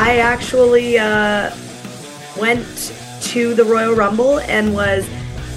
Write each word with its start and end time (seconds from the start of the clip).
I 0.00 0.18
actually 0.18 0.96
uh, 0.96 1.52
went 2.38 2.94
to 3.22 3.52
the 3.52 3.64
Royal 3.64 3.94
Rumble 3.94 4.38
and 4.38 4.72
was 4.72 5.04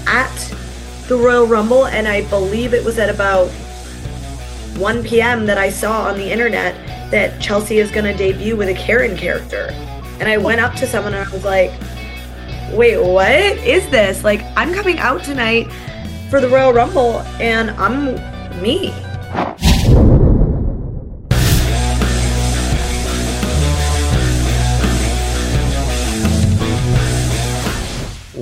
at 0.08 0.36
the 1.06 1.16
Royal 1.16 1.46
Rumble, 1.46 1.86
and 1.86 2.08
I 2.08 2.28
believe 2.28 2.74
it 2.74 2.84
was 2.84 2.98
at 2.98 3.08
about 3.08 3.46
1 4.78 5.04
p.m. 5.04 5.46
that 5.46 5.58
I 5.58 5.70
saw 5.70 6.08
on 6.08 6.16
the 6.16 6.28
internet 6.28 6.74
that 7.12 7.40
Chelsea 7.40 7.78
is 7.78 7.92
going 7.92 8.04
to 8.04 8.14
debut 8.14 8.56
with 8.56 8.68
a 8.68 8.74
Karen 8.74 9.16
character. 9.16 9.68
And 10.18 10.24
I 10.24 10.38
went 10.38 10.60
up 10.60 10.74
to 10.74 10.88
someone 10.88 11.14
and 11.14 11.24
I 11.24 11.32
was 11.32 11.44
like, 11.44 11.70
wait, 12.76 12.98
what 12.98 13.30
is 13.30 13.88
this? 13.90 14.24
Like, 14.24 14.42
I'm 14.56 14.74
coming 14.74 14.98
out 14.98 15.22
tonight 15.22 15.70
for 16.28 16.40
the 16.40 16.48
Royal 16.48 16.72
Rumble 16.72 17.20
and 17.38 17.70
I'm 17.70 18.16
me. 18.60 18.92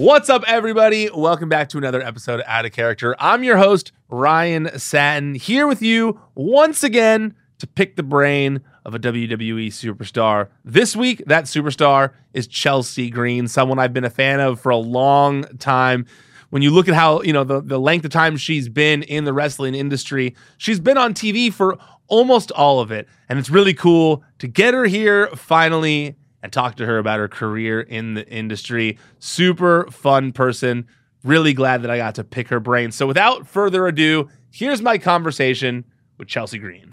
What's 0.01 0.31
up, 0.31 0.45
everybody? 0.47 1.11
Welcome 1.11 1.51
back 1.51 1.69
to 1.69 1.77
another 1.77 2.01
episode 2.01 2.41
of 2.41 2.47
Out 2.47 2.65
of 2.65 2.73
Character. 2.73 3.15
I'm 3.19 3.45
your 3.45 3.59
host, 3.59 3.93
Ryan 4.09 4.71
Satin, 4.79 5.35
here 5.35 5.67
with 5.67 5.83
you 5.83 6.19
once 6.35 6.83
again 6.83 7.35
to 7.59 7.67
pick 7.67 7.97
the 7.97 8.03
brain 8.03 8.63
of 8.87 8.95
a 8.95 8.99
WWE 8.99 9.67
superstar. 9.67 10.49
This 10.65 10.97
week, 10.97 11.23
that 11.27 11.45
superstar 11.45 12.15
is 12.33 12.47
Chelsea 12.47 13.11
Green, 13.11 13.47
someone 13.47 13.79
I've 13.79 13.93
been 13.93 14.07
a 14.07 14.11
fan 14.11 14.41
of 14.41 14.59
for 14.59 14.71
a 14.71 14.79
long 14.79 15.43
time. 15.59 16.07
When 16.49 16.63
you 16.63 16.71
look 16.71 16.89
at 16.89 16.95
how, 16.95 17.21
you 17.21 17.35
know, 17.35 17.45
the, 17.45 17.61
the 17.61 17.79
length 17.79 18.07
of 18.07 18.11
time 18.11 18.39
she's 18.39 18.71
been 18.71 19.03
in 19.03 19.25
the 19.25 19.35
wrestling 19.35 19.75
industry, 19.75 20.35
she's 20.57 20.81
been 20.81 20.97
on 20.97 21.13
TV 21.13 21.53
for 21.53 21.77
almost 22.09 22.51
all 22.53 22.81
of 22.81 22.91
it. 22.91 23.07
And 23.29 23.39
it's 23.39 23.51
really 23.51 23.75
cool 23.75 24.25
to 24.39 24.49
get 24.49 24.73
her 24.73 24.87
here 24.87 25.27
finally 25.37 26.17
and 26.43 26.53
talk 26.53 26.77
to 26.77 26.87
her 26.87 26.99
about 26.99 27.19
her 27.19 27.29
career 27.29 27.81
in 27.81 28.15
the 28.15 28.27
industry. 28.29 28.99
Super 29.19 29.87
fun 29.91 30.33
person. 30.33 30.87
Really 31.23 31.53
glad 31.53 31.83
that 31.83 31.91
I 31.91 31.99
got 31.99 32.15
to 32.17 32.25
pick 32.25 32.49
her 32.49 32.61
brain. 32.61 32.93
So 32.93 33.07
without 33.07 33.47
further 33.47 33.87
ado, 33.87 34.29
here's 34.51 34.81
my 34.81 34.99
conversation 34.99 35.85
with 36.19 36.29
Chelsea 36.29 36.59
Green. 36.59 36.93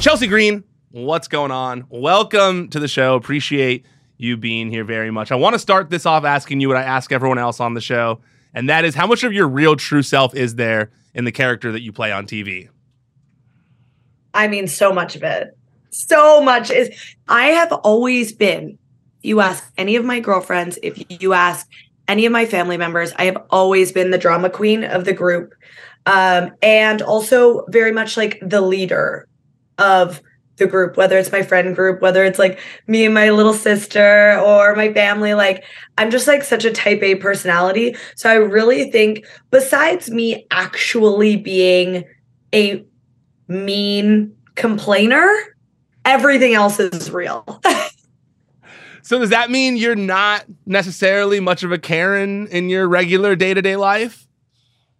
Chelsea 0.00 0.26
Green, 0.26 0.64
what's 0.90 1.28
going 1.28 1.50
on? 1.50 1.84
Welcome 1.88 2.68
to 2.70 2.80
the 2.80 2.88
show. 2.88 3.14
Appreciate 3.14 3.86
you 4.18 4.36
being 4.36 4.70
here 4.70 4.84
very 4.84 5.10
much. 5.10 5.32
I 5.32 5.36
want 5.36 5.54
to 5.54 5.58
start 5.58 5.90
this 5.90 6.06
off 6.06 6.24
asking 6.24 6.60
you 6.60 6.68
what 6.68 6.76
I 6.76 6.82
ask 6.82 7.12
everyone 7.12 7.38
else 7.38 7.60
on 7.60 7.74
the 7.74 7.80
show, 7.80 8.20
and 8.54 8.68
that 8.68 8.84
is 8.84 8.94
how 8.94 9.06
much 9.06 9.24
of 9.24 9.32
your 9.32 9.48
real 9.48 9.76
true 9.76 10.02
self 10.02 10.34
is 10.34 10.54
there 10.56 10.90
in 11.14 11.24
the 11.24 11.32
character 11.32 11.72
that 11.72 11.82
you 11.82 11.92
play 11.92 12.12
on 12.12 12.26
TV? 12.26 12.68
I 14.34 14.48
mean, 14.48 14.66
so 14.66 14.92
much 14.92 15.14
of 15.16 15.22
it 15.22 15.56
so 15.92 16.40
much 16.42 16.70
is 16.70 16.90
I 17.28 17.46
have 17.46 17.72
always 17.72 18.32
been, 18.32 18.78
you 19.22 19.40
ask 19.40 19.72
any 19.76 19.96
of 19.96 20.04
my 20.04 20.20
girlfriends, 20.20 20.78
if 20.82 21.02
you 21.08 21.32
ask 21.32 21.68
any 22.08 22.26
of 22.26 22.32
my 22.32 22.46
family 22.46 22.76
members, 22.76 23.12
I 23.16 23.24
have 23.26 23.38
always 23.50 23.92
been 23.92 24.10
the 24.10 24.18
drama 24.18 24.50
queen 24.50 24.84
of 24.84 25.04
the 25.04 25.12
group. 25.12 25.54
Um, 26.04 26.50
and 26.60 27.00
also 27.00 27.64
very 27.68 27.92
much 27.92 28.16
like 28.16 28.40
the 28.42 28.60
leader 28.60 29.28
of 29.78 30.20
the 30.56 30.66
group, 30.66 30.96
whether 30.96 31.16
it's 31.16 31.32
my 31.32 31.42
friend 31.42 31.74
group, 31.76 32.02
whether 32.02 32.24
it's 32.24 32.38
like 32.38 32.58
me 32.86 33.04
and 33.04 33.14
my 33.14 33.30
little 33.30 33.54
sister 33.54 34.38
or 34.40 34.74
my 34.74 34.92
family. 34.92 35.34
Like, 35.34 35.64
I'm 35.98 36.10
just 36.10 36.26
like 36.26 36.42
such 36.42 36.64
a 36.64 36.72
type 36.72 37.02
A 37.02 37.14
personality. 37.14 37.94
So 38.16 38.28
I 38.28 38.34
really 38.34 38.90
think, 38.90 39.24
besides 39.50 40.10
me 40.10 40.46
actually 40.50 41.36
being 41.36 42.04
a 42.52 42.84
mean 43.48 44.34
complainer, 44.56 45.30
everything 46.04 46.54
else 46.54 46.78
is 46.80 47.10
real. 47.10 47.60
so 49.02 49.18
does 49.18 49.30
that 49.30 49.50
mean 49.50 49.76
you're 49.76 49.96
not 49.96 50.44
necessarily 50.66 51.40
much 51.40 51.62
of 51.62 51.72
a 51.72 51.78
Karen 51.78 52.46
in 52.48 52.68
your 52.68 52.88
regular 52.88 53.36
day-to-day 53.36 53.76
life? 53.76 54.26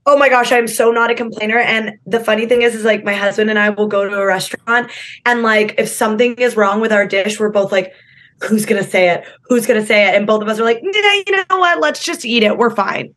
Oh 0.04 0.18
my 0.18 0.28
gosh, 0.28 0.50
I'm 0.50 0.66
so 0.66 0.90
not 0.90 1.10
a 1.10 1.14
complainer. 1.14 1.58
And 1.58 1.98
the 2.06 2.18
funny 2.18 2.46
thing 2.46 2.62
is, 2.62 2.74
is 2.74 2.84
like 2.84 3.04
my 3.04 3.14
husband 3.14 3.50
and 3.50 3.58
I 3.58 3.70
will 3.70 3.86
go 3.86 4.08
to 4.08 4.16
a 4.16 4.26
restaurant 4.26 4.90
and 5.24 5.42
like 5.42 5.76
if 5.78 5.88
something 5.88 6.34
is 6.34 6.56
wrong 6.56 6.80
with 6.80 6.92
our 6.92 7.06
dish, 7.06 7.38
we're 7.38 7.50
both 7.50 7.70
like, 7.70 7.92
who's 8.40 8.66
gonna 8.66 8.82
say 8.82 9.10
it? 9.10 9.24
Who's 9.44 9.66
gonna 9.66 9.86
say 9.86 10.08
it? 10.08 10.16
And 10.16 10.26
both 10.26 10.42
of 10.42 10.48
us 10.48 10.58
are 10.58 10.64
like, 10.64 10.82
you 10.82 11.24
know 11.30 11.44
what? 11.50 11.80
Let's 11.80 12.02
just 12.04 12.24
eat 12.24 12.42
it. 12.42 12.58
We're 12.58 12.74
fine. 12.74 13.14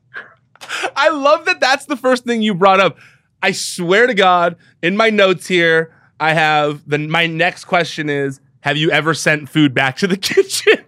I 0.95 1.09
love 1.09 1.45
that 1.45 1.59
that's 1.59 1.85
the 1.85 1.97
first 1.97 2.24
thing 2.24 2.44
you 2.44 2.53
brought 2.53 2.79
up. 2.79 2.97
I 3.41 3.51
swear 3.51 4.07
to 4.07 4.13
God, 4.13 4.56
in 4.81 4.95
my 4.95 5.09
notes 5.09 5.47
here, 5.47 5.94
I 6.19 6.33
have 6.33 6.87
the 6.87 6.97
my 6.99 7.27
next 7.27 7.65
question 7.65 8.09
is 8.09 8.39
have 8.61 8.77
you 8.77 8.89
ever 8.91 9.13
sent 9.13 9.47
food 9.47 9.73
back 9.73 9.97
to 9.97 10.07
the 10.07 10.17
kitchen? 10.17 10.83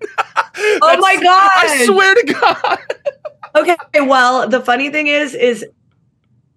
oh 0.58 0.98
my 1.00 1.16
god. 1.22 1.50
I 1.56 1.86
swear 1.86 2.16
to 2.16 2.34
God. 2.34 2.80
okay, 3.56 4.02
well, 4.02 4.48
the 4.48 4.62
funny 4.62 4.90
thing 4.90 5.08
is 5.08 5.36
is 5.36 5.66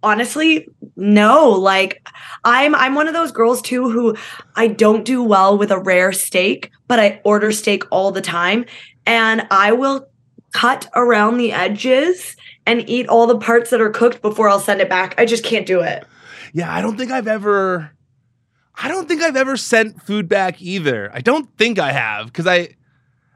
honestly 0.02 0.66
no 0.96 1.50
like 1.50 2.02
i'm 2.44 2.74
i'm 2.74 2.94
one 2.94 3.06
of 3.06 3.12
those 3.14 3.30
girls 3.30 3.60
too 3.60 3.90
who 3.90 4.16
i 4.56 4.66
don't 4.66 5.04
do 5.04 5.22
well 5.22 5.58
with 5.58 5.70
a 5.70 5.78
rare 5.78 6.10
steak 6.12 6.70
but 6.88 6.98
i 6.98 7.20
order 7.24 7.52
steak 7.52 7.82
all 7.90 8.10
the 8.10 8.20
time 8.20 8.64
and 9.06 9.46
i 9.50 9.72
will 9.72 10.08
cut 10.52 10.88
around 10.94 11.36
the 11.36 11.52
edges 11.52 12.34
and 12.66 12.88
eat 12.88 13.06
all 13.08 13.26
the 13.26 13.38
parts 13.38 13.68
that 13.68 13.80
are 13.80 13.90
cooked 13.90 14.22
before 14.22 14.48
i'll 14.48 14.58
send 14.58 14.80
it 14.80 14.88
back 14.88 15.14
i 15.18 15.26
just 15.26 15.44
can't 15.44 15.66
do 15.66 15.80
it 15.80 16.02
yeah 16.54 16.74
i 16.74 16.80
don't 16.80 16.96
think 16.96 17.10
i've 17.10 17.28
ever 17.28 17.90
I 18.82 18.88
don't 18.88 19.06
think 19.06 19.22
I've 19.22 19.36
ever 19.36 19.56
sent 19.56 20.02
food 20.02 20.28
back 20.28 20.60
either. 20.62 21.10
I 21.12 21.20
don't 21.20 21.54
think 21.58 21.78
I 21.78 21.92
have 21.92 22.26
because 22.26 22.46
I, 22.46 22.76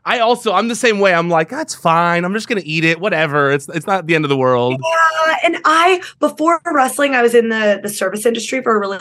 I 0.04 0.20
also 0.20 0.54
I'm 0.54 0.68
the 0.68 0.74
same 0.74 1.00
way. 1.00 1.14
I'm 1.14 1.28
like 1.28 1.50
that's 1.50 1.74
fine. 1.74 2.24
I'm 2.24 2.32
just 2.32 2.48
gonna 2.48 2.62
eat 2.64 2.84
it. 2.84 2.98
Whatever. 2.98 3.50
It's 3.50 3.68
it's 3.68 3.86
not 3.86 4.06
the 4.06 4.14
end 4.14 4.24
of 4.24 4.30
the 4.30 4.38
world. 4.38 4.80
Yeah, 4.82 5.36
and 5.44 5.58
I 5.66 6.02
before 6.18 6.60
wrestling, 6.72 7.14
I 7.14 7.22
was 7.22 7.34
in 7.34 7.50
the 7.50 7.78
the 7.82 7.90
service 7.90 8.24
industry 8.24 8.62
for 8.62 8.74
a 8.74 8.80
really 8.80 8.98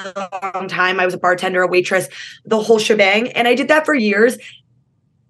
long 0.53 0.67
time. 0.67 0.99
I 0.99 1.05
was 1.05 1.13
a 1.13 1.17
bartender, 1.17 1.61
a 1.61 1.67
waitress, 1.67 2.09
the 2.45 2.59
whole 2.59 2.79
shebang, 2.79 3.31
and 3.31 3.47
I 3.47 3.55
did 3.55 3.69
that 3.69 3.85
for 3.85 3.93
years. 3.93 4.37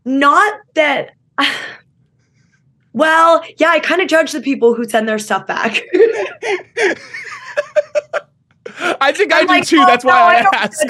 Not 0.06 0.60
that. 0.74 1.12
Well, 2.96 3.44
yeah, 3.58 3.70
I 3.70 3.80
kind 3.80 4.04
of 4.04 4.08
judge 4.08 4.34
the 4.34 4.40
people 4.40 4.76
who 4.76 4.88
send 4.88 5.08
their 5.08 5.18
stuff 5.18 5.48
back. 5.48 5.82
I 8.80 9.12
think 9.12 9.34
I'm 9.34 9.40
i 9.40 9.42
do 9.42 9.48
like, 9.48 9.66
too. 9.66 9.80
Oh, 9.80 9.86
That's 9.86 10.04
no, 10.04 10.12
why 10.12 10.36
I, 10.36 10.58
I 10.58 10.64
ask. 10.64 10.86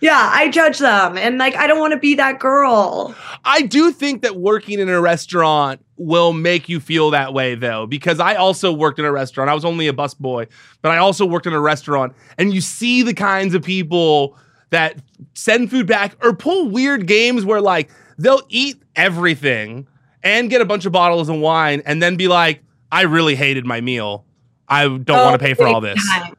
Yeah, 0.00 0.30
I 0.32 0.48
judge 0.48 0.78
them. 0.78 1.18
And 1.18 1.38
like, 1.38 1.56
I 1.56 1.66
don't 1.66 1.80
want 1.80 1.92
to 1.92 1.98
be 1.98 2.14
that 2.14 2.38
girl. 2.38 3.14
I 3.44 3.62
do 3.62 3.90
think 3.90 4.22
that 4.22 4.36
working 4.36 4.78
in 4.78 4.88
a 4.88 5.00
restaurant 5.00 5.84
will 5.96 6.32
make 6.32 6.68
you 6.68 6.78
feel 6.78 7.10
that 7.10 7.34
way 7.34 7.56
though, 7.56 7.86
because 7.86 8.20
I 8.20 8.36
also 8.36 8.72
worked 8.72 9.00
in 9.00 9.04
a 9.04 9.10
restaurant. 9.10 9.50
I 9.50 9.54
was 9.54 9.64
only 9.64 9.88
a 9.88 9.92
busboy, 9.92 10.48
but 10.82 10.92
I 10.92 10.98
also 10.98 11.26
worked 11.26 11.46
in 11.46 11.52
a 11.52 11.60
restaurant. 11.60 12.14
And 12.38 12.54
you 12.54 12.60
see 12.60 13.02
the 13.02 13.14
kinds 13.14 13.54
of 13.54 13.62
people 13.62 14.36
that 14.70 14.98
send 15.34 15.70
food 15.70 15.86
back 15.86 16.16
or 16.22 16.32
pull 16.32 16.68
weird 16.68 17.06
games 17.06 17.44
where 17.44 17.60
like 17.60 17.90
they'll 18.18 18.42
eat 18.48 18.80
everything 18.94 19.88
and 20.22 20.48
get 20.48 20.60
a 20.60 20.64
bunch 20.64 20.86
of 20.86 20.92
bottles 20.92 21.28
of 21.28 21.36
wine 21.38 21.82
and 21.86 22.00
then 22.00 22.16
be 22.16 22.28
like, 22.28 22.62
I 22.92 23.02
really 23.02 23.34
hated 23.34 23.66
my 23.66 23.80
meal. 23.80 24.24
I 24.68 24.84
don't 24.84 25.10
oh, 25.10 25.24
want 25.24 25.40
to 25.40 25.44
pay 25.44 25.54
for 25.54 25.66
all 25.66 25.80
this. 25.80 25.98
Time 26.08 26.34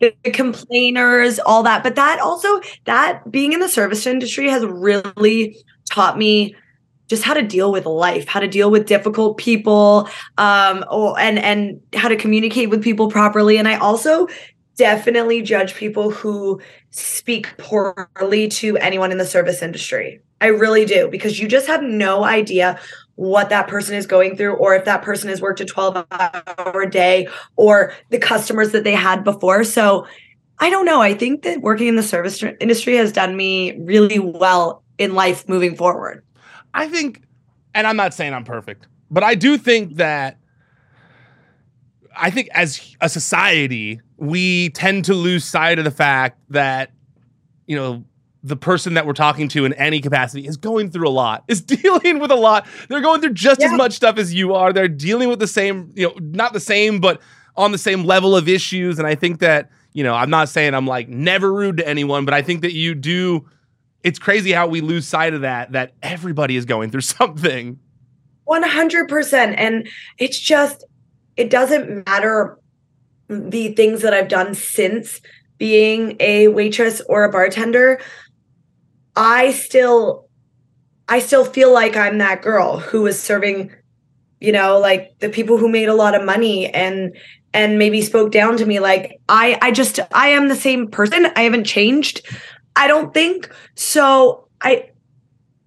the 0.00 0.12
complainers, 0.32 1.38
all 1.38 1.62
that. 1.62 1.82
But 1.82 1.94
that 1.96 2.20
also, 2.20 2.60
that 2.84 3.30
being 3.30 3.52
in 3.52 3.60
the 3.60 3.68
service 3.68 4.06
industry 4.06 4.48
has 4.48 4.64
really 4.64 5.56
taught 5.90 6.18
me 6.18 6.54
just 7.08 7.22
how 7.22 7.34
to 7.34 7.42
deal 7.42 7.72
with 7.72 7.86
life, 7.86 8.28
how 8.28 8.40
to 8.40 8.48
deal 8.48 8.70
with 8.70 8.86
difficult 8.86 9.38
people, 9.38 10.08
um, 10.36 10.84
or, 10.90 11.18
and 11.18 11.38
and 11.38 11.80
how 11.94 12.08
to 12.08 12.16
communicate 12.16 12.70
with 12.70 12.82
people 12.82 13.08
properly. 13.10 13.56
And 13.56 13.66
I 13.66 13.76
also 13.76 14.28
definitely 14.76 15.42
judge 15.42 15.74
people 15.74 16.10
who 16.10 16.60
speak 16.90 17.56
poorly 17.58 18.48
to 18.48 18.76
anyone 18.78 19.10
in 19.10 19.18
the 19.18 19.26
service 19.26 19.62
industry. 19.62 20.20
I 20.40 20.46
really 20.46 20.84
do 20.84 21.08
because 21.08 21.40
you 21.40 21.48
just 21.48 21.66
have 21.66 21.82
no 21.82 22.24
idea 22.24 22.78
what 23.18 23.48
that 23.48 23.66
person 23.66 23.96
is 23.96 24.06
going 24.06 24.36
through 24.36 24.54
or 24.54 24.76
if 24.76 24.84
that 24.84 25.02
person 25.02 25.28
has 25.28 25.40
worked 25.40 25.60
a 25.60 25.64
12 25.64 26.06
hour 26.12 26.86
day 26.86 27.26
or 27.56 27.92
the 28.10 28.18
customers 28.18 28.70
that 28.70 28.84
they 28.84 28.94
had 28.94 29.24
before. 29.24 29.64
So 29.64 30.06
I 30.60 30.70
don't 30.70 30.86
know. 30.86 31.02
I 31.02 31.14
think 31.14 31.42
that 31.42 31.60
working 31.60 31.88
in 31.88 31.96
the 31.96 32.02
service 32.04 32.44
industry 32.60 32.94
has 32.94 33.10
done 33.10 33.36
me 33.36 33.76
really 33.80 34.20
well 34.20 34.84
in 34.98 35.14
life 35.14 35.48
moving 35.48 35.74
forward. 35.74 36.24
I 36.74 36.88
think, 36.88 37.24
and 37.74 37.88
I'm 37.88 37.96
not 37.96 38.14
saying 38.14 38.34
I'm 38.34 38.44
perfect, 38.44 38.86
but 39.10 39.24
I 39.24 39.34
do 39.34 39.58
think 39.58 39.96
that 39.96 40.38
I 42.16 42.30
think 42.30 42.48
as 42.54 42.94
a 43.00 43.08
society, 43.08 44.00
we 44.16 44.70
tend 44.70 45.06
to 45.06 45.14
lose 45.14 45.44
sight 45.44 45.80
of 45.80 45.84
the 45.84 45.90
fact 45.90 46.38
that, 46.50 46.92
you 47.66 47.74
know, 47.74 48.04
the 48.42 48.56
person 48.56 48.94
that 48.94 49.06
we're 49.06 49.12
talking 49.12 49.48
to 49.48 49.64
in 49.64 49.72
any 49.74 50.00
capacity 50.00 50.46
is 50.46 50.56
going 50.56 50.90
through 50.90 51.08
a 51.08 51.10
lot, 51.10 51.44
is 51.48 51.60
dealing 51.62 52.18
with 52.18 52.30
a 52.30 52.36
lot. 52.36 52.66
They're 52.88 53.00
going 53.00 53.20
through 53.20 53.34
just 53.34 53.60
yeah. 53.60 53.66
as 53.66 53.72
much 53.72 53.92
stuff 53.92 54.18
as 54.18 54.32
you 54.32 54.54
are. 54.54 54.72
They're 54.72 54.88
dealing 54.88 55.28
with 55.28 55.40
the 55.40 55.46
same, 55.46 55.92
you 55.94 56.08
know, 56.08 56.14
not 56.20 56.52
the 56.52 56.60
same, 56.60 57.00
but 57.00 57.20
on 57.56 57.72
the 57.72 57.78
same 57.78 58.04
level 58.04 58.36
of 58.36 58.48
issues. 58.48 58.98
And 58.98 59.08
I 59.08 59.14
think 59.14 59.40
that, 59.40 59.70
you 59.92 60.04
know, 60.04 60.14
I'm 60.14 60.30
not 60.30 60.48
saying 60.48 60.74
I'm 60.74 60.86
like 60.86 61.08
never 61.08 61.52
rude 61.52 61.78
to 61.78 61.88
anyone, 61.88 62.24
but 62.24 62.34
I 62.34 62.42
think 62.42 62.62
that 62.62 62.72
you 62.72 62.94
do 62.94 63.46
it's 64.04 64.18
crazy 64.18 64.52
how 64.52 64.66
we 64.66 64.80
lose 64.80 65.06
sight 65.06 65.34
of 65.34 65.42
that 65.42 65.72
that 65.72 65.92
everybody 66.02 66.56
is 66.56 66.64
going 66.64 66.90
through 66.90 67.00
something 67.18 67.78
100% 68.48 69.54
and 69.58 69.88
it's 70.18 70.38
just 70.38 70.84
it 71.36 71.50
doesn't 71.50 72.06
matter 72.06 72.58
the 73.28 73.72
things 73.74 74.00
that 74.02 74.14
I've 74.14 74.28
done 74.28 74.54
since 74.54 75.20
being 75.58 76.16
a 76.20 76.48
waitress 76.48 77.02
or 77.08 77.24
a 77.24 77.30
bartender 77.30 78.00
I 79.18 79.50
still 79.50 80.28
I 81.08 81.18
still 81.18 81.44
feel 81.44 81.72
like 81.72 81.96
I'm 81.96 82.18
that 82.18 82.40
girl 82.40 82.78
who 82.78 83.02
was 83.02 83.20
serving 83.20 83.72
you 84.40 84.52
know 84.52 84.78
like 84.78 85.18
the 85.18 85.28
people 85.28 85.58
who 85.58 85.68
made 85.68 85.88
a 85.88 85.94
lot 85.94 86.14
of 86.14 86.24
money 86.24 86.72
and 86.72 87.16
and 87.52 87.78
maybe 87.78 88.00
spoke 88.00 88.30
down 88.30 88.56
to 88.58 88.64
me 88.64 88.78
like 88.78 89.20
I 89.28 89.58
I 89.60 89.72
just 89.72 89.98
I 90.12 90.28
am 90.28 90.46
the 90.46 90.54
same 90.54 90.88
person 90.88 91.26
I 91.34 91.42
haven't 91.42 91.64
changed 91.64 92.24
I 92.76 92.86
don't 92.86 93.12
think 93.12 93.52
so 93.74 94.48
I 94.60 94.90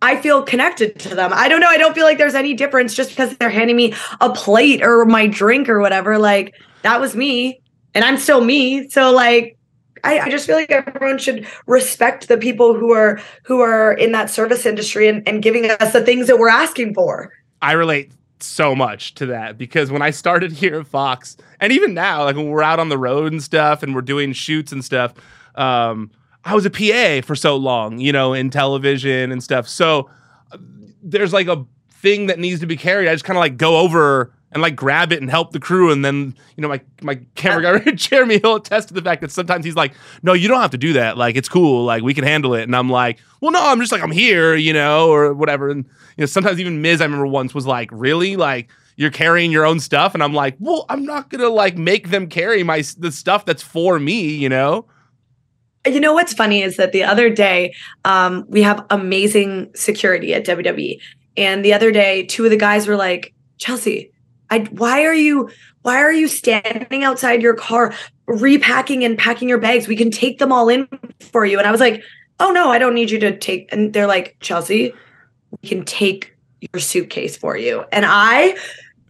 I 0.01 0.19
feel 0.19 0.41
connected 0.41 0.97
to 1.01 1.13
them. 1.13 1.31
I 1.31 1.47
don't 1.47 1.59
know. 1.59 1.67
I 1.67 1.77
don't 1.77 1.93
feel 1.93 2.05
like 2.05 2.17
there's 2.17 2.33
any 2.33 2.55
difference 2.55 2.95
just 2.95 3.11
because 3.11 3.37
they're 3.37 3.51
handing 3.51 3.75
me 3.75 3.93
a 4.19 4.31
plate 4.31 4.81
or 4.81 5.05
my 5.05 5.27
drink 5.27 5.69
or 5.69 5.79
whatever. 5.79 6.17
Like 6.17 6.55
that 6.81 6.99
was 6.99 7.15
me 7.15 7.61
and 7.93 8.03
I'm 8.03 8.17
still 8.17 8.43
me. 8.43 8.89
So 8.89 9.11
like 9.11 9.57
I, 10.03 10.19
I, 10.19 10.29
just 10.29 10.47
feel 10.47 10.55
like 10.55 10.71
everyone 10.71 11.17
should 11.17 11.47
respect 11.67 12.27
the 12.27 12.37
people 12.37 12.73
who 12.73 12.91
are 12.93 13.21
who 13.43 13.61
are 13.61 13.93
in 13.93 14.11
that 14.13 14.29
service 14.29 14.65
industry 14.65 15.07
and, 15.07 15.27
and 15.27 15.41
giving 15.41 15.69
us 15.69 15.93
the 15.93 16.03
things 16.03 16.27
that 16.27 16.39
we're 16.39 16.49
asking 16.49 16.93
for. 16.93 17.31
I 17.61 17.73
relate 17.73 18.11
so 18.39 18.75
much 18.75 19.13
to 19.15 19.25
that 19.27 19.57
because 19.57 19.91
when 19.91 20.01
I 20.01 20.09
started 20.09 20.51
here 20.51 20.79
at 20.79 20.87
Fox, 20.87 21.37
and 21.59 21.71
even 21.71 21.93
now, 21.93 22.23
like 22.25 22.35
when 22.35 22.49
we're 22.49 22.63
out 22.63 22.79
on 22.79 22.89
the 22.89 22.97
road 22.97 23.31
and 23.31 23.41
stuff 23.41 23.83
and 23.83 23.93
we're 23.93 24.01
doing 24.01 24.33
shoots 24.33 24.71
and 24.71 24.83
stuff, 24.83 25.13
um, 25.55 26.11
I 26.43 26.55
was 26.55 26.65
a 26.65 26.69
PA 26.69 27.25
for 27.25 27.35
so 27.35 27.55
long, 27.55 27.99
you 27.99 28.11
know, 28.11 28.33
in 28.33 28.49
television 28.49 29.31
and 29.31 29.43
stuff. 29.43 29.67
So 29.67 30.09
uh, 30.51 30.57
there's 31.03 31.33
like 31.33 31.47
a 31.47 31.65
thing 31.91 32.27
that 32.27 32.39
needs 32.39 32.59
to 32.61 32.65
be 32.65 32.77
carried. 32.77 33.07
I 33.07 33.13
just 33.13 33.25
kind 33.25 33.37
of 33.37 33.41
like 33.41 33.57
go 33.57 33.77
over 33.77 34.33
and 34.51 34.61
like 34.61 34.75
grab 34.75 35.11
it 35.11 35.21
and 35.21 35.29
help 35.29 35.51
the 35.51 35.59
crew. 35.59 35.91
And 35.91 36.03
then, 36.03 36.35
you 36.55 36.61
know, 36.61 36.67
my 36.67 36.81
my 37.01 37.19
camera 37.35 37.79
guy 37.79 37.91
Jeremy 37.95 38.39
Hill 38.39 38.55
attest 38.55 38.89
to 38.89 38.93
the 38.93 39.01
fact 39.01 39.21
that 39.21 39.31
sometimes 39.31 39.65
he's 39.65 39.75
like, 39.75 39.93
no, 40.23 40.33
you 40.33 40.47
don't 40.47 40.61
have 40.61 40.71
to 40.71 40.77
do 40.77 40.93
that. 40.93 41.17
Like 41.17 41.35
it's 41.35 41.49
cool. 41.49 41.85
Like 41.85 42.03
we 42.03 42.13
can 42.13 42.23
handle 42.23 42.53
it. 42.53 42.63
And 42.63 42.75
I'm 42.75 42.89
like, 42.89 43.19
well, 43.39 43.51
no, 43.51 43.61
I'm 43.61 43.79
just 43.79 43.91
like 43.91 44.01
I'm 44.01 44.11
here, 44.11 44.55
you 44.55 44.73
know, 44.73 45.09
or 45.09 45.33
whatever. 45.33 45.69
And 45.69 45.85
you 46.17 46.21
know, 46.21 46.25
sometimes 46.25 46.59
even 46.59 46.81
Miz, 46.81 47.01
I 47.01 47.05
remember 47.05 47.27
once 47.27 47.53
was 47.53 47.65
like, 47.65 47.89
really, 47.91 48.35
like 48.35 48.69
you're 48.97 49.11
carrying 49.11 49.51
your 49.51 49.65
own 49.65 49.79
stuff, 49.79 50.13
and 50.13 50.21
I'm 50.21 50.33
like, 50.33 50.55
well, 50.59 50.85
I'm 50.89 51.05
not 51.05 51.29
gonna 51.29 51.49
like 51.49 51.77
make 51.77 52.09
them 52.09 52.27
carry 52.27 52.63
my 52.63 52.83
the 52.97 53.11
stuff 53.11 53.45
that's 53.45 53.63
for 53.63 53.99
me, 53.99 54.21
you 54.35 54.49
know. 54.49 54.85
You 55.87 55.99
know 55.99 56.13
what's 56.13 56.33
funny 56.33 56.61
is 56.61 56.77
that 56.77 56.91
the 56.91 57.03
other 57.03 57.31
day 57.31 57.73
um, 58.05 58.45
we 58.47 58.61
have 58.61 58.85
amazing 58.91 59.71
security 59.73 60.33
at 60.33 60.45
WWE, 60.45 60.99
and 61.37 61.65
the 61.65 61.73
other 61.73 61.91
day 61.91 62.23
two 62.25 62.43
of 62.43 62.51
the 62.51 62.57
guys 62.57 62.87
were 62.87 62.95
like, 62.95 63.33
Chelsea, 63.57 64.11
I 64.51 64.59
why 64.71 65.03
are 65.05 65.13
you 65.13 65.49
why 65.81 65.97
are 65.97 66.13
you 66.13 66.27
standing 66.27 67.03
outside 67.03 67.41
your 67.41 67.55
car 67.55 67.93
repacking 68.27 69.03
and 69.03 69.17
packing 69.17 69.49
your 69.49 69.57
bags? 69.57 69.87
We 69.87 69.95
can 69.95 70.11
take 70.11 70.37
them 70.37 70.51
all 70.51 70.69
in 70.69 70.87
for 71.19 71.45
you. 71.45 71.57
And 71.57 71.67
I 71.67 71.71
was 71.71 71.79
like, 71.79 72.03
oh 72.39 72.51
no, 72.51 72.69
I 72.69 72.77
don't 72.77 72.93
need 72.93 73.09
you 73.09 73.19
to 73.19 73.37
take. 73.37 73.71
And 73.71 73.93
they're 73.93 74.07
like, 74.07 74.35
Chelsea, 74.39 74.93
we 75.61 75.69
can 75.69 75.83
take 75.85 76.35
your 76.71 76.79
suitcase 76.79 77.35
for 77.35 77.57
you. 77.57 77.83
And 77.91 78.05
I 78.07 78.55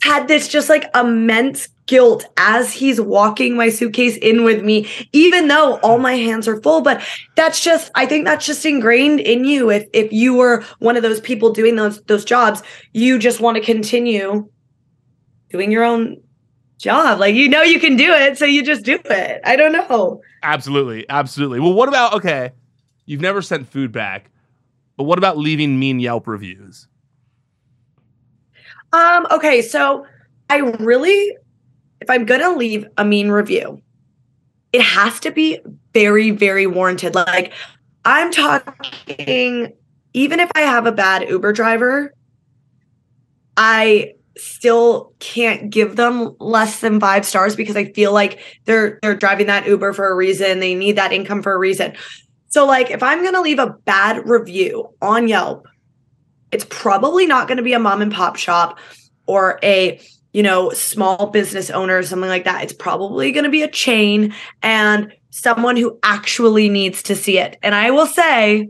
had 0.02 0.28
this 0.28 0.48
just 0.48 0.70
like 0.70 0.86
immense 0.96 1.68
guilt 1.86 2.26
as 2.38 2.72
he's 2.72 3.02
walking 3.02 3.56
my 3.56 3.70
suitcase 3.70 4.18
in 4.18 4.44
with 4.44 4.64
me, 4.64 4.88
even 5.12 5.48
though 5.48 5.78
all 5.80 5.98
my 5.98 6.14
hands 6.14 6.48
are 6.48 6.62
full. 6.62 6.82
But 6.82 7.04
that's 7.36 7.62
just, 7.62 7.92
I 7.96 8.06
think 8.06 8.26
that's 8.26 8.46
just 8.46 8.66
ingrained 8.66 9.20
in 9.20 9.44
you. 9.44 9.70
If 9.70 9.88
if 9.94 10.12
you 10.12 10.36
were 10.36 10.64
one 10.80 10.96
of 10.96 11.04
those 11.04 11.20
people 11.20 11.52
doing 11.52 11.76
those 11.76 12.02
those 12.04 12.26
jobs, 12.26 12.64
you 12.94 13.20
just 13.20 13.42
want 13.42 13.58
to 13.58 13.64
continue 13.64 14.48
doing 15.52 15.72
your 15.72 15.84
own 15.84 16.22
job. 16.78 17.20
Like 17.20 17.36
you 17.36 17.48
know 17.50 17.62
you 17.62 17.80
can 17.80 17.96
do 17.96 18.12
it, 18.12 18.38
so 18.38 18.46
you 18.46 18.64
just 18.64 18.84
do 18.84 19.00
it. 19.06 19.42
I 19.44 19.56
don't 19.56 19.74
know. 19.74 20.22
Absolutely, 20.44 21.08
absolutely. 21.10 21.60
Well, 21.60 21.74
what 21.74 21.90
about 21.90 22.14
okay? 22.14 22.52
You've 23.06 23.22
never 23.22 23.42
sent 23.42 23.68
food 23.68 23.92
back, 23.92 24.30
but 24.98 25.04
what 25.04 25.18
about 25.18 25.38
leaving 25.38 25.80
mean 25.80 26.00
Yelp 26.00 26.28
reviews? 26.28 26.88
Um. 28.94 29.28
Okay. 29.32 29.62
So 29.62 30.06
I 30.50 30.58
really 30.58 31.38
if 32.02 32.10
I'm 32.10 32.26
going 32.26 32.42
to 32.42 32.52
leave 32.52 32.86
a 32.98 33.06
mean 33.06 33.30
review, 33.30 33.82
it 34.74 34.82
has 34.82 35.20
to 35.22 35.32
be 35.32 35.60
very, 35.94 36.32
very 36.32 36.68
warranted. 36.68 37.16
Like, 37.16 37.54
I'm 38.04 38.32
talking, 38.32 39.72
even 40.14 40.40
if 40.40 40.52
I 40.56 40.62
have 40.62 40.88
a 40.88 40.92
bad 40.92 41.30
Uber 41.30 41.54
driver, 41.54 42.14
I 43.56 44.16
still 44.38 45.14
can't 45.20 45.70
give 45.70 45.96
them 45.96 46.36
less 46.40 46.80
than 46.80 47.00
five 47.00 47.26
stars 47.26 47.56
because 47.56 47.76
I 47.76 47.92
feel 47.92 48.14
like 48.14 48.40
they're 48.66 49.00
they're 49.02 49.16
driving 49.16 49.48
that 49.48 49.68
Uber 49.68 49.94
for 49.94 50.10
a 50.10 50.16
reason. 50.16 50.60
They 50.60 50.76
need 50.76 50.96
that 50.96 51.12
income 51.12 51.42
for 51.42 51.54
a 51.54 51.58
reason. 51.58 51.94
So 52.48 52.66
like 52.66 52.92
if 52.92 53.04
I'm 53.04 53.24
gonna 53.24 53.42
leave 53.42 53.60
a 53.60 53.76
bad 53.86 54.28
review 54.28 54.94
on 55.02 55.28
Yelp, 55.28 55.68
it's 56.52 56.66
probably 56.70 57.26
not 57.26 57.48
gonna 57.48 57.64
be 57.64 57.74
a 57.74 57.80
mom 57.80 58.02
and 58.02 58.12
pop 58.12 58.36
shop 58.36 58.80
or 59.26 59.60
a 59.64 60.00
you 60.34 60.44
know, 60.44 60.70
small 60.72 61.28
business 61.28 61.70
owner 61.70 61.98
or 61.98 62.04
something 62.04 62.30
like 62.30 62.46
that. 62.46 62.64
It's 62.64 62.74
probably 62.74 63.34
to 63.34 63.50
be 63.50 63.64
a 63.64 63.68
chain 63.68 64.34
and 64.62 65.14
someone 65.30 65.76
who 65.76 66.00
actually 66.04 66.70
needs 66.70 67.04
to 67.04 67.16
see 67.16 67.38
it. 67.38 67.58
And 67.62 67.76
I 67.76 67.92
will 67.92 68.06
say, 68.06 68.70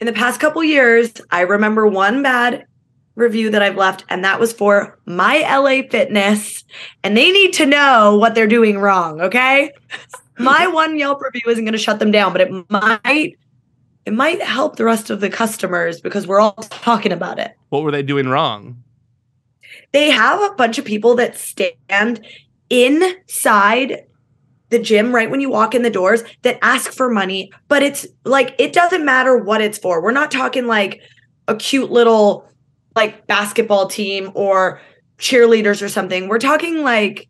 in 0.00 0.06
the 0.06 0.12
past 0.12 0.40
couple 0.40 0.64
years, 0.64 1.12
I 1.30 1.42
remember 1.42 1.86
one 1.86 2.22
bad 2.22 2.66
review 3.14 3.50
that 3.50 3.62
I've 3.62 3.76
left, 3.76 4.04
and 4.08 4.24
that 4.24 4.40
was 4.40 4.52
for 4.52 4.98
my 5.06 5.40
LA 5.40 5.88
Fitness. 5.88 6.64
And 7.02 7.16
they 7.16 7.30
need 7.30 7.52
to 7.54 7.66
know 7.66 8.16
what 8.16 8.34
they're 8.34 8.46
doing 8.46 8.78
wrong, 8.78 9.20
okay? 9.20 9.70
my 10.38 10.66
one 10.68 10.98
Yelp 10.98 11.22
review 11.22 11.50
isn't 11.50 11.64
going 11.64 11.72
to 11.72 11.78
shut 11.78 11.98
them 11.98 12.10
down, 12.10 12.32
but 12.32 12.40
it 12.40 12.70
might 12.70 13.38
it 14.04 14.12
might 14.12 14.42
help 14.42 14.76
the 14.76 14.84
rest 14.84 15.08
of 15.08 15.20
the 15.20 15.30
customers 15.30 16.00
because 16.00 16.26
we're 16.26 16.40
all 16.40 16.52
talking 16.52 17.12
about 17.12 17.38
it. 17.38 17.56
What 17.70 17.84
were 17.84 17.90
they 17.90 18.02
doing 18.02 18.28
wrong? 18.28 18.84
they 19.94 20.10
have 20.10 20.40
a 20.42 20.54
bunch 20.56 20.76
of 20.76 20.84
people 20.84 21.14
that 21.14 21.38
stand 21.38 22.26
inside 22.68 24.04
the 24.70 24.78
gym 24.80 25.14
right 25.14 25.30
when 25.30 25.40
you 25.40 25.48
walk 25.48 25.72
in 25.72 25.82
the 25.82 25.90
doors 25.90 26.24
that 26.42 26.58
ask 26.62 26.92
for 26.92 27.08
money, 27.08 27.52
but 27.68 27.82
it's 27.82 28.04
like 28.24 28.54
it 28.58 28.72
doesn't 28.72 29.04
matter 29.04 29.36
what 29.36 29.60
it's 29.60 29.78
for. 29.78 30.02
We're 30.02 30.10
not 30.10 30.32
talking 30.32 30.66
like 30.66 31.00
a 31.46 31.54
cute 31.54 31.92
little 31.92 32.48
like 32.96 33.26
basketball 33.26 33.88
team 33.88 34.30
or 34.34 34.80
cheerleaders 35.18 35.82
or 35.82 35.88
something. 35.88 36.28
We're 36.28 36.38
talking 36.38 36.82
like 36.82 37.28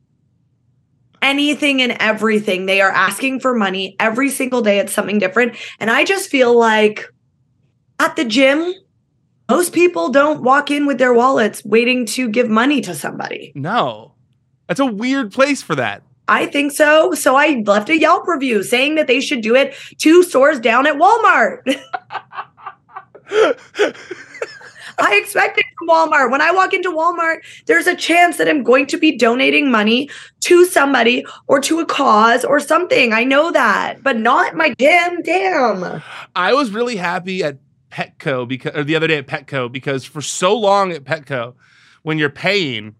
anything 1.22 1.80
and 1.82 1.96
everything. 2.00 2.66
They 2.66 2.80
are 2.80 2.90
asking 2.90 3.40
for 3.40 3.54
money 3.54 3.96
every 3.98 4.30
single 4.30 4.62
day. 4.62 4.78
It's 4.78 4.92
something 4.92 5.18
different. 5.18 5.56
And 5.80 5.90
I 5.90 6.04
just 6.04 6.30
feel 6.30 6.56
like 6.56 7.08
at 7.98 8.16
the 8.16 8.24
gym, 8.24 8.74
most 9.48 9.72
people 9.72 10.10
don't 10.10 10.42
walk 10.42 10.70
in 10.70 10.86
with 10.86 10.98
their 10.98 11.14
wallets 11.14 11.64
waiting 11.64 12.06
to 12.06 12.28
give 12.28 12.48
money 12.48 12.80
to 12.82 12.94
somebody. 12.94 13.52
No. 13.54 14.14
That's 14.68 14.80
a 14.80 14.86
weird 14.86 15.32
place 15.32 15.62
for 15.62 15.74
that. 15.74 16.02
I 16.26 16.46
think 16.46 16.72
so. 16.72 17.12
So 17.12 17.36
I 17.36 17.62
left 17.66 17.90
a 17.90 17.98
Yelp 17.98 18.26
review 18.26 18.62
saying 18.62 18.94
that 18.94 19.06
they 19.06 19.20
should 19.20 19.42
do 19.42 19.54
it 19.54 19.74
two 19.98 20.22
stores 20.22 20.58
down 20.58 20.86
at 20.86 20.94
Walmart. 20.94 21.60
I 24.98 25.16
expect 25.16 25.58
it 25.58 25.66
from 25.78 25.88
Walmart. 25.88 26.30
When 26.30 26.40
I 26.40 26.50
walk 26.50 26.74
into 26.74 26.90
Walmart, 26.90 27.38
there's 27.66 27.86
a 27.86 27.96
chance 27.96 28.36
that 28.36 28.48
I'm 28.48 28.62
going 28.62 28.86
to 28.86 28.98
be 28.98 29.16
donating 29.16 29.70
money 29.70 30.10
to 30.40 30.64
somebody 30.66 31.24
or 31.46 31.60
to 31.60 31.80
a 31.80 31.86
cause 31.86 32.44
or 32.44 32.60
something. 32.60 33.12
I 33.12 33.24
know 33.24 33.50
that, 33.52 34.02
but 34.02 34.16
not 34.16 34.54
my 34.54 34.70
damn 34.78 35.22
damn. 35.22 36.02
I 36.36 36.52
was 36.52 36.70
really 36.70 36.96
happy 36.96 37.42
at 37.42 37.58
Petco 37.90 38.46
because 38.46 38.74
or 38.74 38.84
the 38.84 38.96
other 38.96 39.06
day 39.06 39.18
at 39.18 39.26
Petco 39.26 39.70
because 39.70 40.04
for 40.04 40.20
so 40.20 40.56
long 40.56 40.92
at 40.92 41.04
Petco, 41.04 41.54
when 42.02 42.18
you're 42.18 42.30
paying, 42.30 42.94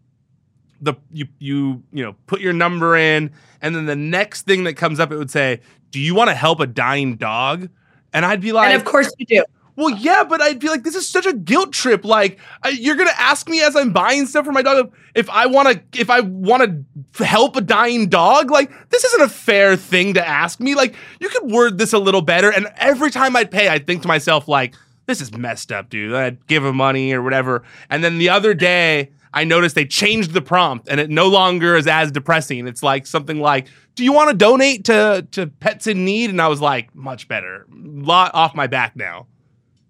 the 0.80 0.94
you 1.10 1.26
you 1.38 1.82
you 1.92 2.04
know 2.04 2.14
put 2.26 2.40
your 2.40 2.52
number 2.52 2.96
in, 2.96 3.30
and 3.60 3.74
then 3.74 3.86
the 3.86 3.96
next 3.96 4.42
thing 4.42 4.64
that 4.64 4.74
comes 4.74 5.00
up, 5.00 5.10
it 5.10 5.16
would 5.16 5.30
say, 5.30 5.60
"Do 5.90 5.98
you 5.98 6.14
want 6.14 6.30
to 6.30 6.34
help 6.34 6.60
a 6.60 6.66
dying 6.66 7.16
dog?" 7.16 7.68
And 8.12 8.24
I'd 8.24 8.40
be 8.40 8.52
like, 8.52 8.70
"And 8.70 8.80
of 8.80 8.84
course 8.84 9.10
you 9.18 9.26
do." 9.26 9.44
Well, 9.76 9.90
yeah, 9.90 10.24
but 10.24 10.40
I'd 10.40 10.60
be 10.60 10.68
like, 10.68 10.84
this 10.84 10.94
is 10.94 11.08
such 11.08 11.26
a 11.26 11.32
guilt 11.32 11.72
trip. 11.72 12.04
Like, 12.04 12.38
I, 12.62 12.68
you're 12.68 12.96
gonna 12.96 13.10
ask 13.18 13.48
me 13.48 13.60
as 13.62 13.74
I'm 13.74 13.92
buying 13.92 14.26
stuff 14.26 14.44
for 14.44 14.52
my 14.52 14.62
dog 14.62 14.92
if 15.14 15.28
I 15.30 15.46
want 15.46 15.68
to, 15.68 16.00
if 16.00 16.10
I 16.10 16.20
want 16.20 16.86
to 17.14 17.24
help 17.24 17.56
a 17.56 17.60
dying 17.60 18.08
dog. 18.08 18.50
Like, 18.50 18.90
this 18.90 19.04
isn't 19.04 19.22
a 19.22 19.28
fair 19.28 19.76
thing 19.76 20.14
to 20.14 20.26
ask 20.26 20.60
me. 20.60 20.74
Like, 20.74 20.94
you 21.20 21.28
could 21.28 21.50
word 21.50 21.78
this 21.78 21.92
a 21.92 21.98
little 21.98 22.22
better. 22.22 22.50
And 22.50 22.68
every 22.76 23.10
time 23.10 23.34
I'd 23.36 23.50
pay, 23.50 23.68
I'd 23.68 23.86
think 23.86 24.02
to 24.02 24.08
myself, 24.08 24.46
like, 24.48 24.74
this 25.06 25.20
is 25.20 25.36
messed 25.36 25.72
up, 25.72 25.90
dude. 25.90 26.14
I'd 26.14 26.46
give 26.46 26.64
him 26.64 26.76
money 26.76 27.12
or 27.12 27.22
whatever. 27.22 27.62
And 27.90 28.02
then 28.02 28.18
the 28.18 28.30
other 28.30 28.54
day, 28.54 29.10
I 29.32 29.42
noticed 29.42 29.74
they 29.74 29.84
changed 29.84 30.32
the 30.32 30.40
prompt 30.40 30.88
and 30.88 31.00
it 31.00 31.10
no 31.10 31.26
longer 31.26 31.76
is 31.76 31.88
as 31.88 32.12
depressing. 32.12 32.68
It's 32.68 32.82
like 32.82 33.06
something 33.06 33.40
like, 33.40 33.66
do 33.96 34.04
you 34.04 34.12
want 34.12 34.30
to 34.30 34.36
donate 34.36 34.84
to, 34.84 35.26
to 35.32 35.48
pets 35.48 35.88
in 35.88 36.04
need? 36.04 36.30
And 36.30 36.40
I 36.40 36.48
was 36.48 36.60
like, 36.60 36.94
much 36.94 37.26
better. 37.26 37.66
Lot 37.70 38.32
off 38.34 38.54
my 38.54 38.68
back 38.68 38.94
now. 38.94 39.26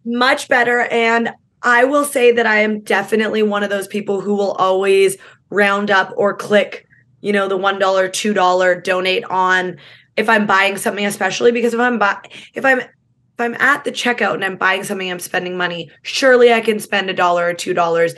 Much 0.04 0.48
better. 0.48 0.80
And 0.90 1.30
I 1.62 1.84
will 1.84 2.04
say 2.04 2.32
that 2.32 2.46
I 2.46 2.60
am 2.60 2.80
definitely 2.80 3.42
one 3.42 3.62
of 3.62 3.70
those 3.70 3.88
people 3.88 4.20
who 4.20 4.34
will 4.34 4.52
always 4.52 5.16
round 5.50 5.90
up 5.90 6.12
or 6.16 6.36
click, 6.36 6.86
you 7.20 7.32
know, 7.32 7.48
the 7.48 7.58
$1, 7.58 7.78
$2 7.78 8.84
donate 8.84 9.24
on 9.24 9.78
if 10.16 10.28
I'm 10.28 10.46
buying 10.46 10.76
something, 10.76 11.06
especially 11.06 11.52
because 11.52 11.74
if 11.74 11.80
I'm 11.80 11.98
buy 11.98 12.18
if 12.54 12.64
I'm 12.64 12.80
if 12.80 13.40
I'm 13.40 13.54
at 13.54 13.82
the 13.82 13.90
checkout 13.90 14.34
and 14.34 14.44
I'm 14.44 14.56
buying 14.56 14.84
something, 14.84 15.10
I'm 15.10 15.18
spending 15.18 15.56
money, 15.56 15.90
surely 16.02 16.52
I 16.52 16.60
can 16.60 16.78
spend 16.78 17.10
a 17.10 17.14
dollar 17.14 17.48
or 17.48 17.54
two 17.54 17.74
dollars 17.74 18.14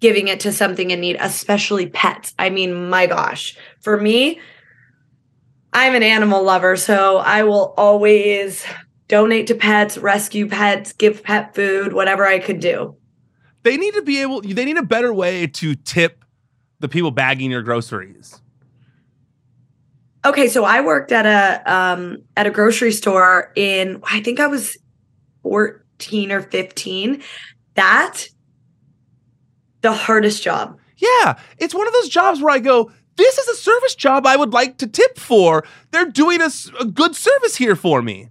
giving 0.00 0.28
it 0.28 0.40
to 0.40 0.52
something 0.52 0.90
in 0.90 1.00
need, 1.00 1.18
especially 1.20 1.88
pets. 1.88 2.32
I 2.38 2.48
mean, 2.48 2.88
my 2.88 3.06
gosh, 3.06 3.56
for 3.80 4.00
me, 4.00 4.40
I'm 5.74 5.94
an 5.94 6.02
animal 6.02 6.42
lover, 6.42 6.76
so 6.76 7.18
I 7.18 7.42
will 7.42 7.74
always 7.76 8.64
donate 9.10 9.48
to 9.48 9.56
pets, 9.56 9.98
rescue 9.98 10.48
pets, 10.48 10.92
give 10.92 11.22
pet 11.24 11.52
food, 11.52 11.92
whatever 11.92 12.24
I 12.24 12.38
could 12.38 12.60
do. 12.60 12.96
They 13.64 13.76
need 13.76 13.94
to 13.94 14.02
be 14.02 14.22
able, 14.22 14.40
they 14.40 14.64
need 14.64 14.78
a 14.78 14.84
better 14.84 15.12
way 15.12 15.48
to 15.48 15.74
tip 15.74 16.24
the 16.78 16.88
people 16.88 17.10
bagging 17.10 17.50
your 17.50 17.62
groceries. 17.62 18.40
Okay, 20.24 20.48
so 20.48 20.64
I 20.64 20.80
worked 20.80 21.12
at 21.12 21.26
a 21.26 21.72
um 21.72 22.18
at 22.36 22.46
a 22.46 22.50
grocery 22.50 22.92
store 22.92 23.52
in 23.56 24.00
I 24.04 24.20
think 24.20 24.38
I 24.38 24.46
was 24.46 24.76
14 25.42 26.30
or 26.30 26.42
15. 26.42 27.22
That 27.74 28.26
the 29.80 29.92
hardest 29.92 30.42
job. 30.42 30.78
Yeah, 30.98 31.38
it's 31.58 31.74
one 31.74 31.86
of 31.86 31.94
those 31.94 32.10
jobs 32.10 32.42
where 32.42 32.54
I 32.54 32.58
go, 32.58 32.92
this 33.16 33.38
is 33.38 33.48
a 33.48 33.54
service 33.56 33.94
job 33.94 34.26
I 34.26 34.36
would 34.36 34.52
like 34.52 34.76
to 34.78 34.86
tip 34.86 35.18
for. 35.18 35.64
They're 35.90 36.04
doing 36.04 36.42
a, 36.42 36.50
a 36.78 36.84
good 36.84 37.16
service 37.16 37.56
here 37.56 37.74
for 37.74 38.02
me. 38.02 38.28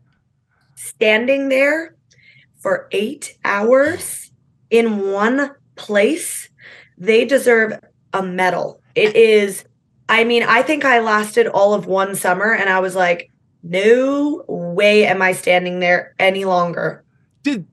Standing 0.81 1.50
there 1.50 1.93
for 2.57 2.88
eight 2.93 3.38
hours 3.43 4.31
in 4.69 5.12
one 5.12 5.51
place, 5.75 6.48
they 6.98 7.25
deserve 7.25 7.74
a 8.13 8.24
medal. 8.24 8.81
It 8.95 9.13
is, 9.13 9.65
I 10.07 10.24
mean, 10.24 10.43
I 10.43 10.62
think 10.62 10.86
I 10.86 11.00
lasted 11.00 11.48
all 11.48 11.74
of 11.74 11.86
one 11.86 12.15
summer 12.15 12.53
and 12.53 12.69
I 12.69 12.79
was 12.79 12.95
like, 12.95 13.29
no 13.62 14.45
way 14.48 15.05
am 15.05 15.21
I 15.21 15.33
standing 15.33 15.81
there 15.81 16.15
any 16.17 16.45
longer. 16.45 17.03
Did, 17.43 17.67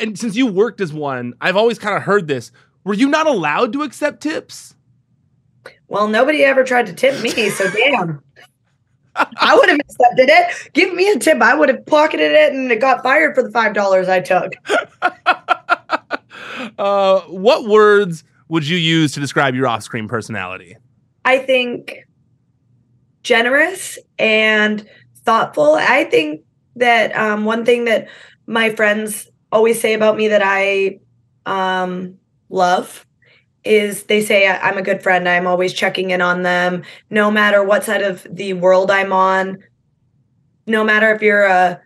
and 0.00 0.18
since 0.18 0.34
you 0.34 0.48
worked 0.48 0.80
as 0.80 0.92
one, 0.92 1.34
I've 1.40 1.56
always 1.56 1.78
kind 1.78 1.96
of 1.96 2.02
heard 2.02 2.26
this. 2.26 2.50
Were 2.82 2.94
you 2.94 3.08
not 3.08 3.28
allowed 3.28 3.72
to 3.74 3.82
accept 3.82 4.20
tips? 4.20 4.74
Well, 5.86 6.08
nobody 6.08 6.42
ever 6.42 6.64
tried 6.64 6.86
to 6.86 6.94
tip 6.94 7.22
me, 7.22 7.48
so 7.50 7.70
damn. 7.76 8.24
I 9.16 9.54
would 9.54 9.68
have 9.68 9.78
accepted 9.80 10.28
it. 10.28 10.72
Give 10.72 10.92
me 10.94 11.10
a 11.10 11.18
tip. 11.18 11.40
I 11.40 11.54
would 11.54 11.68
have 11.68 11.84
pocketed 11.86 12.32
it 12.32 12.52
and 12.52 12.70
it 12.70 12.80
got 12.80 13.02
fired 13.02 13.34
for 13.34 13.42
the 13.42 13.50
five 13.50 13.74
dollars 13.74 14.08
I 14.08 14.20
took. 14.20 14.52
uh, 16.78 17.20
what 17.22 17.66
words 17.66 18.24
would 18.48 18.66
you 18.66 18.76
use 18.76 19.12
to 19.12 19.20
describe 19.20 19.54
your 19.54 19.66
off-screen 19.66 20.08
personality? 20.08 20.76
I 21.24 21.38
think 21.38 22.06
generous 23.22 23.98
and 24.18 24.86
thoughtful. 25.24 25.74
I 25.74 26.04
think 26.04 26.42
that 26.76 27.16
um, 27.16 27.44
one 27.44 27.64
thing 27.64 27.86
that 27.86 28.08
my 28.46 28.74
friends 28.74 29.28
always 29.50 29.80
say 29.80 29.94
about 29.94 30.16
me 30.16 30.28
that 30.28 30.42
I 30.44 30.98
um, 31.46 32.18
love 32.48 33.06
is 33.64 34.04
they 34.04 34.20
say 34.20 34.46
I'm 34.46 34.76
a 34.76 34.82
good 34.82 35.02
friend. 35.02 35.28
I'm 35.28 35.46
always 35.46 35.72
checking 35.72 36.10
in 36.10 36.20
on 36.20 36.42
them, 36.42 36.82
no 37.10 37.30
matter 37.30 37.64
what 37.64 37.84
side 37.84 38.02
of 38.02 38.26
the 38.30 38.52
world 38.52 38.90
I'm 38.90 39.12
on. 39.12 39.58
No 40.66 40.84
matter 40.84 41.14
if 41.14 41.22
you're 41.22 41.44
a 41.44 41.80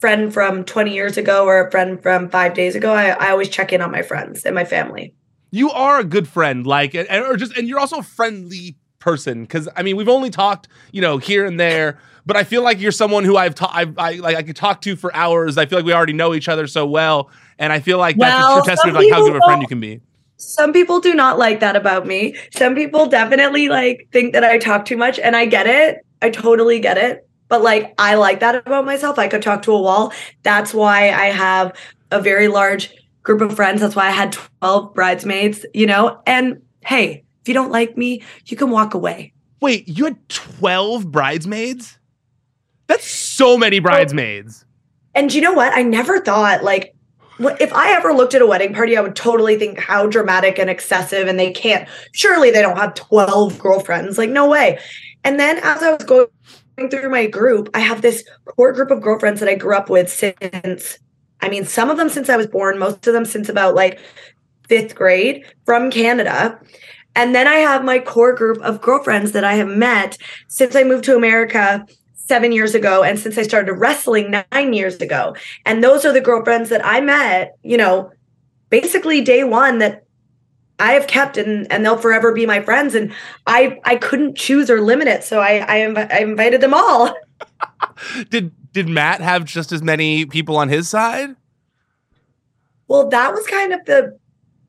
friend 0.00 0.32
from 0.32 0.64
20 0.64 0.92
years 0.92 1.16
ago 1.16 1.44
or 1.44 1.66
a 1.66 1.70
friend 1.70 2.02
from 2.02 2.28
five 2.28 2.54
days 2.54 2.74
ago, 2.74 2.92
I, 2.92 3.10
I 3.10 3.30
always 3.30 3.48
check 3.48 3.72
in 3.72 3.80
on 3.80 3.90
my 3.90 4.02
friends 4.02 4.44
and 4.44 4.54
my 4.54 4.64
family. 4.64 5.14
You 5.50 5.70
are 5.70 6.00
a 6.00 6.04
good 6.04 6.26
friend, 6.26 6.66
like, 6.66 6.94
and, 6.94 7.08
or 7.10 7.36
just, 7.36 7.56
and 7.56 7.68
you're 7.68 7.78
also 7.78 7.98
a 7.98 8.02
friendly 8.02 8.76
person. 8.98 9.46
Cause 9.46 9.68
I 9.76 9.82
mean, 9.82 9.96
we've 9.96 10.08
only 10.08 10.30
talked, 10.30 10.68
you 10.92 11.00
know, 11.00 11.18
here 11.18 11.44
and 11.44 11.60
there, 11.60 11.98
but 12.24 12.36
I 12.36 12.44
feel 12.44 12.62
like 12.62 12.80
you're 12.80 12.92
someone 12.92 13.24
who 13.24 13.36
I've, 13.36 13.54
ta- 13.54 13.70
I've 13.72 13.98
I, 13.98 14.12
like, 14.14 14.36
I 14.36 14.42
could 14.42 14.56
talk 14.56 14.80
to 14.82 14.96
for 14.96 15.14
hours. 15.14 15.58
I 15.58 15.66
feel 15.66 15.78
like 15.78 15.86
we 15.86 15.92
already 15.92 16.14
know 16.14 16.34
each 16.34 16.48
other 16.48 16.66
so 16.66 16.86
well. 16.86 17.30
And 17.58 17.72
I 17.72 17.80
feel 17.80 17.98
like 17.98 18.16
well, 18.16 18.30
that's 18.30 18.50
a 18.50 18.54
true 18.54 18.74
testament 18.74 18.96
of 18.96 19.02
like 19.04 19.12
how 19.12 19.20
good 19.20 19.36
of 19.36 19.42
a 19.42 19.44
friend 19.44 19.62
you 19.62 19.68
can 19.68 19.80
be 19.80 20.00
some 20.42 20.72
people 20.72 21.00
do 21.00 21.14
not 21.14 21.38
like 21.38 21.60
that 21.60 21.76
about 21.76 22.06
me. 22.06 22.34
Some 22.52 22.74
people 22.74 23.06
definitely 23.06 23.68
like 23.68 24.08
think 24.12 24.32
that 24.32 24.44
I 24.44 24.58
talk 24.58 24.84
too 24.84 24.96
much 24.96 25.18
and 25.18 25.36
I 25.36 25.46
get 25.46 25.66
it. 25.66 26.04
I 26.20 26.30
totally 26.30 26.80
get 26.80 26.98
it. 26.98 27.28
But 27.48 27.62
like 27.62 27.94
I 27.98 28.14
like 28.14 28.40
that 28.40 28.54
about 28.54 28.84
myself. 28.84 29.18
I 29.18 29.28
could 29.28 29.42
talk 29.42 29.62
to 29.62 29.72
a 29.72 29.80
wall. 29.80 30.12
That's 30.42 30.74
why 30.74 31.10
I 31.10 31.26
have 31.26 31.76
a 32.10 32.20
very 32.20 32.48
large 32.48 32.92
group 33.22 33.40
of 33.40 33.54
friends. 33.54 33.80
That's 33.80 33.96
why 33.96 34.08
I 34.08 34.10
had 34.10 34.32
12 34.32 34.94
bridesmaids, 34.94 35.64
you 35.74 35.86
know? 35.86 36.20
And 36.26 36.60
hey, 36.84 37.24
if 37.40 37.48
you 37.48 37.54
don't 37.54 37.70
like 37.70 37.96
me, 37.96 38.22
you 38.46 38.56
can 38.56 38.70
walk 38.70 38.94
away. 38.94 39.32
Wait, 39.60 39.86
you 39.86 40.04
had 40.04 40.28
12 40.28 41.10
bridesmaids? 41.10 41.98
That's 42.88 43.06
so 43.06 43.56
many 43.56 43.78
bridesmaids. 43.78 44.64
And 45.14 45.32
you 45.32 45.40
know 45.40 45.52
what? 45.52 45.72
I 45.72 45.82
never 45.82 46.20
thought 46.20 46.64
like 46.64 46.91
if 47.38 47.72
I 47.72 47.92
ever 47.92 48.12
looked 48.12 48.34
at 48.34 48.42
a 48.42 48.46
wedding 48.46 48.74
party, 48.74 48.96
I 48.96 49.00
would 49.00 49.16
totally 49.16 49.58
think 49.58 49.78
how 49.78 50.06
dramatic 50.06 50.58
and 50.58 50.70
excessive, 50.70 51.28
and 51.28 51.38
they 51.38 51.50
can't. 51.50 51.88
Surely 52.12 52.50
they 52.50 52.62
don't 52.62 52.76
have 52.76 52.94
12 52.94 53.58
girlfriends. 53.58 54.18
Like, 54.18 54.30
no 54.30 54.48
way. 54.48 54.78
And 55.24 55.38
then 55.38 55.58
as 55.58 55.82
I 55.82 55.92
was 55.92 56.04
going 56.04 56.90
through 56.90 57.10
my 57.10 57.26
group, 57.26 57.70
I 57.74 57.80
have 57.80 58.02
this 58.02 58.24
core 58.44 58.72
group 58.72 58.90
of 58.90 59.02
girlfriends 59.02 59.40
that 59.40 59.48
I 59.48 59.54
grew 59.54 59.76
up 59.76 59.88
with 59.88 60.10
since, 60.10 60.98
I 61.40 61.48
mean, 61.48 61.64
some 61.64 61.90
of 61.90 61.96
them 61.96 62.08
since 62.08 62.28
I 62.28 62.36
was 62.36 62.46
born, 62.46 62.78
most 62.78 63.06
of 63.06 63.14
them 63.14 63.24
since 63.24 63.48
about 63.48 63.74
like 63.74 64.00
fifth 64.68 64.94
grade 64.94 65.44
from 65.64 65.90
Canada. 65.90 66.58
And 67.14 67.34
then 67.34 67.46
I 67.46 67.56
have 67.56 67.84
my 67.84 67.98
core 67.98 68.34
group 68.34 68.58
of 68.62 68.80
girlfriends 68.80 69.32
that 69.32 69.44
I 69.44 69.54
have 69.54 69.68
met 69.68 70.16
since 70.48 70.74
I 70.74 70.82
moved 70.82 71.04
to 71.04 71.16
America 71.16 71.86
seven 72.26 72.52
years 72.52 72.74
ago 72.74 73.02
and 73.02 73.18
since 73.18 73.36
I 73.36 73.42
started 73.42 73.74
wrestling 73.74 74.30
nine 74.52 74.72
years 74.72 74.96
ago. 74.96 75.34
And 75.66 75.82
those 75.82 76.04
are 76.04 76.12
the 76.12 76.20
girlfriends 76.20 76.70
that 76.70 76.84
I 76.84 77.00
met, 77.00 77.56
you 77.62 77.76
know, 77.76 78.10
basically 78.70 79.20
day 79.20 79.44
one 79.44 79.78
that 79.78 80.04
I 80.78 80.92
have 80.92 81.06
kept 81.06 81.36
and 81.36 81.70
and 81.70 81.84
they'll 81.84 81.98
forever 81.98 82.32
be 82.32 82.46
my 82.46 82.60
friends. 82.60 82.94
And 82.94 83.12
I 83.46 83.78
I 83.84 83.96
couldn't 83.96 84.36
choose 84.36 84.70
or 84.70 84.80
limit 84.80 85.08
it. 85.08 85.24
So 85.24 85.40
I 85.40 85.64
I, 85.68 85.78
inv- 85.80 86.12
I 86.12 86.18
invited 86.20 86.60
them 86.60 86.74
all. 86.74 87.14
did 88.30 88.52
did 88.72 88.88
Matt 88.88 89.20
have 89.20 89.44
just 89.44 89.72
as 89.72 89.82
many 89.82 90.24
people 90.24 90.56
on 90.56 90.68
his 90.68 90.88
side? 90.88 91.36
Well, 92.88 93.08
that 93.08 93.32
was 93.32 93.46
kind 93.46 93.72
of 93.72 93.84
the 93.84 94.18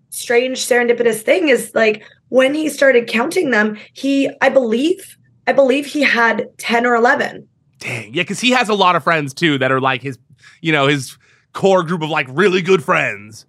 strange 0.09 0.59
serendipitous 0.59 1.21
thing 1.21 1.49
is 1.49 1.71
like 1.73 2.03
when 2.29 2.53
he 2.53 2.69
started 2.69 3.07
counting 3.07 3.51
them, 3.51 3.77
he 3.93 4.29
I 4.41 4.49
believe 4.49 5.17
I 5.47 5.53
believe 5.53 5.85
he 5.85 6.01
had 6.01 6.47
10 6.57 6.85
or 6.85 6.95
11. 6.95 7.47
Dang. 7.79 8.13
Yeah, 8.13 8.23
because 8.23 8.39
he 8.39 8.51
has 8.51 8.69
a 8.69 8.73
lot 8.73 8.95
of 8.95 9.03
friends 9.03 9.33
too 9.33 9.57
that 9.57 9.71
are 9.71 9.81
like 9.81 10.01
his, 10.01 10.17
you 10.61 10.71
know, 10.71 10.87
his 10.87 11.17
core 11.53 11.83
group 11.83 12.01
of 12.01 12.09
like 12.09 12.27
really 12.29 12.61
good 12.61 12.83
friends. 12.83 13.45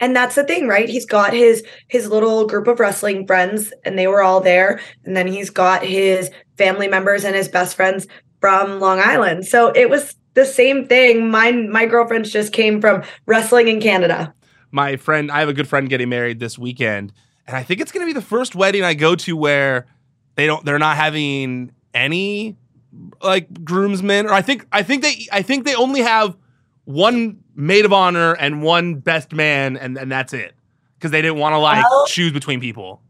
And 0.00 0.16
that's 0.16 0.34
the 0.34 0.44
thing, 0.44 0.66
right? 0.66 0.88
He's 0.88 1.06
got 1.06 1.32
his 1.32 1.62
his 1.88 2.08
little 2.08 2.46
group 2.46 2.66
of 2.66 2.80
wrestling 2.80 3.26
friends 3.26 3.72
and 3.84 3.98
they 3.98 4.06
were 4.06 4.22
all 4.22 4.40
there. 4.40 4.80
And 5.04 5.16
then 5.16 5.26
he's 5.26 5.50
got 5.50 5.84
his 5.84 6.30
family 6.56 6.88
members 6.88 7.24
and 7.24 7.36
his 7.36 7.48
best 7.48 7.76
friends 7.76 8.06
from 8.40 8.80
Long 8.80 8.98
Island. 8.98 9.46
So 9.46 9.68
it 9.68 9.90
was 9.90 10.16
the 10.34 10.46
same 10.46 10.86
thing. 10.86 11.30
My 11.30 11.52
my 11.52 11.86
girlfriends 11.86 12.32
just 12.32 12.52
came 12.52 12.80
from 12.80 13.02
wrestling 13.26 13.68
in 13.68 13.80
Canada. 13.80 14.34
My 14.70 14.96
friend, 14.96 15.30
I 15.30 15.40
have 15.40 15.48
a 15.48 15.52
good 15.52 15.68
friend 15.68 15.88
getting 15.88 16.08
married 16.08 16.38
this 16.38 16.56
weekend, 16.58 17.12
and 17.46 17.56
I 17.56 17.62
think 17.62 17.80
it's 17.80 17.92
going 17.92 18.06
to 18.06 18.06
be 18.06 18.18
the 18.18 18.24
first 18.24 18.54
wedding 18.54 18.84
I 18.84 18.94
go 18.94 19.16
to 19.16 19.36
where 19.36 19.86
they 20.40 20.46
don't 20.46 20.64
they're 20.64 20.78
not 20.78 20.96
having 20.96 21.70
any 21.92 22.56
like 23.22 23.62
groomsmen 23.62 24.26
or 24.26 24.32
I 24.32 24.40
think 24.40 24.66
I 24.72 24.82
think 24.82 25.02
they 25.02 25.28
I 25.30 25.42
think 25.42 25.66
they 25.66 25.74
only 25.74 26.00
have 26.00 26.34
one 26.84 27.38
maid 27.54 27.84
of 27.84 27.92
honor 27.92 28.32
and 28.32 28.62
one 28.62 28.94
best 28.94 29.34
man 29.34 29.76
and 29.76 29.98
and 29.98 30.10
that's 30.10 30.32
it 30.32 30.54
because 30.96 31.10
they 31.10 31.20
didn't 31.20 31.36
want 31.38 31.52
to 31.52 31.58
like 31.58 31.84
well, 31.90 32.06
choose 32.06 32.32
between 32.32 32.58
people. 32.58 33.02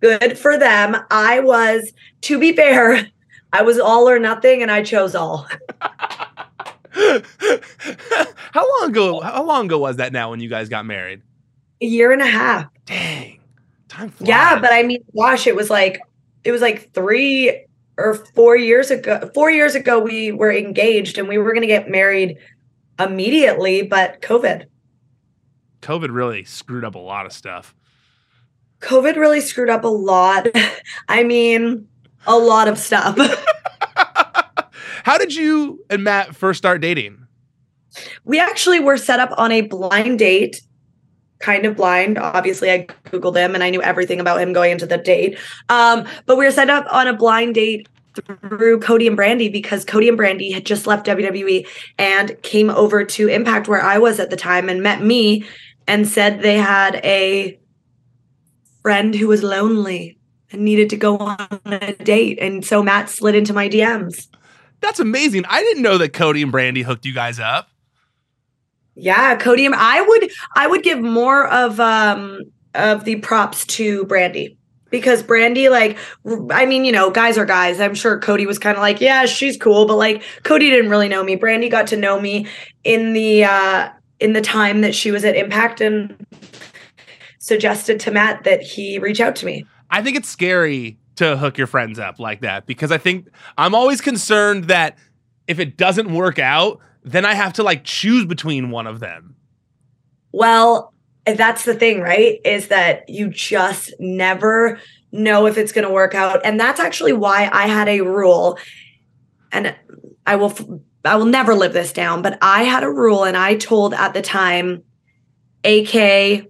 Good 0.00 0.36
for 0.36 0.58
them. 0.58 0.96
I 1.12 1.38
was 1.38 1.92
to 2.22 2.40
be 2.40 2.52
fair, 2.52 3.06
I 3.52 3.62
was 3.62 3.78
all 3.78 4.08
or 4.08 4.18
nothing 4.18 4.62
and 4.62 4.70
I 4.70 4.82
chose 4.82 5.14
all. 5.14 5.46
how 6.90 8.80
long 8.80 8.90
ago 8.90 9.20
how 9.20 9.44
long 9.44 9.66
ago 9.66 9.78
was 9.78 9.96
that 9.98 10.12
now 10.12 10.30
when 10.30 10.40
you 10.40 10.48
guys 10.48 10.68
got 10.68 10.84
married? 10.86 11.22
A 11.80 11.86
year 11.86 12.10
and 12.10 12.20
a 12.20 12.26
half. 12.26 12.66
Dang. 12.84 13.38
Time 13.92 14.08
flies. 14.08 14.28
Yeah, 14.28 14.58
but 14.58 14.72
I 14.72 14.82
mean, 14.82 15.04
gosh, 15.14 15.46
it 15.46 15.54
was 15.54 15.68
like 15.68 16.00
it 16.44 16.52
was 16.52 16.60
like 16.60 16.92
three 16.92 17.66
or 17.98 18.14
four 18.14 18.56
years 18.56 18.90
ago. 18.90 19.30
Four 19.34 19.50
years 19.50 19.74
ago, 19.74 19.98
we 19.98 20.32
were 20.32 20.52
engaged 20.52 21.18
and 21.18 21.28
we 21.28 21.38
were 21.38 21.52
going 21.52 21.62
to 21.62 21.66
get 21.66 21.88
married 21.88 22.38
immediately, 22.98 23.82
but 23.82 24.20
COVID. 24.22 24.66
COVID 25.82 26.12
really 26.12 26.44
screwed 26.44 26.84
up 26.84 26.94
a 26.94 26.98
lot 26.98 27.26
of 27.26 27.32
stuff. 27.32 27.74
COVID 28.80 29.16
really 29.16 29.40
screwed 29.40 29.70
up 29.70 29.84
a 29.84 29.88
lot. 29.88 30.48
I 31.08 31.24
mean, 31.24 31.86
a 32.26 32.36
lot 32.36 32.68
of 32.68 32.78
stuff. 32.78 33.16
How 35.04 35.18
did 35.18 35.34
you 35.34 35.84
and 35.90 36.04
Matt 36.04 36.34
first 36.34 36.58
start 36.58 36.80
dating? 36.80 37.26
We 38.24 38.38
actually 38.38 38.80
were 38.80 38.96
set 38.96 39.20
up 39.20 39.34
on 39.36 39.52
a 39.52 39.62
blind 39.62 40.18
date, 40.18 40.62
kind 41.42 41.66
of 41.66 41.76
blind. 41.76 42.18
Obviously, 42.18 42.70
I 42.70 42.86
Googled 43.06 43.36
him 43.36 43.54
and 43.54 43.62
I 43.62 43.68
knew 43.68 43.82
everything 43.82 44.20
about 44.20 44.40
him 44.40 44.52
going 44.52 44.72
into 44.72 44.86
the 44.86 44.96
date. 44.96 45.38
Um, 45.68 46.06
but 46.24 46.38
we 46.38 46.44
were 46.44 46.50
set 46.50 46.70
up 46.70 46.86
on 46.90 47.06
a 47.06 47.12
blind 47.12 47.56
date 47.56 47.88
through 48.14 48.80
Cody 48.80 49.06
and 49.06 49.18
Brandi 49.18 49.50
because 49.52 49.84
Cody 49.84 50.08
and 50.08 50.18
Brandi 50.18 50.52
had 50.52 50.64
just 50.64 50.86
left 50.86 51.06
WWE 51.06 51.66
and 51.98 52.40
came 52.42 52.70
over 52.70 53.04
to 53.04 53.28
Impact 53.28 53.68
where 53.68 53.82
I 53.82 53.98
was 53.98 54.20
at 54.20 54.30
the 54.30 54.36
time 54.36 54.68
and 54.68 54.82
met 54.82 55.02
me 55.02 55.44
and 55.86 56.06
said 56.06 56.40
they 56.40 56.58
had 56.58 56.96
a 57.04 57.58
friend 58.82 59.14
who 59.14 59.28
was 59.28 59.42
lonely 59.42 60.18
and 60.50 60.62
needed 60.62 60.90
to 60.90 60.96
go 60.96 61.16
on 61.16 61.48
a 61.66 61.92
date. 61.94 62.38
And 62.40 62.64
so 62.64 62.82
Matt 62.82 63.08
slid 63.08 63.34
into 63.34 63.52
my 63.52 63.68
DMs. 63.68 64.28
That's 64.80 65.00
amazing. 65.00 65.44
I 65.48 65.62
didn't 65.62 65.82
know 65.82 65.98
that 65.98 66.12
Cody 66.12 66.42
and 66.42 66.52
Brandi 66.52 66.82
hooked 66.82 67.06
you 67.06 67.14
guys 67.14 67.40
up. 67.40 67.71
Yeah, 68.94 69.36
Cody 69.36 69.68
I 69.68 70.00
would 70.00 70.30
I 70.54 70.66
would 70.66 70.82
give 70.82 71.00
more 71.00 71.48
of 71.48 71.80
um 71.80 72.40
of 72.74 73.04
the 73.04 73.16
props 73.16 73.66
to 73.66 74.04
Brandi 74.06 74.56
because 74.90 75.22
Brandi, 75.22 75.70
like, 75.70 75.98
I 76.52 76.66
mean, 76.66 76.84
you 76.84 76.92
know, 76.92 77.10
guys 77.10 77.38
are 77.38 77.46
guys. 77.46 77.80
I'm 77.80 77.94
sure 77.94 78.20
Cody 78.20 78.46
was 78.46 78.58
kind 78.58 78.76
of 78.76 78.82
like, 78.82 79.00
yeah, 79.00 79.24
she's 79.24 79.56
cool, 79.56 79.86
but 79.86 79.96
like, 79.96 80.22
Cody 80.44 80.70
didn't 80.70 80.90
really 80.90 81.08
know 81.08 81.24
me. 81.24 81.36
Brandi 81.36 81.70
got 81.70 81.86
to 81.88 81.96
know 81.96 82.20
me 82.20 82.46
in 82.84 83.14
the 83.14 83.44
uh 83.44 83.88
in 84.20 84.34
the 84.34 84.40
time 84.40 84.82
that 84.82 84.94
she 84.94 85.10
was 85.10 85.24
at 85.24 85.34
Impact 85.34 85.80
and 85.80 86.14
suggested 87.40 87.98
to 88.00 88.12
Matt 88.12 88.44
that 88.44 88.62
he 88.62 88.98
reach 88.98 89.20
out 89.20 89.34
to 89.36 89.46
me. 89.46 89.66
I 89.90 90.02
think 90.02 90.16
it's 90.16 90.28
scary 90.28 90.96
to 91.16 91.36
hook 91.36 91.58
your 91.58 91.66
friends 91.66 91.98
up 91.98 92.20
like 92.20 92.40
that 92.42 92.66
because 92.66 92.92
I 92.92 92.98
think 92.98 93.28
I'm 93.58 93.74
always 93.74 94.00
concerned 94.00 94.64
that 94.64 94.96
if 95.48 95.58
it 95.58 95.76
doesn't 95.76 96.12
work 96.14 96.38
out, 96.38 96.78
then 97.04 97.24
I 97.24 97.34
have 97.34 97.52
to 97.54 97.62
like 97.62 97.84
choose 97.84 98.26
between 98.26 98.70
one 98.70 98.86
of 98.86 99.00
them. 99.00 99.36
Well, 100.32 100.92
that's 101.26 101.64
the 101.64 101.74
thing, 101.74 102.00
right? 102.00 102.40
Is 102.44 102.68
that 102.68 103.08
you 103.08 103.28
just 103.28 103.92
never 103.98 104.80
know 105.12 105.46
if 105.46 105.58
it's 105.58 105.72
going 105.72 105.86
to 105.86 105.92
work 105.92 106.14
out. 106.14 106.40
And 106.44 106.58
that's 106.58 106.80
actually 106.80 107.12
why 107.12 107.48
I 107.52 107.66
had 107.66 107.88
a 107.88 108.00
rule 108.00 108.58
and 109.52 109.76
I 110.26 110.36
will 110.36 110.82
I 111.04 111.16
will 111.16 111.26
never 111.26 111.54
live 111.54 111.72
this 111.72 111.92
down, 111.92 112.22
but 112.22 112.38
I 112.40 112.62
had 112.62 112.84
a 112.84 112.90
rule 112.90 113.24
and 113.24 113.36
I 113.36 113.56
told 113.56 113.92
at 113.92 114.14
the 114.14 114.22
time 114.22 114.84
AK 115.64 116.46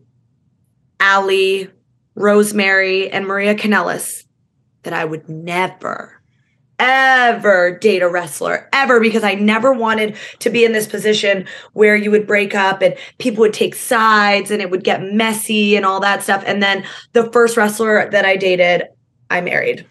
Allie, 1.03 1.69
Rosemary, 2.15 3.11
and 3.11 3.27
Maria 3.27 3.57
Kanellis 3.57 4.25
that 4.85 4.93
I 4.93 5.05
would 5.05 5.29
never, 5.29 6.22
ever 6.83 7.79
date 7.79 8.03
a 8.03 8.09
wrestler, 8.09 8.69
ever, 8.73 8.99
because 8.99 9.23
I 9.23 9.35
never 9.35 9.73
wanted 9.73 10.17
to 10.41 10.51
be 10.51 10.65
in 10.65 10.73
this 10.73 10.89
position 10.89 11.47
where 11.75 11.95
you 11.95 12.11
would 12.11 12.27
break 12.27 12.57
up 12.57 12.83
and 12.83 12.97
people 13.19 13.43
would 13.43 13.55
take 13.55 13.77
sides 13.77 14.51
and 14.51 14.61
it 14.61 14.69
would 14.71 14.83
get 14.83 15.01
messy 15.03 15.77
and 15.77 15.87
all 15.87 16.01
that 16.01 16.25
stuff. 16.25 16.43
And 16.45 16.61
then 16.61 16.85
the 17.13 17.31
first 17.31 17.57
wrestler 17.57 18.11
that 18.11 18.25
I 18.25 18.37
dated, 18.37 18.89
I 19.31 19.41
married. 19.41 19.87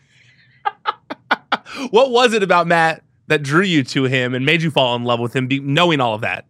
what 1.92 2.12
was 2.12 2.34
it 2.34 2.44
about 2.44 2.68
Matt 2.68 3.02
that 3.28 3.42
drew 3.42 3.64
you 3.64 3.84
to 3.86 4.04
him 4.04 4.36
and 4.36 4.46
made 4.46 4.62
you 4.62 4.70
fall 4.70 4.94
in 4.96 5.06
love 5.06 5.22
with 5.22 5.34
him, 5.34 5.48
knowing 5.50 6.02
all 6.02 6.14
of 6.14 6.22
that? 6.22 6.46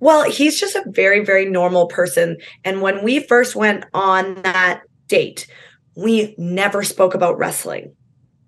Well, 0.00 0.28
he's 0.28 0.58
just 0.58 0.74
a 0.74 0.82
very, 0.86 1.24
very 1.24 1.44
normal 1.44 1.86
person. 1.86 2.38
And 2.64 2.80
when 2.80 3.04
we 3.04 3.20
first 3.20 3.54
went 3.54 3.84
on 3.92 4.40
that 4.42 4.82
date, 5.08 5.46
we 5.94 6.34
never 6.38 6.82
spoke 6.82 7.14
about 7.14 7.38
wrestling. 7.38 7.94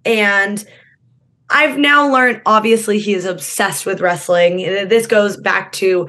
And 0.07 0.65
I've 1.55 1.79
now 1.79 2.13
learned, 2.13 2.43
obviously, 2.45 2.99
he 2.99 3.15
is 3.15 3.25
obsessed 3.25 3.87
with 3.87 4.01
wrestling. 4.01 4.57
This 4.89 5.07
goes 5.07 5.37
back 5.37 5.71
to 5.75 6.09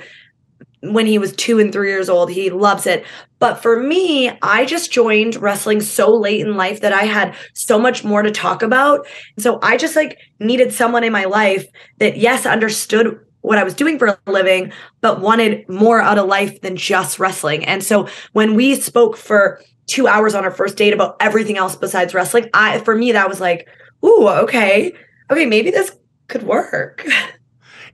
when 0.82 1.06
he 1.06 1.20
was 1.20 1.36
two 1.36 1.60
and 1.60 1.72
three 1.72 1.90
years 1.90 2.10
old. 2.10 2.32
He 2.32 2.50
loves 2.50 2.88
it. 2.88 3.06
But 3.38 3.62
for 3.62 3.80
me, 3.80 4.32
I 4.42 4.66
just 4.66 4.92
joined 4.92 5.36
wrestling 5.36 5.82
so 5.82 6.12
late 6.12 6.42
in 6.42 6.58
life 6.58 6.82
that 6.82 6.94
I 6.94 7.04
had 7.04 7.36
so 7.54 7.78
much 7.78 8.04
more 8.04 8.24
to 8.24 8.32
talk 8.32 8.64
about. 8.64 9.06
So 9.38 9.60
I 9.62 9.78
just 9.78 9.96
like 9.96 10.18
needed 10.40 10.74
someone 10.74 11.04
in 11.04 11.14
my 11.14 11.26
life 11.26 11.68
that, 12.00 12.18
yes, 12.18 12.48
understood 12.48 13.20
what 13.42 13.60
I 13.60 13.64
was 13.64 13.76
doing 13.76 14.00
for 14.00 14.08
a 14.08 14.18
living, 14.26 14.74
but 15.02 15.22
wanted 15.22 15.70
more 15.70 16.02
out 16.02 16.18
of 16.18 16.26
life 16.26 16.62
than 16.62 16.76
just 16.76 17.20
wrestling. 17.20 17.64
And 17.66 17.84
so 17.84 18.08
when 18.34 18.56
we 18.56 18.74
spoke 18.74 19.16
for 19.16 19.62
two 19.86 20.08
hours 20.08 20.34
on 20.34 20.44
our 20.44 20.50
first 20.50 20.76
date 20.76 20.94
about 20.94 21.18
everything 21.20 21.58
else 21.58 21.76
besides 21.76 22.16
wrestling, 22.16 22.50
I 22.56 22.80
for 22.80 22.96
me 22.96 23.12
that 23.12 23.30
was 23.30 23.40
like, 23.40 23.68
ooh, 24.04 24.28
okay, 24.28 24.94
okay, 25.30 25.46
maybe 25.46 25.72
this 25.72 25.92
could 26.28 26.44
work. 26.44 27.06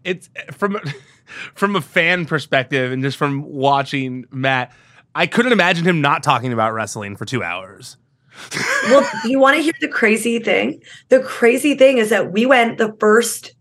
It's 0.03 0.29
from 0.51 0.79
from 1.53 1.75
a 1.75 1.81
fan 1.81 2.25
perspective 2.25 2.91
and 2.91 3.03
just 3.03 3.17
from 3.17 3.43
watching 3.43 4.25
Matt, 4.31 4.73
I 5.15 5.27
couldn't 5.27 5.51
imagine 5.51 5.85
him 5.85 6.01
not 6.01 6.23
talking 6.23 6.53
about 6.53 6.73
wrestling 6.73 7.15
for 7.15 7.25
two 7.25 7.43
hours. 7.43 7.97
well, 8.85 9.07
you 9.25 9.39
want 9.39 9.57
to 9.57 9.61
hear 9.61 9.73
the 9.81 9.87
crazy 9.87 10.39
thing? 10.39 10.81
The 11.09 11.19
crazy 11.19 11.75
thing 11.75 11.97
is 11.97 12.09
that 12.09 12.31
we 12.31 12.45
went 12.45 12.77
the 12.77 12.95
first, 12.99 13.53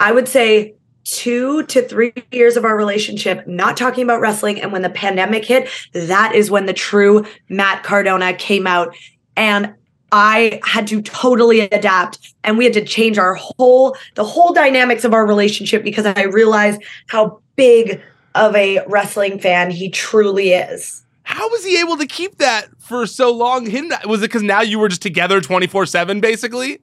I 0.00 0.10
would 0.12 0.26
say, 0.26 0.74
two 1.04 1.64
to 1.64 1.86
three 1.86 2.14
years 2.32 2.56
of 2.56 2.64
our 2.64 2.76
relationship 2.76 3.46
not 3.46 3.76
talking 3.76 4.02
about 4.02 4.20
wrestling. 4.20 4.60
And 4.60 4.72
when 4.72 4.82
the 4.82 4.90
pandemic 4.90 5.44
hit, 5.44 5.68
that 5.92 6.34
is 6.34 6.50
when 6.50 6.64
the 6.64 6.72
true 6.72 7.26
Matt 7.50 7.82
Cardona 7.82 8.32
came 8.32 8.66
out. 8.66 8.96
And 9.36 9.74
I 10.14 10.60
had 10.62 10.86
to 10.86 11.02
totally 11.02 11.62
adapt 11.62 12.34
and 12.44 12.56
we 12.56 12.62
had 12.62 12.72
to 12.74 12.84
change 12.84 13.18
our 13.18 13.34
whole 13.34 13.96
the 14.14 14.22
whole 14.22 14.52
dynamics 14.52 15.02
of 15.02 15.12
our 15.12 15.26
relationship 15.26 15.82
because 15.82 16.06
I 16.06 16.22
realized 16.22 16.80
how 17.08 17.40
big 17.56 18.00
of 18.36 18.54
a 18.54 18.78
wrestling 18.86 19.40
fan 19.40 19.72
he 19.72 19.90
truly 19.90 20.52
is. 20.52 21.02
How 21.24 21.48
was 21.50 21.64
he 21.64 21.80
able 21.80 21.96
to 21.96 22.06
keep 22.06 22.38
that 22.38 22.68
for 22.78 23.08
so 23.08 23.32
long? 23.32 23.66
Him 23.66 23.90
was 24.06 24.20
it 24.20 24.26
because 24.26 24.44
now 24.44 24.60
you 24.60 24.78
were 24.78 24.88
just 24.88 25.02
together 25.02 25.40
24-7 25.40 26.20
basically? 26.20 26.78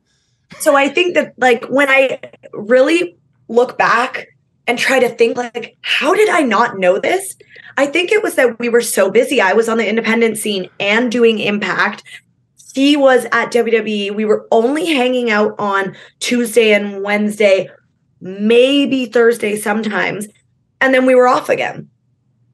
So 0.59 0.75
I 0.75 0.89
think 0.89 1.13
that 1.13 1.33
like 1.37 1.63
when 1.69 1.89
I 1.89 2.19
really 2.51 3.15
look 3.47 3.77
back 3.77 4.27
and 4.67 4.77
try 4.77 4.99
to 4.99 5.07
think 5.07 5.37
like 5.37 5.75
how 5.81 6.13
did 6.13 6.29
i 6.29 6.41
not 6.41 6.77
know 6.77 6.99
this 6.99 7.35
i 7.77 7.85
think 7.85 8.11
it 8.11 8.21
was 8.21 8.35
that 8.35 8.59
we 8.59 8.69
were 8.69 8.79
so 8.79 9.09
busy 9.09 9.41
i 9.41 9.53
was 9.53 9.67
on 9.67 9.77
the 9.77 9.89
independent 9.89 10.37
scene 10.37 10.69
and 10.79 11.11
doing 11.11 11.39
impact 11.39 12.03
he 12.73 12.95
was 12.95 13.25
at 13.31 13.51
wwe 13.51 14.15
we 14.15 14.25
were 14.25 14.47
only 14.51 14.85
hanging 14.85 15.29
out 15.29 15.53
on 15.59 15.95
tuesday 16.19 16.73
and 16.73 17.03
wednesday 17.03 17.69
maybe 18.21 19.05
thursday 19.05 19.55
sometimes 19.55 20.27
and 20.81 20.93
then 20.93 21.05
we 21.05 21.15
were 21.15 21.27
off 21.27 21.47
again. 21.47 21.87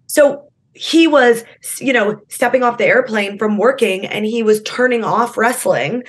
So 0.05 0.43
he 0.73 1.07
was 1.07 1.43
you 1.79 1.91
know 1.91 2.19
stepping 2.29 2.61
off 2.61 2.77
the 2.77 2.85
airplane 2.85 3.39
from 3.39 3.57
working 3.57 4.05
and 4.05 4.25
he 4.25 4.43
was 4.43 4.61
turning 4.61 5.03
off 5.03 5.35
wrestling 5.35 6.03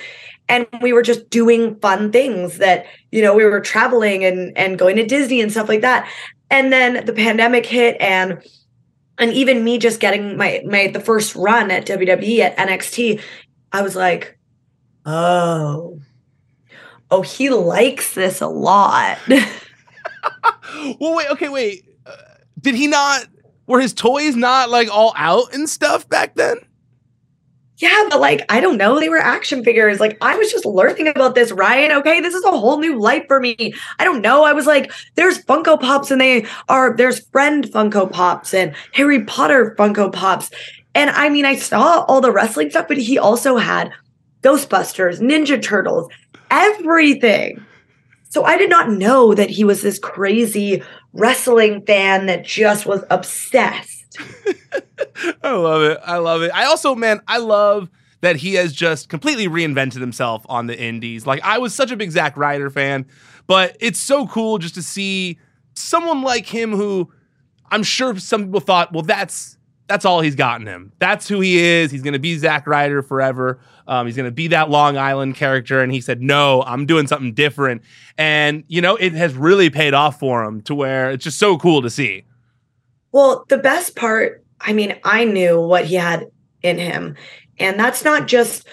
and 0.47 0.67
we 0.79 0.93
were 0.93 1.01
just 1.01 1.27
doing 1.31 1.79
fun 1.79 2.11
things 2.11 2.59
that 2.59 2.85
you 3.11 3.23
know 3.23 3.33
we 3.33 3.45
were 3.45 3.61
traveling 3.61 4.23
and 4.23 4.55
and 4.55 4.77
going 4.77 4.97
to 4.97 5.05
disney 5.05 5.41
and 5.41 5.51
stuff 5.51 5.69
like 5.69 5.81
that. 5.81 6.07
And 6.51 6.71
then 6.71 7.05
the 7.05 7.13
pandemic 7.13 7.65
hit 7.65 7.97
and 7.99 8.43
and 9.17 9.33
even 9.33 9.63
me 9.63 9.79
just 9.79 9.99
getting 9.99 10.37
my 10.37 10.61
my 10.65 10.87
the 10.87 10.99
first 10.99 11.35
run 11.35 11.71
at 11.71 11.87
wwe 11.87 12.39
at 12.39 12.57
nxt 12.57 13.21
i 13.73 13.81
was 13.81 13.95
like 13.95 14.37
oh 15.05 15.99
oh 17.11 17.21
he 17.21 17.49
likes 17.49 18.13
this 18.15 18.41
a 18.41 18.47
lot 18.47 19.17
well 20.99 21.15
wait 21.15 21.29
okay 21.29 21.49
wait 21.49 21.85
uh, 22.05 22.15
did 22.59 22.75
he 22.75 22.87
not 22.87 23.25
were 23.67 23.79
his 23.79 23.93
toys 23.93 24.35
not 24.35 24.69
like 24.69 24.89
all 24.89 25.13
out 25.15 25.53
and 25.53 25.69
stuff 25.69 26.07
back 26.09 26.35
then 26.35 26.57
yeah, 27.79 28.07
but 28.09 28.19
like, 28.19 28.45
I 28.49 28.59
don't 28.59 28.77
know. 28.77 28.99
They 28.99 29.07
were 29.07 29.17
action 29.17 29.63
figures. 29.63 30.01
Like, 30.01 30.17
I 30.21 30.35
was 30.35 30.51
just 30.51 30.65
learning 30.65 31.07
about 31.07 31.33
this, 31.33 31.53
Ryan. 31.53 31.93
Okay. 31.93 32.19
This 32.19 32.33
is 32.33 32.43
a 32.43 32.51
whole 32.51 32.77
new 32.77 32.99
life 32.99 33.23
for 33.25 33.39
me. 33.39 33.73
I 33.97 34.03
don't 34.03 34.21
know. 34.21 34.43
I 34.43 34.51
was 34.51 34.67
like, 34.67 34.91
there's 35.15 35.41
Funko 35.45 35.79
Pops 35.79 36.11
and 36.11 36.19
they 36.19 36.45
are, 36.67 36.95
there's 36.95 37.25
Friends 37.27 37.69
Funko 37.69 38.11
Pops 38.11 38.53
and 38.53 38.75
Harry 38.93 39.23
Potter 39.23 39.75
Funko 39.79 40.11
Pops. 40.11 40.51
And 40.95 41.09
I 41.09 41.29
mean, 41.29 41.45
I 41.45 41.55
saw 41.55 42.03
all 42.07 42.21
the 42.21 42.31
wrestling 42.31 42.69
stuff, 42.69 42.87
but 42.87 42.97
he 42.97 43.17
also 43.17 43.57
had 43.57 43.91
Ghostbusters, 44.41 45.19
Ninja 45.19 45.61
Turtles, 45.61 46.11
everything. 46.49 47.63
So 48.29 48.43
I 48.43 48.57
did 48.57 48.69
not 48.69 48.91
know 48.91 49.33
that 49.33 49.49
he 49.49 49.63
was 49.63 49.81
this 49.81 49.99
crazy 49.99 50.83
wrestling 51.13 51.85
fan 51.85 52.27
that 52.27 52.45
just 52.45 52.85
was 52.85 53.03
obsessed. 53.09 54.17
I 55.43 55.51
love 55.51 55.81
it. 55.83 55.99
I 56.03 56.17
love 56.17 56.41
it. 56.41 56.51
I 56.53 56.65
also, 56.65 56.95
man, 56.95 57.21
I 57.27 57.37
love 57.37 57.89
that 58.21 58.35
he 58.35 58.55
has 58.55 58.73
just 58.73 59.09
completely 59.09 59.47
reinvented 59.47 59.99
himself 59.99 60.45
on 60.49 60.67
the 60.67 60.79
indies. 60.79 61.25
Like 61.25 61.41
I 61.43 61.57
was 61.57 61.73
such 61.73 61.91
a 61.91 61.95
big 61.95 62.11
Zack 62.11 62.37
Ryder 62.37 62.69
fan, 62.69 63.05
but 63.47 63.77
it's 63.79 63.99
so 63.99 64.27
cool 64.27 64.57
just 64.57 64.75
to 64.75 64.83
see 64.83 65.39
someone 65.73 66.21
like 66.21 66.45
him 66.45 66.71
who 66.71 67.11
I'm 67.71 67.83
sure 67.83 68.17
some 68.17 68.45
people 68.45 68.59
thought, 68.59 68.91
well, 68.91 69.03
that's 69.03 69.57
that's 69.89 70.05
all 70.05 70.21
he's 70.21 70.35
gotten 70.35 70.67
him. 70.67 70.93
That's 70.99 71.27
who 71.27 71.39
he 71.41 71.57
is. 71.57 71.91
He's 71.91 72.03
going 72.03 72.13
to 72.13 72.19
be 72.19 72.37
Zack 72.37 72.67
Ryder 72.67 73.01
forever. 73.01 73.59
Um, 73.87 74.05
he's 74.05 74.15
going 74.15 74.27
to 74.27 74.31
be 74.31 74.47
that 74.49 74.69
Long 74.69 74.97
Island 74.97 75.35
character. 75.35 75.81
And 75.81 75.91
he 75.91 75.99
said, 75.99 76.21
no, 76.21 76.61
I'm 76.61 76.85
doing 76.85 77.07
something 77.07 77.33
different. 77.33 77.81
And, 78.15 78.63
you 78.67 78.81
know, 78.81 78.95
it 78.95 79.13
has 79.13 79.33
really 79.33 79.71
paid 79.71 79.95
off 79.95 80.19
for 80.19 80.43
him 80.43 80.61
to 80.61 80.75
where 80.75 81.09
it's 81.09 81.23
just 81.23 81.39
so 81.39 81.57
cool 81.57 81.81
to 81.81 81.89
see. 81.89 82.23
Well, 83.11 83.45
the 83.49 83.57
best 83.57 83.95
part, 83.95 84.45
I 84.61 84.73
mean, 84.73 84.95
I 85.03 85.25
knew 85.25 85.59
what 85.59 85.85
he 85.85 85.95
had 85.95 86.27
in 86.61 86.77
him. 86.77 87.15
And 87.57 87.79
that's 87.79 88.03
not 88.05 88.27
just 88.27 88.67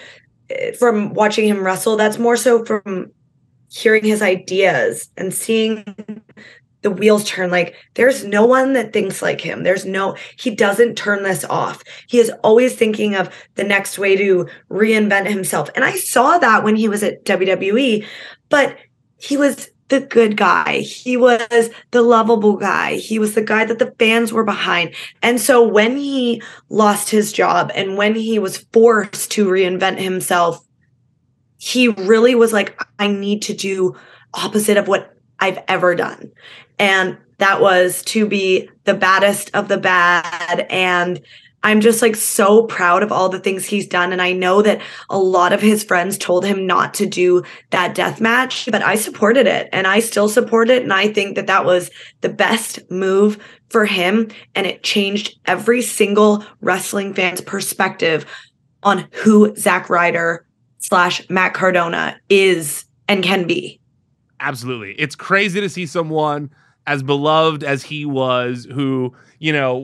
eh, 0.51 0.73
from 0.73 1.15
watching 1.15 1.47
him 1.47 1.63
wrestle, 1.63 1.97
that's 1.97 2.19
more 2.19 2.37
so 2.37 2.63
from 2.63 3.11
hearing 3.69 4.03
his 4.03 4.21
ideas 4.21 5.09
and 5.17 5.33
seeing 5.33 5.83
the 6.81 6.91
wheels 6.91 7.23
turn 7.23 7.49
like 7.49 7.75
there's 7.95 8.23
no 8.23 8.45
one 8.45 8.73
that 8.73 8.93
thinks 8.93 9.21
like 9.21 9.41
him. 9.41 9.63
There's 9.63 9.85
no 9.85 10.15
he 10.37 10.51
doesn't 10.51 10.95
turn 10.95 11.23
this 11.23 11.43
off. 11.45 11.83
He 12.07 12.19
is 12.19 12.31
always 12.43 12.75
thinking 12.75 13.15
of 13.15 13.33
the 13.55 13.63
next 13.63 13.97
way 13.97 14.15
to 14.15 14.47
reinvent 14.69 15.27
himself. 15.27 15.69
And 15.75 15.83
i 15.83 15.95
saw 15.95 16.37
that 16.37 16.63
when 16.63 16.75
he 16.75 16.87
was 16.87 17.03
at 17.03 17.25
wwe 17.25 18.05
but 18.49 18.77
he 19.19 19.37
was 19.37 19.69
the 19.89 20.01
good 20.01 20.35
guy. 20.35 20.79
He 20.79 21.15
was 21.15 21.69
the 21.91 22.01
lovable 22.01 22.57
guy. 22.57 22.95
He 22.95 23.19
was 23.19 23.35
the 23.35 23.41
guy 23.41 23.63
that 23.63 23.79
the 23.79 23.95
fans 23.97 24.33
were 24.33 24.43
behind. 24.43 24.93
And 25.21 25.39
so 25.39 25.65
when 25.65 25.95
he 25.95 26.41
lost 26.67 27.09
his 27.09 27.31
job 27.31 27.71
and 27.73 27.95
when 27.95 28.13
he 28.13 28.37
was 28.37 28.65
forced 28.73 29.31
to 29.31 29.47
reinvent 29.47 29.99
himself 29.99 30.61
he 31.57 31.87
really 31.87 32.35
was 32.35 32.53
like 32.53 32.79
i 32.99 33.07
need 33.07 33.41
to 33.41 33.53
do 33.53 33.95
opposite 34.33 34.77
of 34.77 34.87
what 34.87 35.16
I've 35.39 35.59
ever 35.67 35.95
done. 35.95 36.31
And 36.79 37.17
that 37.37 37.61
was 37.61 38.01
to 38.03 38.25
be 38.25 38.69
the 38.85 38.93
baddest 38.93 39.51
of 39.53 39.67
the 39.67 39.77
bad. 39.77 40.65
And 40.69 41.21
I'm 41.63 41.81
just 41.81 42.01
like 42.01 42.15
so 42.15 42.63
proud 42.63 43.03
of 43.03 43.11
all 43.11 43.29
the 43.29 43.39
things 43.39 43.65
he's 43.65 43.87
done. 43.87 44.11
And 44.11 44.21
I 44.21 44.31
know 44.31 44.61
that 44.61 44.81
a 45.09 45.17
lot 45.17 45.53
of 45.53 45.61
his 45.61 45.83
friends 45.83 46.17
told 46.17 46.45
him 46.45 46.65
not 46.65 46.93
to 46.95 47.05
do 47.05 47.43
that 47.71 47.95
death 47.95 48.21
match, 48.21 48.69
but 48.71 48.83
I 48.83 48.95
supported 48.95 49.47
it 49.47 49.67
and 49.73 49.87
I 49.87 49.99
still 49.99 50.29
support 50.29 50.69
it. 50.69 50.83
And 50.83 50.93
I 50.93 51.11
think 51.11 51.35
that 51.35 51.47
that 51.47 51.65
was 51.65 51.89
the 52.21 52.29
best 52.29 52.89
move 52.89 53.43
for 53.69 53.85
him. 53.85 54.29
And 54.55 54.65
it 54.67 54.83
changed 54.83 55.37
every 55.45 55.81
single 55.81 56.45
wrestling 56.61 57.13
fan's 57.13 57.41
perspective 57.41 58.25
on 58.83 59.07
who 59.11 59.55
Zack 59.55 59.89
Ryder 59.89 60.45
slash 60.79 61.27
Matt 61.29 61.53
Cardona 61.53 62.17
is 62.29 62.85
and 63.07 63.23
can 63.23 63.47
be. 63.47 63.81
Absolutely. 64.39 64.93
It's 64.93 65.15
crazy 65.15 65.61
to 65.61 65.69
see 65.69 65.85
someone 65.85 66.51
as 66.85 67.03
beloved 67.03 67.65
as 67.65 67.83
he 67.83 68.05
was, 68.05 68.65
who, 68.71 69.13
you 69.39 69.51
know, 69.51 69.81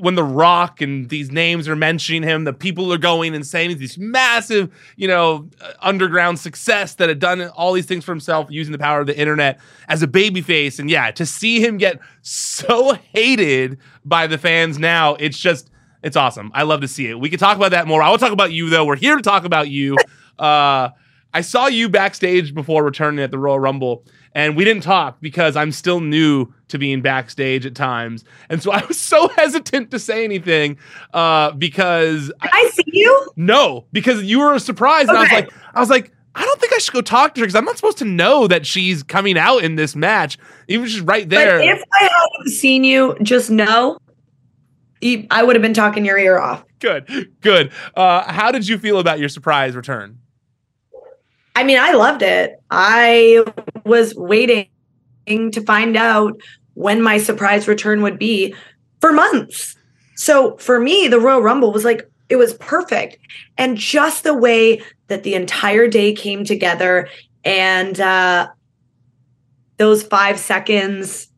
when 0.00 0.16
The 0.16 0.24
Rock 0.24 0.80
and 0.80 1.08
these 1.08 1.30
names 1.30 1.68
are 1.68 1.76
mentioning 1.76 2.24
him, 2.24 2.42
the 2.42 2.52
people 2.52 2.92
are 2.92 2.98
going 2.98 3.32
and 3.32 3.46
saying 3.46 3.78
this 3.78 3.96
massive, 3.96 4.68
you 4.96 5.06
know, 5.06 5.48
underground 5.80 6.40
success 6.40 6.96
that 6.96 7.08
had 7.08 7.20
done 7.20 7.42
all 7.50 7.72
these 7.72 7.86
things 7.86 8.04
for 8.04 8.10
himself 8.10 8.48
using 8.50 8.72
the 8.72 8.78
power 8.78 9.00
of 9.00 9.06
the 9.06 9.16
internet 9.16 9.60
as 9.86 10.02
a 10.02 10.08
babyface. 10.08 10.80
And 10.80 10.90
yeah, 10.90 11.12
to 11.12 11.24
see 11.24 11.64
him 11.64 11.76
get 11.76 12.00
so 12.22 12.94
hated 12.94 13.78
by 14.04 14.26
the 14.26 14.36
fans 14.36 14.80
now, 14.80 15.14
it's 15.14 15.38
just, 15.38 15.70
it's 16.02 16.16
awesome. 16.16 16.50
I 16.54 16.64
love 16.64 16.80
to 16.80 16.88
see 16.88 17.06
it. 17.06 17.20
We 17.20 17.30
can 17.30 17.38
talk 17.38 17.56
about 17.56 17.70
that 17.70 17.86
more. 17.86 18.02
I 18.02 18.10
will 18.10 18.18
talk 18.18 18.32
about 18.32 18.50
you, 18.50 18.68
though. 18.68 18.84
We're 18.84 18.96
here 18.96 19.14
to 19.14 19.22
talk 19.22 19.44
about 19.44 19.68
you. 19.68 19.96
Uh, 20.40 20.88
I 21.34 21.40
saw 21.40 21.66
you 21.66 21.88
backstage 21.88 22.54
before 22.54 22.84
returning 22.84 23.22
at 23.22 23.30
the 23.30 23.38
Royal 23.38 23.58
Rumble, 23.58 24.04
and 24.34 24.56
we 24.56 24.64
didn't 24.64 24.82
talk 24.82 25.18
because 25.20 25.56
I'm 25.56 25.72
still 25.72 26.00
new 26.00 26.52
to 26.68 26.78
being 26.78 27.00
backstage 27.02 27.64
at 27.66 27.74
times, 27.74 28.24
and 28.48 28.62
so 28.62 28.72
I 28.72 28.84
was 28.86 28.98
so 28.98 29.28
hesitant 29.28 29.90
to 29.90 29.98
say 29.98 30.24
anything 30.24 30.78
uh, 31.14 31.52
because 31.52 32.26
Did 32.26 32.36
I, 32.42 32.48
I 32.52 32.70
see 32.70 32.84
you. 32.86 33.30
No, 33.36 33.86
because 33.92 34.22
you 34.22 34.40
were 34.40 34.54
a 34.54 34.60
surprise, 34.60 35.08
okay. 35.08 35.10
and 35.10 35.18
I 35.18 35.22
was 35.22 35.32
like, 35.32 35.52
I 35.74 35.80
was 35.80 35.90
like. 35.90 36.12
I 36.34 36.46
don't 36.46 36.58
think 36.58 36.72
I 36.72 36.78
should 36.78 36.94
go 36.94 37.02
talk 37.02 37.34
to 37.34 37.42
her 37.42 37.44
because 37.44 37.54
I'm 37.54 37.66
not 37.66 37.76
supposed 37.76 37.98
to 37.98 38.06
know 38.06 38.46
that 38.46 38.64
she's 38.64 39.02
coming 39.02 39.36
out 39.36 39.64
in 39.64 39.76
this 39.76 39.94
match, 39.94 40.38
even 40.66 40.86
if 40.86 40.90
she's 40.90 41.02
right 41.02 41.28
there. 41.28 41.58
But 41.58 41.66
if 41.68 41.82
I 41.92 42.04
hadn't 42.04 42.50
seen 42.54 42.84
you, 42.84 43.18
just 43.22 43.50
know 43.50 43.98
I 45.30 45.42
would 45.42 45.56
have 45.56 45.62
been 45.62 45.74
talking 45.74 46.04
your 46.04 46.18
ear 46.18 46.38
off. 46.38 46.64
Good, 46.78 47.32
good. 47.40 47.70
Uh, 47.94 48.30
how 48.32 48.50
did 48.50 48.66
you 48.66 48.78
feel 48.78 48.98
about 48.98 49.18
your 49.18 49.28
surprise 49.28 49.74
return? 49.74 50.18
I 51.54 51.64
mean, 51.64 51.78
I 51.78 51.92
loved 51.92 52.22
it. 52.22 52.60
I 52.70 53.44
was 53.84 54.14
waiting 54.14 54.68
to 55.26 55.62
find 55.62 55.96
out 55.96 56.40
when 56.74 57.02
my 57.02 57.18
surprise 57.18 57.68
return 57.68 58.02
would 58.02 58.18
be 58.18 58.54
for 59.00 59.12
months. 59.12 59.76
So 60.16 60.56
for 60.56 60.80
me, 60.80 61.08
the 61.08 61.20
Royal 61.20 61.42
Rumble 61.42 61.72
was 61.72 61.84
like, 61.84 62.08
it 62.28 62.36
was 62.36 62.54
perfect. 62.54 63.18
And 63.58 63.76
just 63.76 64.24
the 64.24 64.34
way 64.34 64.82
that 65.08 65.22
the 65.22 65.34
entire 65.34 65.86
day 65.86 66.14
came 66.14 66.44
together 66.44 67.08
and 67.44 68.00
uh, 68.00 68.48
those 69.76 70.02
five 70.02 70.38
seconds 70.38 71.28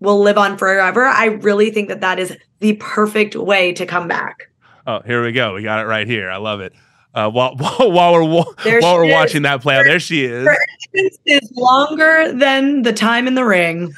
will 0.00 0.20
live 0.20 0.36
on 0.36 0.58
forever. 0.58 1.06
I 1.06 1.26
really 1.26 1.70
think 1.70 1.88
that 1.88 2.00
that 2.00 2.18
is 2.18 2.36
the 2.58 2.74
perfect 2.74 3.36
way 3.36 3.72
to 3.72 3.86
come 3.86 4.08
back. 4.08 4.50
Oh, 4.86 5.00
here 5.06 5.24
we 5.24 5.32
go. 5.32 5.54
We 5.54 5.62
got 5.62 5.78
it 5.78 5.86
right 5.86 6.06
here. 6.06 6.30
I 6.30 6.36
love 6.36 6.60
it 6.60 6.74
uh, 7.14 7.30
while, 7.30 7.56
while 7.56 8.12
we're 8.12 8.24
while 8.24 8.96
we're 8.96 9.04
is. 9.04 9.12
watching 9.12 9.42
that 9.42 9.60
play 9.60 9.76
out. 9.76 9.84
There 9.84 10.00
she 10.00 10.24
is. 10.24 10.46
Her 10.46 10.56
entrance 10.94 11.18
is 11.26 11.52
longer 11.54 12.32
than 12.32 12.82
the 12.82 12.92
time 12.92 13.26
in 13.26 13.34
the 13.34 13.44
ring. 13.44 13.92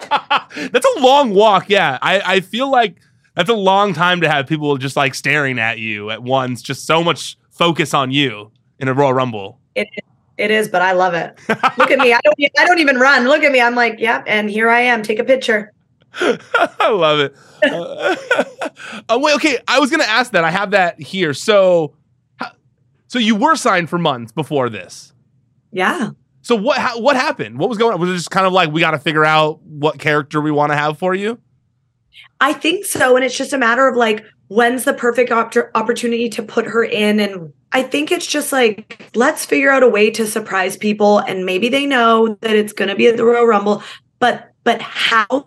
that's 0.10 0.86
a 0.96 1.00
long 1.00 1.34
walk. 1.34 1.68
Yeah, 1.68 1.98
I, 2.02 2.20
I 2.20 2.40
feel 2.40 2.70
like 2.70 2.96
that's 3.34 3.50
a 3.50 3.54
long 3.54 3.94
time 3.94 4.20
to 4.20 4.28
have 4.28 4.46
people 4.46 4.76
just 4.76 4.96
like 4.96 5.14
staring 5.14 5.58
at 5.58 5.78
you 5.78 6.10
at 6.10 6.22
once. 6.22 6.62
Just 6.62 6.86
so 6.86 7.02
much 7.02 7.36
focus 7.50 7.94
on 7.94 8.10
you 8.10 8.50
in 8.78 8.88
a 8.88 8.94
Royal 8.94 9.14
Rumble. 9.14 9.58
It, 9.74 9.88
it 10.36 10.50
is, 10.50 10.68
but 10.68 10.82
I 10.82 10.92
love 10.92 11.14
it. 11.14 11.38
Look 11.78 11.90
at 11.90 11.98
me. 11.98 12.12
I 12.12 12.20
don't. 12.22 12.52
I 12.58 12.64
don't 12.64 12.78
even 12.78 12.98
run. 12.98 13.24
Look 13.24 13.42
at 13.42 13.52
me. 13.52 13.60
I'm 13.60 13.74
like, 13.74 13.98
yep. 13.98 14.24
And 14.26 14.50
here 14.50 14.68
I 14.68 14.80
am. 14.80 15.02
Take 15.02 15.18
a 15.18 15.24
picture. 15.24 15.72
I 16.20 16.90
love 16.90 17.18
it. 17.18 17.36
uh, 17.64 18.14
uh, 19.08 19.18
wait, 19.20 19.34
okay. 19.36 19.58
I 19.66 19.80
was 19.80 19.90
gonna 19.90 20.04
ask 20.04 20.32
that. 20.32 20.44
I 20.44 20.50
have 20.50 20.72
that 20.72 21.00
here. 21.00 21.34
So 21.34 21.94
so 23.14 23.20
you 23.20 23.36
were 23.36 23.54
signed 23.54 23.88
for 23.88 23.96
months 23.96 24.32
before 24.32 24.68
this. 24.68 25.12
Yeah. 25.70 26.10
So 26.42 26.56
what 26.56 26.78
ha- 26.78 26.98
what 26.98 27.14
happened? 27.14 27.60
What 27.60 27.68
was 27.68 27.78
going 27.78 27.94
on? 27.94 28.00
Was 28.00 28.10
it 28.10 28.14
just 28.14 28.32
kind 28.32 28.44
of 28.44 28.52
like 28.52 28.72
we 28.72 28.80
got 28.80 28.90
to 28.90 28.98
figure 28.98 29.24
out 29.24 29.62
what 29.62 30.00
character 30.00 30.40
we 30.40 30.50
want 30.50 30.72
to 30.72 30.76
have 30.76 30.98
for 30.98 31.14
you? 31.14 31.38
I 32.40 32.52
think 32.52 32.84
so, 32.84 33.14
and 33.14 33.24
it's 33.24 33.38
just 33.38 33.52
a 33.52 33.56
matter 33.56 33.86
of 33.86 33.94
like 33.94 34.24
when's 34.48 34.82
the 34.82 34.94
perfect 34.94 35.30
op- 35.30 35.54
opportunity 35.76 36.28
to 36.30 36.42
put 36.42 36.66
her 36.66 36.82
in 36.82 37.20
and 37.20 37.52
I 37.70 37.84
think 37.84 38.10
it's 38.10 38.26
just 38.26 38.50
like 38.50 39.08
let's 39.14 39.44
figure 39.44 39.70
out 39.70 39.84
a 39.84 39.88
way 39.88 40.10
to 40.10 40.26
surprise 40.26 40.76
people 40.76 41.20
and 41.20 41.46
maybe 41.46 41.68
they 41.68 41.86
know 41.86 42.36
that 42.40 42.56
it's 42.56 42.72
going 42.72 42.88
to 42.88 42.96
be 42.96 43.06
at 43.06 43.16
the 43.16 43.24
Royal 43.24 43.46
Rumble, 43.46 43.84
but 44.18 44.52
but 44.64 44.82
how 44.82 45.46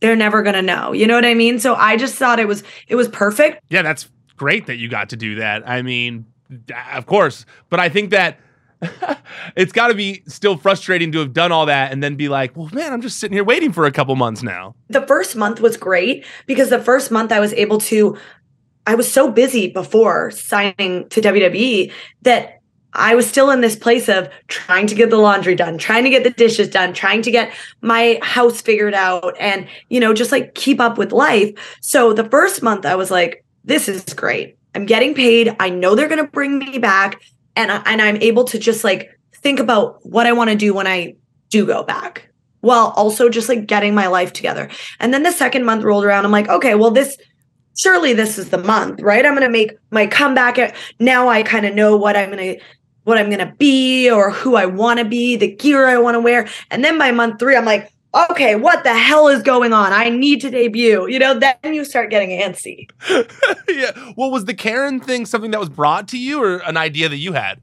they're 0.00 0.16
never 0.16 0.42
going 0.42 0.56
to 0.56 0.62
know. 0.62 0.92
You 0.92 1.06
know 1.06 1.14
what 1.14 1.24
I 1.24 1.34
mean? 1.34 1.60
So 1.60 1.76
I 1.76 1.96
just 1.96 2.16
thought 2.16 2.40
it 2.40 2.48
was 2.48 2.64
it 2.88 2.96
was 2.96 3.06
perfect. 3.06 3.62
Yeah, 3.68 3.82
that's 3.82 4.08
great 4.36 4.66
that 4.66 4.78
you 4.78 4.88
got 4.88 5.10
to 5.10 5.16
do 5.16 5.36
that. 5.36 5.62
I 5.68 5.82
mean, 5.82 6.26
of 6.92 7.06
course. 7.06 7.46
But 7.70 7.80
I 7.80 7.88
think 7.88 8.10
that 8.10 8.38
it's 9.56 9.72
got 9.72 9.88
to 9.88 9.94
be 9.94 10.22
still 10.26 10.56
frustrating 10.56 11.12
to 11.12 11.18
have 11.18 11.32
done 11.32 11.52
all 11.52 11.66
that 11.66 11.92
and 11.92 12.02
then 12.02 12.16
be 12.16 12.28
like, 12.28 12.56
well, 12.56 12.68
man, 12.72 12.92
I'm 12.92 13.00
just 13.00 13.18
sitting 13.18 13.34
here 13.34 13.44
waiting 13.44 13.72
for 13.72 13.86
a 13.86 13.92
couple 13.92 14.14
months 14.16 14.42
now. 14.42 14.74
The 14.88 15.06
first 15.06 15.36
month 15.36 15.60
was 15.60 15.76
great 15.76 16.24
because 16.46 16.70
the 16.70 16.80
first 16.80 17.10
month 17.10 17.32
I 17.32 17.40
was 17.40 17.52
able 17.54 17.78
to, 17.78 18.16
I 18.86 18.94
was 18.94 19.10
so 19.10 19.30
busy 19.30 19.68
before 19.68 20.30
signing 20.30 21.08
to 21.08 21.20
WWE 21.20 21.92
that 22.22 22.60
I 22.92 23.14
was 23.14 23.28
still 23.28 23.50
in 23.50 23.60
this 23.60 23.76
place 23.76 24.08
of 24.08 24.28
trying 24.48 24.86
to 24.86 24.94
get 24.94 25.10
the 25.10 25.18
laundry 25.18 25.54
done, 25.54 25.76
trying 25.76 26.04
to 26.04 26.10
get 26.10 26.24
the 26.24 26.30
dishes 26.30 26.68
done, 26.68 26.94
trying 26.94 27.22
to 27.22 27.30
get 27.30 27.52
my 27.82 28.18
house 28.22 28.62
figured 28.62 28.94
out 28.94 29.36
and, 29.38 29.68
you 29.90 30.00
know, 30.00 30.14
just 30.14 30.32
like 30.32 30.54
keep 30.54 30.80
up 30.80 30.96
with 30.96 31.12
life. 31.12 31.52
So 31.82 32.12
the 32.14 32.28
first 32.28 32.62
month 32.62 32.86
I 32.86 32.94
was 32.94 33.10
like, 33.10 33.44
this 33.64 33.88
is 33.88 34.02
great. 34.14 34.55
I'm 34.76 34.84
getting 34.84 35.14
paid. 35.14 35.56
I 35.58 35.70
know 35.70 35.94
they're 35.94 36.06
going 36.06 36.24
to 36.24 36.30
bring 36.30 36.58
me 36.58 36.78
back 36.78 37.22
and 37.56 37.72
I, 37.72 37.82
and 37.86 38.02
I'm 38.02 38.18
able 38.18 38.44
to 38.44 38.58
just 38.58 38.84
like 38.84 39.10
think 39.34 39.58
about 39.58 40.04
what 40.04 40.26
I 40.26 40.32
want 40.32 40.50
to 40.50 40.56
do 40.56 40.74
when 40.74 40.86
I 40.86 41.14
do 41.48 41.66
go 41.66 41.82
back 41.82 42.28
while 42.60 42.92
also 42.96 43.30
just 43.30 43.48
like 43.48 43.66
getting 43.66 43.94
my 43.94 44.06
life 44.06 44.34
together. 44.34 44.68
And 45.00 45.14
then 45.14 45.22
the 45.22 45.32
second 45.32 45.64
month 45.64 45.82
rolled 45.82 46.04
around. 46.04 46.26
I'm 46.26 46.30
like, 46.30 46.48
okay, 46.48 46.74
well 46.74 46.90
this 46.90 47.16
surely 47.78 48.12
this 48.12 48.36
is 48.36 48.50
the 48.50 48.58
month, 48.58 49.00
right? 49.00 49.24
I'm 49.24 49.32
going 49.32 49.46
to 49.46 49.50
make 49.50 49.72
my 49.90 50.06
comeback. 50.06 50.74
Now 51.00 51.28
I 51.28 51.42
kind 51.42 51.64
of 51.64 51.74
know 51.74 51.96
what 51.96 52.16
I'm 52.16 52.30
going 52.30 52.56
to 52.56 52.64
what 53.04 53.16
I'm 53.16 53.30
going 53.30 53.38
to 53.38 53.54
be 53.56 54.10
or 54.10 54.30
who 54.30 54.56
I 54.56 54.66
want 54.66 54.98
to 54.98 55.04
be, 55.04 55.36
the 55.36 55.54
gear 55.54 55.86
I 55.86 55.96
want 55.96 56.16
to 56.16 56.20
wear. 56.20 56.48
And 56.70 56.84
then 56.84 56.98
by 56.98 57.12
month 57.12 57.38
3 57.38 57.56
I'm 57.56 57.64
like, 57.64 57.90
okay, 58.30 58.56
what 58.56 58.84
the 58.84 58.94
hell 58.94 59.28
is 59.28 59.42
going 59.42 59.72
on? 59.72 59.92
I 59.92 60.08
need 60.08 60.40
to 60.42 60.50
debut. 60.50 61.06
You 61.08 61.18
know, 61.18 61.38
then 61.38 61.56
you 61.64 61.84
start 61.84 62.10
getting 62.10 62.30
antsy. 62.30 62.88
yeah. 63.68 64.12
Well, 64.16 64.30
was 64.30 64.44
the 64.44 64.54
Karen 64.54 65.00
thing 65.00 65.26
something 65.26 65.50
that 65.50 65.60
was 65.60 65.68
brought 65.68 66.08
to 66.08 66.18
you 66.18 66.42
or 66.42 66.58
an 66.58 66.76
idea 66.76 67.08
that 67.08 67.18
you 67.18 67.32
had? 67.32 67.60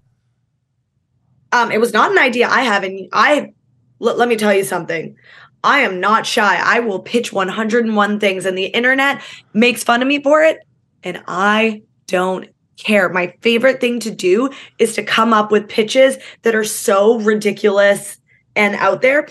Um, 1.51 1.71
it 1.71 1.79
was 1.79 1.93
not 1.93 2.11
an 2.11 2.17
idea 2.17 2.47
I 2.47 2.61
have. 2.61 2.83
And 2.83 3.07
I, 3.13 3.53
l- 4.01 4.17
let 4.17 4.27
me 4.27 4.35
tell 4.35 4.53
you 4.53 4.63
something. 4.63 5.15
I 5.63 5.79
am 5.79 5.99
not 5.99 6.25
shy. 6.25 6.59
I 6.61 6.79
will 6.81 6.99
pitch 6.99 7.31
101 7.31 8.19
things, 8.19 8.45
and 8.45 8.57
the 8.57 8.65
internet 8.65 9.21
makes 9.53 9.83
fun 9.83 10.01
of 10.01 10.07
me 10.07 10.21
for 10.21 10.43
it. 10.43 10.59
And 11.03 11.23
I 11.27 11.83
don't 12.07 12.49
care. 12.77 13.07
My 13.09 13.33
favorite 13.41 13.79
thing 13.79 13.99
to 14.01 14.11
do 14.11 14.49
is 14.77 14.95
to 14.95 15.03
come 15.03 15.33
up 15.33 15.51
with 15.51 15.69
pitches 15.69 16.17
that 16.41 16.55
are 16.55 16.65
so 16.65 17.19
ridiculous 17.19 18.17
and 18.55 18.75
out 18.75 19.01
there. 19.01 19.27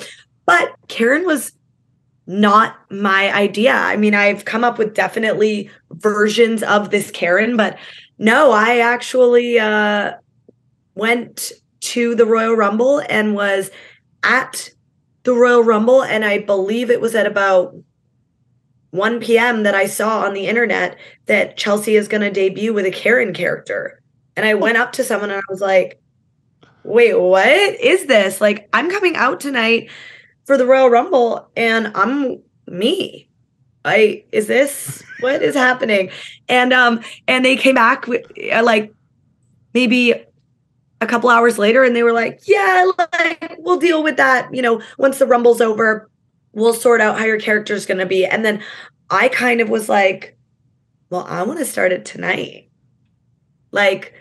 But 0.46 0.74
Karen 0.88 1.26
was 1.26 1.52
not 2.26 2.76
my 2.90 3.32
idea. 3.34 3.74
I 3.74 3.96
mean, 3.96 4.14
I've 4.14 4.44
come 4.44 4.64
up 4.64 4.78
with 4.78 4.94
definitely 4.94 5.70
versions 5.90 6.62
of 6.62 6.90
this 6.90 7.10
Karen, 7.10 7.56
but 7.56 7.78
no, 8.18 8.52
I 8.52 8.78
actually 8.78 9.58
uh, 9.58 10.12
went 10.94 11.52
to 11.80 12.14
the 12.14 12.26
Royal 12.26 12.54
Rumble 12.54 13.02
and 13.08 13.34
was 13.34 13.70
at 14.22 14.70
the 15.24 15.34
Royal 15.34 15.64
Rumble. 15.64 16.02
And 16.02 16.24
I 16.24 16.38
believe 16.38 16.90
it 16.90 17.00
was 17.00 17.14
at 17.14 17.26
about 17.26 17.74
1 18.90 19.20
p.m. 19.20 19.64
that 19.64 19.74
I 19.74 19.86
saw 19.86 20.20
on 20.20 20.34
the 20.34 20.46
internet 20.46 20.96
that 21.26 21.56
Chelsea 21.56 21.96
is 21.96 22.08
going 22.08 22.20
to 22.20 22.30
debut 22.30 22.72
with 22.72 22.86
a 22.86 22.90
Karen 22.90 23.32
character. 23.32 24.00
And 24.36 24.46
I 24.46 24.54
went 24.54 24.78
up 24.78 24.92
to 24.92 25.04
someone 25.04 25.30
and 25.30 25.40
I 25.40 25.52
was 25.52 25.60
like, 25.60 26.00
wait, 26.84 27.18
what 27.18 27.48
is 27.48 28.06
this? 28.06 28.40
Like, 28.40 28.68
I'm 28.72 28.90
coming 28.90 29.16
out 29.16 29.40
tonight 29.40 29.90
for 30.44 30.56
the 30.56 30.66
Royal 30.66 30.90
Rumble 30.90 31.48
and 31.56 31.92
I'm 31.94 32.42
me. 32.66 33.28
I 33.84 34.24
is 34.32 34.46
this 34.46 35.02
what 35.20 35.42
is 35.42 35.54
happening? 35.54 36.10
And 36.48 36.72
um 36.72 37.00
and 37.26 37.44
they 37.44 37.56
came 37.56 37.74
back 37.74 38.06
with 38.06 38.24
uh, 38.52 38.62
like 38.62 38.92
maybe 39.74 40.14
a 41.00 41.06
couple 41.06 41.30
hours 41.30 41.58
later 41.58 41.82
and 41.82 41.96
they 41.96 42.02
were 42.02 42.12
like, 42.12 42.40
"Yeah, 42.44 42.90
like 42.98 43.56
we'll 43.58 43.78
deal 43.78 44.02
with 44.02 44.16
that, 44.18 44.54
you 44.54 44.62
know, 44.62 44.80
once 44.98 45.18
the 45.18 45.26
rumble's 45.26 45.60
over, 45.60 46.08
we'll 46.52 46.74
sort 46.74 47.00
out 47.00 47.18
how 47.18 47.24
your 47.24 47.40
character's 47.40 47.86
going 47.86 47.98
to 47.98 48.06
be." 48.06 48.24
And 48.24 48.44
then 48.44 48.62
I 49.10 49.28
kind 49.28 49.60
of 49.60 49.68
was 49.68 49.88
like, 49.88 50.36
"Well, 51.10 51.26
I 51.28 51.42
want 51.42 51.58
to 51.58 51.64
start 51.64 51.92
it 51.92 52.04
tonight." 52.04 52.68
Like 53.72 54.14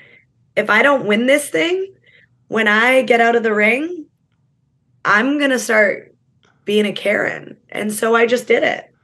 if 0.56 0.70
I 0.70 0.82
don't 0.82 1.06
win 1.06 1.28
this 1.28 1.50
thing, 1.50 1.94
when 2.48 2.68
I 2.68 3.04
get 3.04 3.22
out 3.22 3.36
of 3.36 3.44
the 3.44 3.54
ring, 3.54 4.06
I'm 5.06 5.38
going 5.38 5.52
to 5.52 5.60
start 5.60 6.11
being 6.72 6.86
a 6.86 6.94
Karen. 6.94 7.58
And 7.68 7.92
so 7.92 8.16
I 8.16 8.26
just 8.26 8.48
did 8.48 8.64
it. 8.64 8.96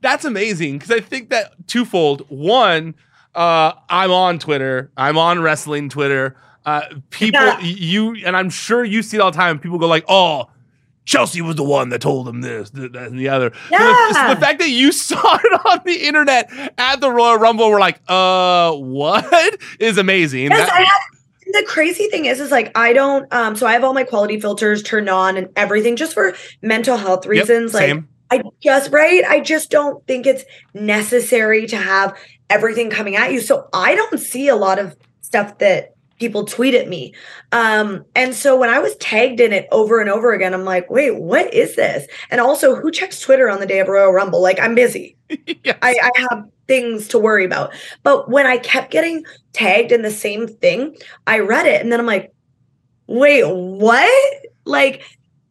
That's 0.00 0.24
amazing 0.24 0.78
because 0.78 0.90
I 0.90 1.00
think 1.00 1.28
that 1.28 1.52
twofold. 1.66 2.24
One, 2.30 2.94
uh, 3.34 3.72
I'm 3.90 4.10
on 4.10 4.38
Twitter. 4.38 4.90
I'm 4.96 5.18
on 5.18 5.42
wrestling 5.42 5.90
Twitter. 5.90 6.38
Uh, 6.64 6.80
people, 7.10 7.42
yeah. 7.42 7.60
you, 7.60 8.16
and 8.24 8.34
I'm 8.34 8.48
sure 8.48 8.82
you 8.82 9.02
see 9.02 9.18
it 9.18 9.20
all 9.20 9.32
the 9.32 9.36
time. 9.36 9.58
People 9.58 9.78
go 9.78 9.86
like, 9.86 10.06
"Oh, 10.08 10.48
Chelsea 11.04 11.42
was 11.42 11.56
the 11.56 11.62
one 11.62 11.90
that 11.90 12.00
told 12.00 12.26
him 12.26 12.40
this, 12.40 12.70
that, 12.70 12.96
and 12.96 13.18
the 13.18 13.28
other." 13.28 13.52
Yeah. 13.70 13.78
So 13.78 13.84
the, 13.84 14.14
so 14.14 14.34
the, 14.34 14.40
fact 14.40 14.58
that 14.60 14.70
you 14.70 14.90
saw 15.08 15.36
it 15.36 15.66
on 15.66 15.80
the 15.84 16.06
internet 16.06 16.50
at 16.78 17.02
the 17.02 17.10
Royal 17.10 17.36
Rumble, 17.36 17.68
we're 17.68 17.80
like, 17.80 18.00
"Uh, 18.08 18.72
what?" 18.72 19.58
is 19.78 19.98
amazing. 19.98 20.44
Yes, 20.44 20.66
that- 20.66 20.72
I 20.72 20.78
have 20.78 21.09
the 21.52 21.64
crazy 21.66 22.08
thing 22.08 22.24
is 22.26 22.40
is 22.40 22.50
like 22.50 22.70
i 22.76 22.92
don't 22.92 23.32
um 23.32 23.56
so 23.56 23.66
i 23.66 23.72
have 23.72 23.84
all 23.84 23.94
my 23.94 24.04
quality 24.04 24.40
filters 24.40 24.82
turned 24.82 25.08
on 25.08 25.36
and 25.36 25.48
everything 25.56 25.96
just 25.96 26.14
for 26.14 26.34
mental 26.62 26.96
health 26.96 27.26
reasons 27.26 27.72
yep, 27.72 27.80
like 27.80 27.88
same. 27.88 28.08
i 28.30 28.42
just 28.60 28.90
right 28.92 29.24
i 29.24 29.40
just 29.40 29.70
don't 29.70 30.06
think 30.06 30.26
it's 30.26 30.44
necessary 30.74 31.66
to 31.66 31.76
have 31.76 32.16
everything 32.48 32.90
coming 32.90 33.16
at 33.16 33.32
you 33.32 33.40
so 33.40 33.68
i 33.72 33.94
don't 33.94 34.18
see 34.18 34.48
a 34.48 34.56
lot 34.56 34.78
of 34.78 34.96
stuff 35.20 35.58
that 35.58 35.94
people 36.20 36.44
tweet 36.44 36.74
at 36.74 36.88
me 36.88 37.12
um 37.50 38.04
and 38.14 38.34
so 38.34 38.56
when 38.56 38.70
i 38.70 38.78
was 38.78 38.94
tagged 38.96 39.40
in 39.40 39.52
it 39.52 39.66
over 39.72 40.00
and 40.00 40.08
over 40.08 40.32
again 40.32 40.54
i'm 40.54 40.64
like 40.64 40.88
wait 40.90 41.16
what 41.16 41.52
is 41.52 41.74
this 41.74 42.06
and 42.30 42.40
also 42.40 42.76
who 42.76 42.92
checks 42.92 43.20
twitter 43.20 43.50
on 43.50 43.58
the 43.58 43.66
day 43.66 43.80
of 43.80 43.88
royal 43.88 44.12
rumble 44.12 44.40
like 44.40 44.60
i'm 44.60 44.74
busy 44.74 45.16
yes. 45.64 45.78
I, 45.82 45.96
I 46.02 46.10
have 46.20 46.44
things 46.70 47.08
to 47.08 47.18
worry 47.18 47.44
about. 47.44 47.74
But 48.04 48.30
when 48.30 48.46
I 48.46 48.56
kept 48.56 48.92
getting 48.92 49.24
tagged 49.52 49.90
in 49.90 50.02
the 50.02 50.10
same 50.10 50.46
thing, 50.46 50.96
I 51.26 51.40
read 51.40 51.66
it 51.66 51.80
and 51.80 51.90
then 51.92 51.98
I'm 51.98 52.06
like, 52.06 52.32
wait, 53.08 53.44
what? 53.44 54.42
Like, 54.64 55.02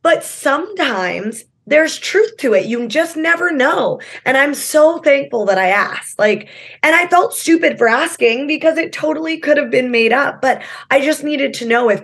but 0.01 0.23
sometimes 0.23 1.43
there's 1.69 1.97
truth 1.97 2.37
to 2.37 2.53
it. 2.53 2.65
You 2.65 2.87
just 2.87 3.15
never 3.15 3.51
know. 3.51 3.99
And 4.25 4.35
I'm 4.35 4.53
so 4.53 4.99
thankful 4.99 5.45
that 5.45 5.57
I 5.57 5.69
asked. 5.69 6.17
Like, 6.17 6.49
and 6.83 6.95
I 6.95 7.07
felt 7.07 7.33
stupid 7.33 7.77
for 7.77 7.87
asking 7.87 8.47
because 8.47 8.77
it 8.77 8.91
totally 8.91 9.37
could 9.37 9.57
have 9.57 9.69
been 9.69 9.91
made 9.91 10.11
up. 10.11 10.41
But 10.41 10.63
I 10.89 11.01
just 11.01 11.23
needed 11.23 11.53
to 11.55 11.67
know 11.67 11.89
if, 11.89 12.03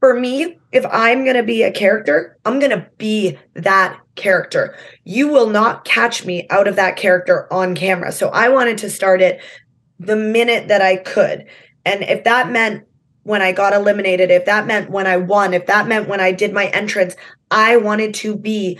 for 0.00 0.18
me, 0.18 0.58
if 0.72 0.84
I'm 0.90 1.24
going 1.24 1.36
to 1.36 1.42
be 1.42 1.62
a 1.62 1.72
character, 1.72 2.36
I'm 2.44 2.58
going 2.58 2.72
to 2.72 2.86
be 2.98 3.38
that 3.54 3.98
character. 4.16 4.76
You 5.04 5.28
will 5.28 5.48
not 5.48 5.84
catch 5.84 6.24
me 6.24 6.46
out 6.50 6.68
of 6.68 6.76
that 6.76 6.96
character 6.96 7.52
on 7.52 7.74
camera. 7.74 8.12
So 8.12 8.28
I 8.28 8.48
wanted 8.48 8.78
to 8.78 8.90
start 8.90 9.22
it 9.22 9.40
the 9.98 10.16
minute 10.16 10.68
that 10.68 10.82
I 10.82 10.96
could. 10.96 11.46
And 11.86 12.02
if 12.02 12.24
that 12.24 12.50
meant 12.50 12.84
when 13.24 13.40
I 13.42 13.52
got 13.52 13.72
eliminated, 13.72 14.30
if 14.30 14.44
that 14.44 14.66
meant 14.66 14.90
when 14.90 15.06
I 15.06 15.16
won, 15.16 15.54
if 15.54 15.66
that 15.66 15.88
meant 15.88 16.08
when 16.08 16.20
I 16.20 16.32
did 16.32 16.52
my 16.52 16.66
entrance, 16.66 17.16
I 17.50 17.76
wanted 17.76 18.14
to 18.14 18.36
be 18.36 18.78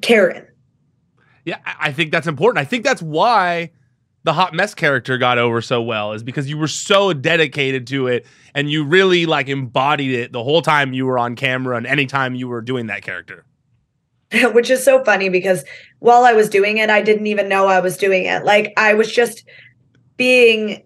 Karen. 0.00 0.46
Yeah, 1.44 1.58
I 1.64 1.92
think 1.92 2.12
that's 2.12 2.26
important. 2.26 2.64
I 2.64 2.68
think 2.68 2.84
that's 2.84 3.02
why 3.02 3.70
the 4.24 4.32
hot 4.32 4.54
mess 4.54 4.74
character 4.74 5.18
got 5.18 5.38
over 5.38 5.60
so 5.60 5.82
well 5.82 6.12
is 6.12 6.22
because 6.22 6.48
you 6.48 6.56
were 6.56 6.68
so 6.68 7.12
dedicated 7.12 7.86
to 7.88 8.06
it 8.06 8.26
and 8.54 8.70
you 8.70 8.84
really 8.84 9.26
like 9.26 9.48
embodied 9.48 10.12
it 10.12 10.32
the 10.32 10.42
whole 10.42 10.62
time 10.62 10.92
you 10.92 11.06
were 11.06 11.18
on 11.18 11.34
camera 11.34 11.76
and 11.76 11.86
anytime 11.86 12.34
you 12.34 12.46
were 12.46 12.60
doing 12.60 12.86
that 12.86 13.02
character. 13.02 13.44
which 14.52 14.70
is 14.70 14.82
so 14.82 15.04
funny 15.04 15.28
because 15.28 15.64
while 15.98 16.24
I 16.24 16.32
was 16.32 16.48
doing 16.48 16.78
it, 16.78 16.88
I 16.90 17.02
didn't 17.02 17.26
even 17.26 17.48
know 17.48 17.66
I 17.66 17.80
was 17.80 17.96
doing 17.96 18.24
it. 18.24 18.44
Like 18.44 18.72
I 18.76 18.94
was 18.94 19.12
just 19.12 19.44
being 20.16 20.82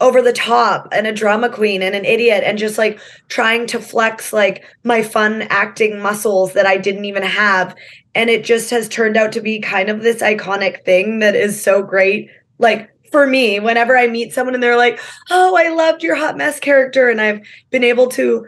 over 0.00 0.22
the 0.22 0.32
top 0.32 0.88
and 0.92 1.06
a 1.06 1.12
drama 1.12 1.50
queen 1.50 1.82
and 1.82 1.94
an 1.94 2.04
idiot 2.04 2.42
and 2.44 2.58
just 2.58 2.78
like 2.78 2.98
trying 3.28 3.66
to 3.66 3.78
flex 3.78 4.32
like 4.32 4.64
my 4.82 5.02
fun 5.02 5.42
acting 5.42 6.00
muscles 6.00 6.54
that 6.54 6.66
I 6.66 6.78
didn't 6.78 7.04
even 7.04 7.22
have. 7.22 7.74
And 8.14 8.30
it 8.30 8.44
just 8.44 8.70
has 8.70 8.88
turned 8.88 9.16
out 9.16 9.32
to 9.32 9.40
be 9.40 9.60
kind 9.60 9.88
of 9.88 10.02
this 10.02 10.22
iconic 10.22 10.84
thing 10.84 11.18
that 11.18 11.36
is 11.36 11.62
so 11.62 11.82
great. 11.82 12.30
Like 12.58 12.90
for 13.12 13.26
me, 13.26 13.60
whenever 13.60 13.96
I 13.96 14.06
meet 14.06 14.32
someone 14.32 14.54
and 14.54 14.62
they're 14.62 14.76
like, 14.76 15.00
oh, 15.30 15.54
I 15.56 15.68
loved 15.68 16.02
your 16.02 16.16
hot 16.16 16.36
mess 16.36 16.58
character. 16.58 17.10
And 17.10 17.20
I've 17.20 17.40
been 17.70 17.84
able 17.84 18.08
to 18.08 18.46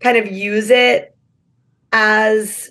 kind 0.00 0.16
of 0.16 0.30
use 0.30 0.70
it 0.70 1.14
as 1.92 2.70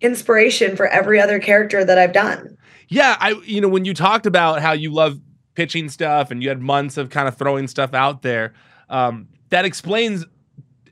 inspiration 0.00 0.76
for 0.76 0.86
every 0.86 1.20
other 1.20 1.38
character 1.38 1.84
that 1.84 1.98
I've 1.98 2.12
done. 2.12 2.56
Yeah, 2.88 3.16
I 3.20 3.32
you 3.44 3.60
know 3.60 3.68
when 3.68 3.84
you 3.84 3.92
talked 3.92 4.24
about 4.24 4.62
how 4.62 4.72
you 4.72 4.90
love 4.90 5.20
pitching 5.58 5.88
stuff 5.88 6.30
and 6.30 6.40
you 6.40 6.48
had 6.48 6.62
months 6.62 6.96
of 6.96 7.10
kind 7.10 7.26
of 7.26 7.36
throwing 7.36 7.66
stuff 7.66 7.92
out 7.92 8.22
there, 8.22 8.54
um, 8.90 9.26
that 9.50 9.64
explains 9.64 10.24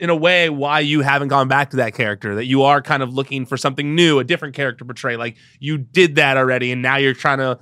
in 0.00 0.10
a 0.10 0.16
way 0.16 0.50
why 0.50 0.80
you 0.80 1.02
haven't 1.02 1.28
gone 1.28 1.46
back 1.46 1.70
to 1.70 1.76
that 1.76 1.94
character. 1.94 2.34
That 2.34 2.46
you 2.46 2.64
are 2.64 2.82
kind 2.82 3.00
of 3.00 3.14
looking 3.14 3.46
for 3.46 3.56
something 3.56 3.94
new, 3.94 4.18
a 4.18 4.24
different 4.24 4.56
character 4.56 4.84
portray. 4.84 5.16
Like 5.16 5.36
you 5.60 5.78
did 5.78 6.16
that 6.16 6.36
already, 6.36 6.72
and 6.72 6.82
now 6.82 6.96
you're 6.96 7.14
trying 7.14 7.38
to 7.38 7.60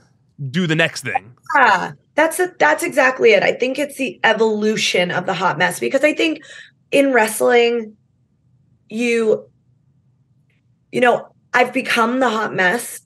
do 0.50 0.66
the 0.66 0.74
next 0.74 1.04
thing. 1.04 1.34
Yeah, 1.54 1.92
that's 2.14 2.40
a, 2.40 2.54
that's 2.58 2.82
exactly 2.82 3.34
it. 3.34 3.42
I 3.42 3.52
think 3.52 3.78
it's 3.78 3.98
the 3.98 4.18
evolution 4.24 5.10
of 5.10 5.26
the 5.26 5.34
hot 5.34 5.58
mess 5.58 5.78
because 5.78 6.04
I 6.04 6.14
think 6.14 6.42
in 6.90 7.12
wrestling, 7.12 7.94
you 8.88 9.46
you 10.90 11.02
know 11.02 11.28
I've 11.52 11.74
become 11.74 12.20
the 12.20 12.30
hot 12.30 12.54
mess 12.54 13.03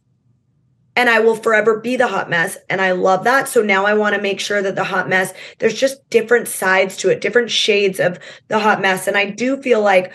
and 0.98 1.08
I 1.08 1.20
will 1.20 1.36
forever 1.36 1.78
be 1.78 1.94
the 1.94 2.08
hot 2.08 2.28
mess. 2.28 2.58
And 2.68 2.80
I 2.80 2.90
love 2.90 3.22
that. 3.22 3.46
So 3.46 3.62
now 3.62 3.86
I 3.86 3.94
want 3.94 4.16
to 4.16 4.20
make 4.20 4.40
sure 4.40 4.60
that 4.60 4.74
the 4.74 4.82
hot 4.82 5.08
mess, 5.08 5.32
there's 5.60 5.78
just 5.78 6.10
different 6.10 6.48
sides 6.48 6.96
to 6.96 7.08
it, 7.08 7.20
different 7.20 7.52
shades 7.52 8.00
of 8.00 8.18
the 8.48 8.58
hot 8.58 8.82
mess. 8.82 9.06
And 9.06 9.16
I 9.16 9.30
do 9.30 9.62
feel 9.62 9.80
like 9.80 10.12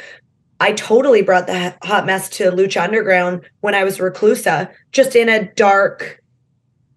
I 0.60 0.74
totally 0.74 1.22
brought 1.22 1.48
the 1.48 1.74
hot 1.84 2.06
mess 2.06 2.28
to 2.32 2.52
Lucha 2.52 2.84
Underground 2.84 3.44
when 3.62 3.74
I 3.74 3.86
was 3.86 4.00
Reclusa, 4.00 4.74
just 4.92 5.16
in 5.16 5.30
a 5.30 5.50
dark, 5.54 6.22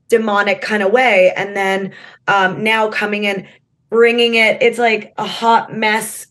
demonic 0.09 0.63
kind 0.63 0.83
of 0.83 0.91
way. 0.91 1.33
And 1.37 1.57
then 1.57 1.95
um, 2.27 2.65
now 2.65 2.89
coming 2.89 3.23
in, 3.23 3.47
bringing 3.89 4.35
it, 4.35 4.61
it's 4.63 4.81
like 4.81 5.15
a 5.17 5.27
hot 5.29 5.73
mess, 5.73 6.27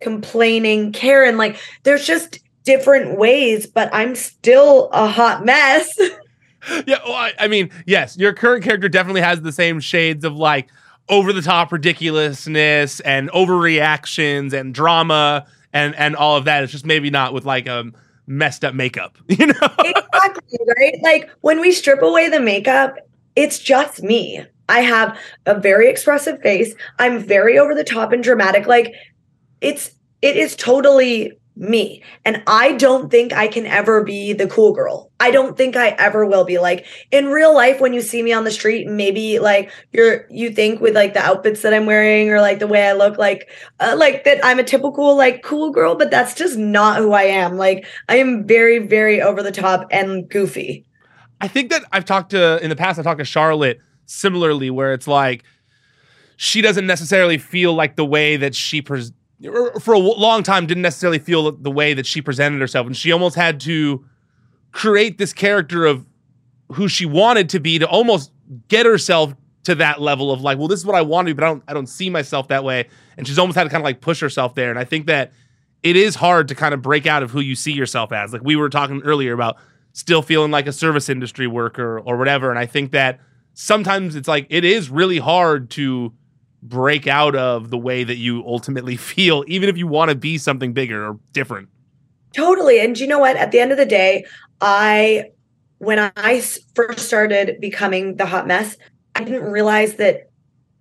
complaining 0.00 0.92
Karen. 0.92 1.36
Like 1.36 1.58
there's 1.82 2.06
just, 2.06 2.38
different 2.66 3.16
ways, 3.16 3.64
but 3.64 3.88
I'm 3.92 4.16
still 4.16 4.90
a 4.92 5.06
hot 5.06 5.44
mess. 5.44 5.96
yeah, 6.86 6.98
well, 7.04 7.14
I, 7.14 7.32
I 7.38 7.48
mean, 7.48 7.70
yes, 7.86 8.16
your 8.16 8.32
current 8.32 8.64
character 8.64 8.88
definitely 8.88 9.20
has 9.20 9.40
the 9.42 9.52
same 9.52 9.80
shades 9.80 10.24
of 10.24 10.36
like 10.36 10.68
over 11.08 11.32
the 11.32 11.42
top 11.42 11.72
ridiculousness 11.72 13.00
and 13.00 13.30
overreactions 13.30 14.52
and 14.52 14.74
drama 14.74 15.46
and 15.72 15.94
and 15.96 16.16
all 16.16 16.36
of 16.36 16.44
that. 16.46 16.64
It's 16.64 16.72
just 16.72 16.86
maybe 16.86 17.10
not 17.10 17.32
with 17.32 17.44
like 17.44 17.68
um 17.68 17.94
messed 18.26 18.64
up 18.64 18.74
makeup, 18.74 19.16
you 19.28 19.46
know? 19.46 19.68
exactly, 19.78 20.58
right? 20.78 20.94
Like 21.02 21.30
when 21.42 21.60
we 21.60 21.72
strip 21.72 22.02
away 22.02 22.28
the 22.28 22.40
makeup, 22.40 22.96
it's 23.36 23.58
just 23.58 24.02
me. 24.02 24.44
I 24.68 24.80
have 24.80 25.18
a 25.44 25.58
very 25.58 25.88
expressive 25.88 26.40
face. 26.42 26.74
I'm 26.98 27.20
very 27.20 27.58
over 27.58 27.74
the 27.74 27.84
top 27.84 28.12
and 28.12 28.22
dramatic. 28.22 28.66
Like 28.66 28.94
it's 29.60 29.92
it 30.22 30.36
is 30.36 30.56
totally 30.56 31.38
me. 31.56 32.02
And 32.24 32.42
I 32.46 32.72
don't 32.72 33.10
think 33.10 33.32
I 33.32 33.48
can 33.48 33.64
ever 33.64 34.04
be 34.04 34.34
the 34.34 34.46
cool 34.46 34.74
girl. 34.74 35.10
I 35.18 35.30
don't 35.30 35.56
think 35.56 35.74
I 35.74 35.88
ever 35.98 36.26
will 36.26 36.44
be 36.44 36.58
like 36.58 36.84
in 37.10 37.28
real 37.28 37.54
life 37.54 37.80
when 37.80 37.94
you 37.94 38.02
see 38.02 38.22
me 38.22 38.32
on 38.32 38.44
the 38.44 38.50
street 38.50 38.86
maybe 38.86 39.38
like 39.38 39.70
you're 39.92 40.26
you 40.30 40.50
think 40.50 40.80
with 40.80 40.94
like 40.94 41.14
the 41.14 41.20
outfits 41.20 41.62
that 41.62 41.72
I'm 41.72 41.86
wearing 41.86 42.28
or 42.30 42.42
like 42.42 42.58
the 42.58 42.66
way 42.66 42.86
I 42.86 42.92
look 42.92 43.16
like 43.16 43.48
uh, 43.80 43.94
like 43.96 44.24
that 44.24 44.44
I'm 44.44 44.58
a 44.58 44.64
typical 44.64 45.16
like 45.16 45.42
cool 45.42 45.70
girl 45.70 45.94
but 45.94 46.10
that's 46.10 46.34
just 46.34 46.58
not 46.58 46.98
who 46.98 47.12
I 47.12 47.22
am. 47.22 47.56
Like 47.56 47.86
I 48.08 48.16
am 48.16 48.46
very 48.46 48.78
very 48.78 49.22
over 49.22 49.42
the 49.42 49.52
top 49.52 49.86
and 49.90 50.28
goofy. 50.28 50.84
I 51.40 51.48
think 51.48 51.70
that 51.70 51.84
I've 51.92 52.04
talked 52.04 52.30
to 52.30 52.62
in 52.62 52.68
the 52.68 52.76
past 52.76 52.98
I've 52.98 53.04
talked 53.06 53.20
to 53.20 53.24
Charlotte 53.24 53.80
similarly 54.04 54.68
where 54.68 54.92
it's 54.92 55.08
like 55.08 55.42
she 56.36 56.60
doesn't 56.60 56.86
necessarily 56.86 57.38
feel 57.38 57.72
like 57.72 57.96
the 57.96 58.04
way 58.04 58.36
that 58.36 58.54
she 58.54 58.82
pres- 58.82 59.12
for 59.80 59.94
a 59.94 59.98
long 59.98 60.42
time 60.42 60.66
didn't 60.66 60.82
necessarily 60.82 61.18
feel 61.18 61.52
the 61.52 61.70
way 61.70 61.94
that 61.94 62.06
she 62.06 62.22
presented 62.22 62.60
herself. 62.60 62.86
And 62.86 62.96
she 62.96 63.12
almost 63.12 63.36
had 63.36 63.60
to 63.60 64.04
create 64.72 65.18
this 65.18 65.32
character 65.32 65.86
of 65.86 66.06
who 66.72 66.88
she 66.88 67.06
wanted 67.06 67.48
to 67.50 67.60
be 67.60 67.78
to 67.78 67.86
almost 67.86 68.32
get 68.68 68.86
herself 68.86 69.34
to 69.64 69.74
that 69.74 70.00
level 70.00 70.30
of 70.30 70.40
like 70.40 70.58
well 70.58 70.68
this 70.68 70.78
is 70.78 70.86
what 70.86 70.94
I 70.94 71.02
want 71.02 71.26
to 71.26 71.34
be 71.34 71.38
but 71.38 71.44
I 71.44 71.48
don't 71.48 71.62
I 71.66 71.74
don't 71.74 71.88
see 71.88 72.10
myself 72.10 72.48
that 72.48 72.64
way. 72.64 72.88
And 73.16 73.26
she's 73.26 73.38
almost 73.38 73.56
had 73.56 73.64
to 73.64 73.70
kind 73.70 73.80
of 73.80 73.84
like 73.84 74.00
push 74.00 74.20
herself 74.20 74.54
there. 74.54 74.70
And 74.70 74.78
I 74.78 74.84
think 74.84 75.06
that 75.06 75.32
it 75.82 75.96
is 75.96 76.14
hard 76.14 76.48
to 76.48 76.54
kind 76.54 76.74
of 76.74 76.82
break 76.82 77.06
out 77.06 77.22
of 77.22 77.30
who 77.30 77.40
you 77.40 77.54
see 77.54 77.72
yourself 77.72 78.12
as. 78.12 78.32
Like 78.32 78.42
we 78.42 78.56
were 78.56 78.68
talking 78.68 79.02
earlier 79.02 79.32
about 79.32 79.56
still 79.92 80.22
feeling 80.22 80.50
like 80.50 80.66
a 80.66 80.72
service 80.72 81.08
industry 81.08 81.46
worker 81.46 82.00
or 82.00 82.16
whatever. 82.16 82.50
And 82.50 82.58
I 82.58 82.66
think 82.66 82.92
that 82.92 83.20
sometimes 83.54 84.14
it's 84.14 84.28
like 84.28 84.46
it 84.50 84.64
is 84.64 84.90
really 84.90 85.18
hard 85.18 85.70
to 85.70 86.12
break 86.68 87.06
out 87.06 87.34
of 87.34 87.70
the 87.70 87.78
way 87.78 88.04
that 88.04 88.16
you 88.16 88.44
ultimately 88.46 88.96
feel, 88.96 89.44
even 89.46 89.68
if 89.68 89.76
you 89.76 89.86
want 89.86 90.10
to 90.10 90.14
be 90.14 90.38
something 90.38 90.72
bigger 90.72 91.06
or 91.06 91.18
different. 91.32 91.68
Totally. 92.32 92.80
And 92.80 92.98
you 92.98 93.06
know 93.06 93.18
what? 93.18 93.36
At 93.36 93.52
the 93.52 93.60
end 93.60 93.72
of 93.72 93.78
the 93.78 93.86
day, 93.86 94.26
I, 94.60 95.30
when 95.78 95.98
I 96.16 96.42
first 96.74 97.06
started 97.06 97.60
becoming 97.60 98.16
the 98.16 98.26
hot 98.26 98.46
mess, 98.46 98.76
I 99.14 99.24
didn't 99.24 99.50
realize 99.50 99.94
that 99.94 100.30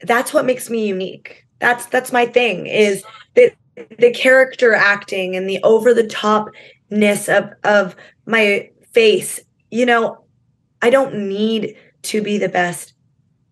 that's 0.01 0.33
what 0.33 0.45
makes 0.45 0.69
me 0.69 0.87
unique. 0.87 1.45
That's 1.59 1.85
that's 1.85 2.11
my 2.11 2.25
thing 2.25 2.67
is 2.67 3.03
that 3.35 3.55
the 3.97 4.11
character 4.11 4.73
acting 4.73 5.35
and 5.35 5.49
the 5.49 5.61
over 5.63 5.93
the 5.93 6.03
topness 6.03 7.29
of 7.29 7.51
of 7.63 7.95
my 8.25 8.69
face. 8.91 9.39
You 9.71 9.85
know, 9.85 10.25
I 10.81 10.89
don't 10.89 11.29
need 11.29 11.77
to 12.03 12.21
be 12.21 12.37
the 12.37 12.49
best 12.49 12.93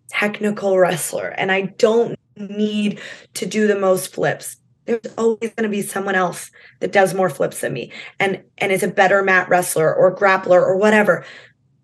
technical 0.08 0.78
wrestler 0.78 1.28
and 1.28 1.50
I 1.50 1.62
don't 1.62 2.18
need 2.36 3.00
to 3.34 3.46
do 3.46 3.66
the 3.66 3.78
most 3.78 4.14
flips. 4.14 4.56
There's 4.86 5.00
always 5.16 5.38
going 5.40 5.62
to 5.62 5.68
be 5.68 5.82
someone 5.82 6.14
else 6.14 6.50
that 6.80 6.92
does 6.92 7.14
more 7.14 7.30
flips 7.30 7.60
than 7.60 7.72
me 7.72 7.90
and 8.20 8.42
and 8.58 8.70
is 8.70 8.82
a 8.82 8.88
better 8.88 9.22
mat 9.22 9.48
wrestler 9.48 9.94
or 9.94 10.14
grappler 10.14 10.60
or 10.60 10.76
whatever. 10.76 11.24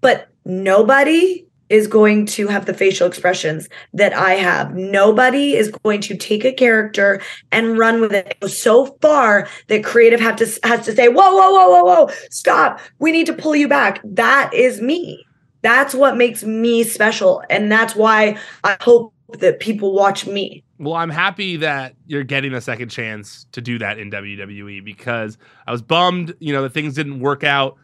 But 0.00 0.28
nobody 0.44 1.46
is 1.70 1.86
going 1.86 2.26
to 2.26 2.48
have 2.48 2.66
the 2.66 2.74
facial 2.74 3.06
expressions 3.06 3.68
that 3.94 4.12
I 4.12 4.32
have. 4.32 4.74
Nobody 4.74 5.54
is 5.54 5.70
going 5.84 6.00
to 6.02 6.16
take 6.16 6.44
a 6.44 6.52
character 6.52 7.22
and 7.52 7.78
run 7.78 8.00
with 8.00 8.12
it 8.12 8.36
so 8.50 8.86
far 9.00 9.48
that 9.68 9.84
creative 9.84 10.20
have 10.20 10.36
to 10.36 10.46
has 10.64 10.84
to 10.84 10.94
say, 10.94 11.08
"Whoa, 11.08 11.34
whoa, 11.34 11.50
whoa, 11.52 11.70
whoa, 11.70 11.84
whoa! 11.84 12.14
Stop! 12.30 12.80
We 12.98 13.12
need 13.12 13.26
to 13.26 13.32
pull 13.32 13.56
you 13.56 13.68
back." 13.68 14.00
That 14.04 14.52
is 14.52 14.82
me. 14.82 15.24
That's 15.62 15.94
what 15.94 16.16
makes 16.16 16.42
me 16.42 16.82
special, 16.82 17.42
and 17.48 17.70
that's 17.70 17.94
why 17.94 18.36
I 18.64 18.76
hope 18.80 19.14
that 19.38 19.60
people 19.60 19.92
watch 19.92 20.26
me. 20.26 20.64
Well, 20.78 20.94
I'm 20.94 21.10
happy 21.10 21.56
that 21.56 21.94
you're 22.06 22.24
getting 22.24 22.54
a 22.54 22.60
second 22.60 22.88
chance 22.88 23.46
to 23.52 23.60
do 23.60 23.78
that 23.78 23.98
in 23.98 24.10
WWE 24.10 24.84
because 24.84 25.38
I 25.66 25.72
was 25.72 25.82
bummed, 25.82 26.34
you 26.40 26.52
know, 26.52 26.62
that 26.62 26.72
things 26.72 26.94
didn't 26.94 27.20
work 27.20 27.44
out 27.44 27.76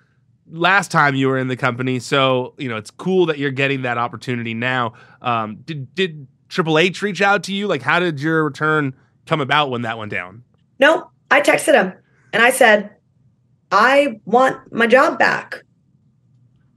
last 0.51 0.91
time 0.91 1.15
you 1.15 1.29
were 1.29 1.39
in 1.39 1.49
the 1.49 1.57
company. 1.57 1.99
So, 1.99 2.55
you 2.59 2.69
know, 2.69 2.77
it's 2.77 2.91
cool 2.91 3.27
that 3.27 3.39
you're 3.39 3.51
getting 3.51 3.83
that 3.83 3.99
opportunity 3.99 4.55
now. 4.55 4.95
Um, 5.23 5.57
did 5.65 5.95
did 5.95 6.27
Triple 6.49 6.79
H 6.79 7.03
reach 7.03 7.21
out 7.21 7.43
to 7.45 7.55
you? 7.55 7.67
Like, 7.67 7.83
how 7.83 7.99
did 7.99 8.21
your 8.21 8.45
return 8.45 8.95
come 9.27 9.41
about 9.41 9.71
when 9.71 9.83
that 9.83 9.99
went 9.99 10.11
down? 10.11 10.45
No, 10.79 11.11
I 11.31 11.41
texted 11.41 11.75
him 11.75 11.93
and 12.33 12.43
I 12.43 12.51
said, 12.51 12.91
I 13.73 14.21
want 14.25 14.73
my 14.73 14.87
job 14.87 15.19
back. 15.19 15.63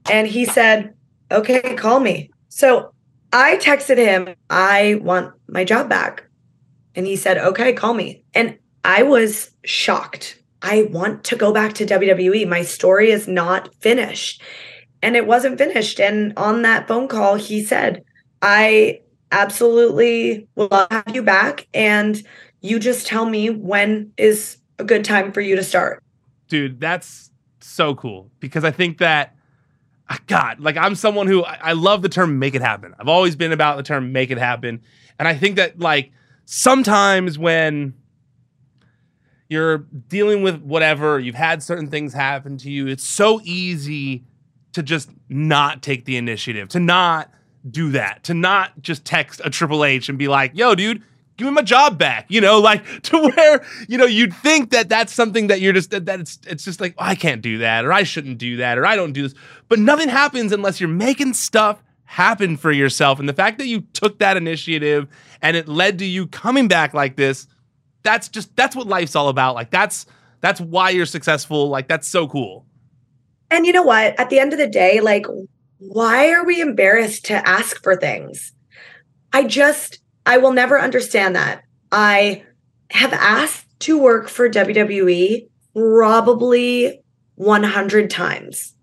And 0.10 0.28
he 0.28 0.46
said, 0.46 0.96
okay, 1.32 1.76
call 1.76 2.00
me. 2.00 2.32
So 2.50 2.94
I 3.32 3.58
texted 3.58 3.98
him, 3.98 4.36
I 4.50 5.00
want 5.02 5.34
my 5.48 5.64
job 5.64 5.90
back. 5.90 6.24
And 6.96 7.06
he 7.06 7.16
said, 7.16 7.38
okay, 7.38 7.74
call 7.74 7.94
me. 7.94 8.24
And 8.34 8.58
I 8.84 9.04
was 9.04 9.52
shocked. 9.64 10.42
I 10.62 10.84
want 10.92 11.24
to 11.26 11.36
go 11.36 11.54
back 11.54 11.74
to 11.74 11.86
WWE. 11.86 12.48
My 12.48 12.64
story 12.64 13.12
is 13.12 13.28
not 13.28 13.74
finished. 13.76 14.42
And 15.02 15.16
it 15.16 15.28
wasn't 15.28 15.58
finished. 15.58 16.00
And 16.00 16.34
on 16.36 16.64
that 16.64 16.88
phone 16.88 17.08
call, 17.08 17.36
he 17.36 17.64
said, 17.64 18.04
I 18.42 19.02
absolutely 19.32 20.48
will 20.56 20.88
have 20.92 21.14
you 21.14 21.24
back. 21.24 21.68
And 21.74 22.22
you 22.62 22.80
just 22.80 23.08
tell 23.08 23.26
me 23.26 23.50
when 23.50 24.12
is 24.18 24.58
a 24.80 24.84
good 24.84 25.06
time 25.06 25.32
for 25.32 25.42
you 25.42 25.56
to 25.56 25.64
start. 25.64 26.04
Dude, 26.48 26.80
that's 26.80 27.32
so 27.62 27.96
cool 27.96 28.32
because 28.40 28.64
I 28.64 28.72
think 28.72 28.98
that 28.98 29.36
God, 30.26 30.60
like 30.60 30.78
I'm 30.78 30.96
someone 30.96 31.28
who 31.28 31.44
I 31.44 31.74
love 31.74 32.02
the 32.02 32.10
term 32.10 32.40
make 32.40 32.56
it 32.56 32.62
happen. 32.62 32.96
I've 33.00 33.08
always 33.08 33.36
been 33.36 33.52
about 33.52 33.78
the 33.78 33.84
term 33.84 34.12
make 34.12 34.32
it 34.32 34.38
happen. 34.38 34.82
And 35.18 35.28
I 35.28 35.36
think 35.36 35.58
that 35.58 35.80
like 35.80 36.12
sometimes 36.46 37.38
when 37.38 37.94
you're 39.50 39.80
dealing 39.80 40.42
with 40.44 40.62
whatever, 40.62 41.20
you've 41.20 41.36
had 41.36 41.62
certain 41.62 41.90
things 41.90 42.14
happen 42.14 42.58
to 42.60 42.72
you, 42.72 42.88
it's 42.88 43.08
so 43.08 43.42
easy 43.44 44.24
to 44.74 44.84
just 44.84 45.10
not 45.28 45.82
take 45.82 46.06
the 46.06 46.18
initiative, 46.18 46.70
to 46.70 46.80
not 46.80 47.32
do 47.70 47.92
that, 47.92 48.24
to 48.24 48.34
not 48.34 48.80
just 48.82 49.04
text 49.06 49.42
a 49.44 49.50
Triple 49.50 49.84
H 49.84 50.10
and 50.10 50.18
be 50.18 50.28
like, 50.28 50.52
yo, 50.54 50.76
dude, 50.76 51.04
give 51.40 51.48
me 51.48 51.52
my 51.52 51.62
job 51.64 51.98
back 51.98 52.26
you 52.30 52.40
know 52.40 52.60
like 52.60 52.84
to 53.02 53.18
where 53.18 53.66
you 53.88 53.98
know 53.98 54.06
you'd 54.06 54.34
think 54.36 54.70
that 54.70 54.90
that's 54.90 55.12
something 55.12 55.48
that 55.48 55.60
you're 55.60 55.74
just 55.74 55.90
that, 55.90 56.06
that 56.06 56.20
it's 56.20 56.38
it's 56.46 56.64
just 56.64 56.80
like 56.80 56.94
oh, 57.00 57.06
i 57.06 57.16
can't 57.16 57.42
do 57.42 57.58
that 57.58 57.84
or 57.84 57.92
i 57.92 58.04
shouldn't 58.04 58.38
do 58.38 58.58
that 58.58 58.78
or 58.78 58.86
i 58.86 58.96
don't 58.96 59.14
do 59.14 59.24
this. 59.24 59.34
But 59.68 59.80
nothing 59.80 60.10
happens 60.10 60.52
unless 60.52 60.80
you're 60.80 60.90
making 60.90 61.34
stuff 61.34 61.82
happen 62.06 62.58
for 62.58 62.72
yourself. 62.72 63.20
And 63.20 63.30
the 63.30 63.34
fact 63.34 63.60
that 63.60 63.68
you 63.68 63.82
took 63.94 64.18
that 64.18 64.36
initiative 64.36 65.08
and 65.44 65.56
it 65.56 65.68
led 65.68 66.00
to 66.00 66.06
you 66.06 66.26
coming 66.26 66.68
back 66.68 66.94
like 66.94 67.16
this 67.16 67.48
that's 68.02 68.30
just 68.30 68.56
that's 68.56 68.76
what 68.76 68.88
life's 68.88 69.16
all 69.16 69.30
about. 69.30 69.56
Like 69.56 69.70
that's 69.70 70.06
that's 70.42 70.60
why 70.60 70.90
you're 70.90 71.06
successful. 71.06 71.70
Like 71.70 71.88
that's 71.88 72.08
so 72.08 72.28
cool. 72.28 72.66
And 73.52 73.66
you 73.66 73.74
know 73.74 73.84
what? 73.84 74.20
At 74.20 74.30
the 74.30 74.40
end 74.40 74.54
of 74.54 74.60
the 74.60 74.68
day 74.68 75.02
like 75.02 75.26
why 75.78 76.32
are 76.32 76.44
we 76.44 76.62
embarrassed 76.62 77.26
to 77.26 77.48
ask 77.48 77.82
for 77.84 77.96
things? 77.96 78.54
I 79.32 79.44
just 79.44 80.00
I 80.30 80.38
will 80.38 80.54
never 80.54 80.80
understand 80.80 81.36
that. 81.36 81.64
I 81.92 82.44
have 82.92 83.14
asked 83.14 83.66
to 83.80 83.98
work 83.98 84.30
for 84.30 84.48
WWE 84.48 85.48
probably 85.74 87.02
100 87.34 88.12
times. 88.12 88.76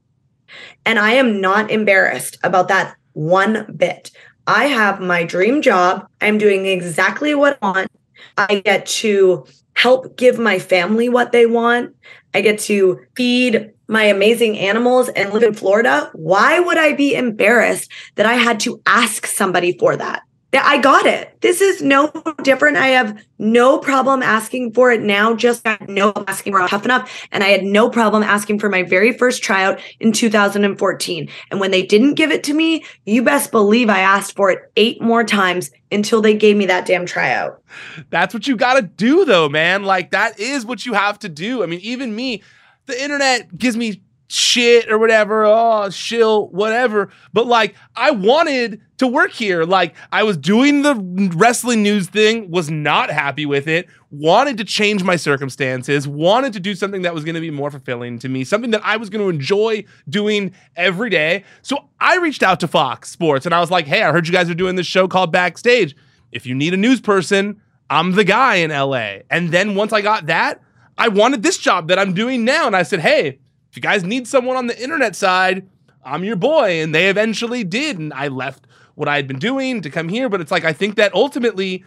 And 0.85 0.99
I 0.99 1.13
am 1.13 1.41
not 1.41 1.71
embarrassed 1.71 2.37
about 2.43 2.67
that 2.67 2.97
one 3.13 3.73
bit. 3.77 4.11
I 4.49 4.65
have 4.65 5.01
my 5.01 5.23
dream 5.23 5.63
job. 5.63 6.09
I'm 6.21 6.37
doing 6.37 6.67
exactly 6.67 7.33
what 7.37 7.59
I 7.63 7.67
want. 7.67 7.93
I 8.37 8.59
get 8.59 8.87
to 8.87 9.47
help 9.75 10.17
give 10.17 10.41
my 10.41 10.59
family 10.59 11.09
what 11.09 11.31
they 11.31 11.47
want. 11.47 11.95
I 12.35 12.41
get 12.41 12.59
to 12.61 12.99
feed 13.17 13.71
my 13.87 14.03
amazing 14.03 14.59
animals 14.59 15.11
and 15.11 15.33
live 15.33 15.45
in 15.45 15.55
Florida. 15.55 16.11
Why 16.13 16.59
would 16.59 16.77
I 16.77 16.95
be 16.95 17.15
embarrassed 17.15 17.89
that 18.17 18.27
I 18.27 18.35
had 18.35 18.59
to 18.61 18.83
ask 18.85 19.27
somebody 19.27 19.79
for 19.79 19.97
that? 19.97 20.23
I 20.65 20.79
got 20.79 21.07
it. 21.07 21.41
This 21.41 21.61
is 21.61 21.83
no 21.83 22.13
different. 22.43 22.77
I 22.77 22.89
have 22.89 23.19
no 23.39 23.79
problem 23.79 24.23
asking 24.23 24.73
for 24.73 24.91
it 24.91 25.01
now. 25.01 25.35
Just 25.35 25.67
no 25.89 26.13
asking 26.27 26.53
for 26.53 26.67
tough 26.69 26.85
enough. 26.85 27.27
And 27.33 27.43
I 27.43 27.49
had 27.49 27.65
no 27.65 27.91
problem 27.91 28.23
asking 28.23 28.59
for 28.59 28.69
my 28.69 28.83
very 28.83 29.13
first 29.13 29.43
tryout 29.43 29.81
in 30.01 30.13
2014. 30.13 31.29
And 31.51 31.61
when 31.61 31.71
they 31.71 31.85
didn't 31.85 32.15
give 32.15 32.31
it 32.31 32.45
to 32.45 32.55
me, 32.55 32.85
you 33.05 33.23
best 33.23 33.51
believe 33.51 33.91
I 33.91 34.01
asked 34.01 34.37
for 34.37 34.51
it 34.51 34.71
eight 34.77 35.01
more 35.01 35.25
times 35.25 35.71
until 35.91 36.21
they 36.21 36.35
gave 36.35 36.57
me 36.57 36.67
that 36.67 36.87
damn 36.87 37.07
tryout. 37.07 37.63
That's 38.11 38.35
what 38.35 38.47
you 38.47 38.57
got 38.57 38.75
to 38.75 38.83
do, 38.83 39.25
though, 39.25 39.49
man. 39.49 39.85
Like, 39.85 40.11
that 40.13 40.39
is 40.39 40.65
what 40.65 40.87
you 40.87 40.95
have 40.95 41.19
to 41.21 41.29
do. 41.29 41.63
I 41.63 41.67
mean, 41.67 41.81
even 41.81 42.15
me, 42.15 42.43
the 42.87 43.03
internet 43.03 43.57
gives 43.57 43.77
me 43.77 44.03
shit 44.29 44.91
or 44.91 44.99
whatever, 44.99 45.45
oh, 45.45 45.89
shill, 45.91 46.49
whatever. 46.49 47.11
But 47.33 47.47
like, 47.47 47.75
I 47.95 48.11
wanted 48.11 48.81
to 48.99 49.07
work 49.07 49.31
here. 49.31 49.65
Like, 49.65 49.95
I 50.11 50.23
was 50.23 50.37
doing 50.37 50.83
the 50.83 50.95
wrestling 51.37 51.83
news 51.83 52.09
thing, 52.09 52.51
was 52.51 52.71
not 52.71 53.11
happy 53.11 53.47
with 53.47 53.69
it, 53.69 53.89
wanted 54.11 54.59
to 54.59 54.65
change 54.65 55.03
my 55.05 55.17
circumstances, 55.17 56.09
wanted 56.09 56.53
to 56.55 56.61
do 56.61 56.75
something 56.75 57.03
that 57.03 57.15
was 57.15 57.25
going 57.25 57.35
to 57.35 57.41
be 57.41 57.51
more 57.51 57.71
fulfilling 57.71 58.19
to 58.21 58.29
me, 58.29 58.45
something 58.45 58.71
that 58.71 58.83
I 58.85 58.97
was 58.97 59.11
going 59.11 59.23
to 59.23 59.29
enjoy 59.29 59.85
doing 60.09 60.53
every 60.77 61.11
day. 61.11 61.45
So 61.63 61.89
I 62.01 62.17
reached 62.17 62.43
out 62.43 62.61
to 62.61 62.69
Fox 62.69 63.11
Sports 63.11 63.47
and 63.47 63.55
I 63.55 63.61
was 63.61 63.71
like, 63.71 63.87
hey, 63.87 64.03
I 64.03 64.13
heard 64.13 64.27
you 64.27 64.33
guys 64.33 64.51
are 64.51 64.55
doing 64.55 64.77
this 64.77 64.87
show 64.87 65.07
called 65.07 65.33
Backstage. 65.33 65.95
If 66.33 66.47
you 66.47 66.55
need 66.55 66.75
a 66.75 66.79
news 66.79 67.01
person, 67.01 67.61
I'm 67.89 68.13
the 68.13 68.25
guy 68.25 68.57
in 68.57 68.71
LA. 68.71 69.19
And 69.31 69.51
then 69.53 69.75
once 69.75 69.93
I 69.93 70.01
got 70.01 70.27
that, 70.27 70.63
I 70.99 71.09
wanted 71.09 71.43
this 71.43 71.59
job 71.59 71.89
that 71.89 71.99
I'm 71.99 72.15
doing 72.15 72.45
now. 72.45 72.67
And 72.67 72.75
I 72.75 72.83
said, 72.83 73.01
hey, 73.01 73.39
if 73.77 73.83
you 73.83 73.83
guys 73.83 74.05
need 74.05 74.27
someone 74.27 74.57
on 74.57 74.69
the 74.69 74.83
internet 74.83 75.15
side, 75.15 75.69
I'm 76.03 76.25
your 76.25 76.37
boy. 76.37 76.83
And 76.83 76.95
they 76.95 77.11
eventually 77.11 77.63
did. 77.63 77.99
And 77.99 78.11
I 78.15 78.29
left 78.29 78.67
what 78.95 79.07
I 79.07 79.17
had 79.17 79.29
been 79.29 79.39
doing 79.39 79.83
to 79.83 79.91
come 79.91 80.09
here. 80.09 80.31
But 80.31 80.41
it's 80.41 80.51
like, 80.51 80.65
I 80.65 80.73
think 80.73 80.95
that 80.95 81.13
ultimately, 81.15 81.85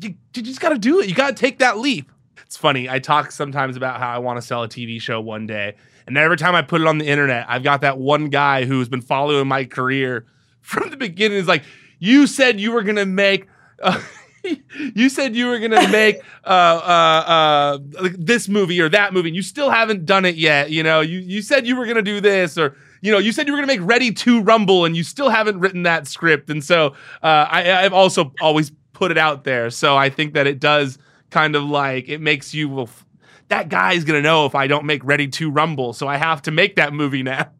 you, 0.00 0.14
you 0.34 0.42
just 0.42 0.60
got 0.60 0.70
to 0.70 0.78
do 0.78 1.00
it. 1.00 1.10
You 1.10 1.14
got 1.14 1.28
to 1.28 1.34
take 1.34 1.58
that 1.58 1.76
leap. 1.76 2.10
It's 2.38 2.56
funny. 2.56 2.88
I 2.88 3.00
talk 3.00 3.32
sometimes 3.32 3.76
about 3.76 4.00
how 4.00 4.08
I 4.08 4.16
want 4.16 4.38
to 4.38 4.42
sell 4.42 4.62
a 4.62 4.68
TV 4.68 4.98
show 4.98 5.20
one 5.20 5.46
day. 5.46 5.74
And 6.06 6.16
every 6.16 6.38
time 6.38 6.54
I 6.54 6.62
put 6.62 6.80
it 6.80 6.86
on 6.86 6.96
the 6.96 7.06
internet, 7.06 7.44
I've 7.50 7.62
got 7.62 7.82
that 7.82 7.98
one 7.98 8.30
guy 8.30 8.64
who's 8.64 8.88
been 8.88 9.02
following 9.02 9.46
my 9.46 9.66
career 9.66 10.24
from 10.62 10.88
the 10.88 10.96
beginning. 10.96 11.36
Is 11.36 11.48
like, 11.48 11.64
you 11.98 12.26
said 12.26 12.58
you 12.58 12.72
were 12.72 12.82
going 12.82 12.96
to 12.96 13.04
make. 13.04 13.46
Uh, 13.82 14.00
you 14.94 15.08
said 15.08 15.34
you 15.34 15.46
were 15.46 15.58
gonna 15.58 15.88
make 15.88 16.20
uh, 16.44 16.48
uh, 16.48 17.78
uh, 17.98 18.08
this 18.18 18.48
movie 18.48 18.80
or 18.80 18.88
that 18.88 19.12
movie, 19.12 19.28
and 19.28 19.36
you 19.36 19.42
still 19.42 19.70
haven't 19.70 20.06
done 20.06 20.24
it 20.24 20.36
yet. 20.36 20.70
You 20.70 20.82
know, 20.82 21.00
you 21.00 21.18
you 21.18 21.42
said 21.42 21.66
you 21.66 21.76
were 21.76 21.86
gonna 21.86 22.02
do 22.02 22.20
this, 22.20 22.58
or 22.58 22.76
you 23.00 23.12
know, 23.12 23.18
you 23.18 23.32
said 23.32 23.46
you 23.46 23.52
were 23.52 23.58
gonna 23.58 23.66
make 23.66 23.80
Ready 23.82 24.12
to 24.12 24.42
Rumble, 24.42 24.84
and 24.84 24.96
you 24.96 25.04
still 25.04 25.28
haven't 25.28 25.60
written 25.60 25.82
that 25.84 26.06
script. 26.06 26.50
And 26.50 26.62
so 26.62 26.94
uh, 27.22 27.46
I, 27.50 27.84
I've 27.84 27.92
also 27.92 28.32
always 28.40 28.72
put 28.92 29.10
it 29.10 29.18
out 29.18 29.44
there. 29.44 29.70
So 29.70 29.96
I 29.96 30.10
think 30.10 30.34
that 30.34 30.46
it 30.46 30.60
does 30.60 30.98
kind 31.30 31.56
of 31.56 31.64
like 31.64 32.08
it 32.08 32.20
makes 32.20 32.54
you 32.54 32.68
well, 32.68 32.88
that 33.48 33.68
guy's 33.68 34.04
gonna 34.04 34.22
know 34.22 34.46
if 34.46 34.54
I 34.54 34.66
don't 34.66 34.84
make 34.84 35.04
Ready 35.04 35.28
to 35.28 35.50
Rumble, 35.50 35.92
so 35.92 36.08
I 36.08 36.16
have 36.16 36.42
to 36.42 36.50
make 36.50 36.76
that 36.76 36.92
movie 36.92 37.22
now. 37.22 37.50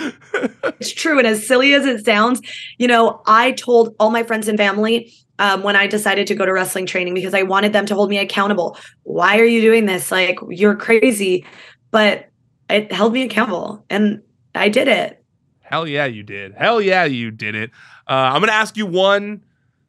it's 0.34 0.92
true. 0.92 1.18
And 1.18 1.26
as 1.26 1.46
silly 1.46 1.74
as 1.74 1.84
it 1.84 2.04
sounds, 2.04 2.40
you 2.78 2.86
know, 2.86 3.22
I 3.26 3.52
told 3.52 3.94
all 3.98 4.10
my 4.10 4.22
friends 4.22 4.48
and 4.48 4.56
family 4.56 5.12
um, 5.38 5.62
when 5.62 5.76
I 5.76 5.86
decided 5.86 6.26
to 6.28 6.34
go 6.34 6.44
to 6.44 6.52
wrestling 6.52 6.86
training 6.86 7.14
because 7.14 7.34
I 7.34 7.42
wanted 7.42 7.72
them 7.72 7.86
to 7.86 7.94
hold 7.94 8.10
me 8.10 8.18
accountable. 8.18 8.76
Why 9.04 9.38
are 9.38 9.44
you 9.44 9.60
doing 9.60 9.86
this? 9.86 10.10
Like, 10.10 10.38
you're 10.48 10.76
crazy. 10.76 11.44
But 11.90 12.28
it 12.68 12.92
held 12.92 13.12
me 13.12 13.22
accountable 13.22 13.84
and 13.88 14.22
I 14.54 14.68
did 14.68 14.88
it. 14.88 15.24
Hell 15.60 15.86
yeah, 15.86 16.06
you 16.06 16.22
did. 16.22 16.54
Hell 16.54 16.80
yeah, 16.80 17.04
you 17.04 17.30
did 17.30 17.54
it. 17.54 17.70
Uh, 18.08 18.12
I'm 18.12 18.40
going 18.40 18.48
to 18.48 18.54
ask 18.54 18.76
you 18.76 18.86
one 18.86 19.42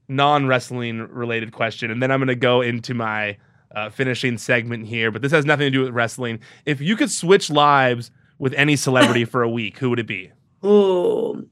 non 0.08 0.48
wrestling 0.48 1.00
related 1.00 1.52
question 1.52 1.92
and 1.92 2.02
then 2.02 2.12
I'm 2.12 2.20
going 2.20 2.28
to 2.28 2.36
go 2.36 2.62
into 2.62 2.94
my 2.94 3.38
uh, 3.76 3.90
finishing 3.90 4.38
segment 4.38 4.88
here. 4.88 5.12
But 5.12 5.22
this 5.22 5.32
has 5.32 5.46
nothing 5.46 5.66
to 5.66 5.72
do 5.72 5.82
with 5.82 5.94
wrestling. 5.94 6.40
If 6.66 6.82
you 6.82 6.96
could 6.96 7.12
switch 7.12 7.50
lives 7.50 8.12
with 8.38 8.54
any 8.54 8.76
celebrity 8.76 9.26
for 9.26 9.42
a 9.42 9.50
week, 9.50 9.78
who 9.78 9.90
would 9.90 10.00
it 10.00 10.08
be? 10.08 10.32
Ooh, 10.66 11.48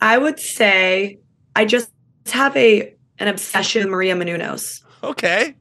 I 0.00 0.18
would 0.18 0.38
say 0.38 1.20
I 1.56 1.64
just 1.64 1.90
have 2.26 2.56
a 2.56 2.94
an 3.18 3.28
obsession 3.28 3.82
with 3.82 3.90
Maria 3.90 4.14
Menounos. 4.14 4.82
Okay. 5.02 5.54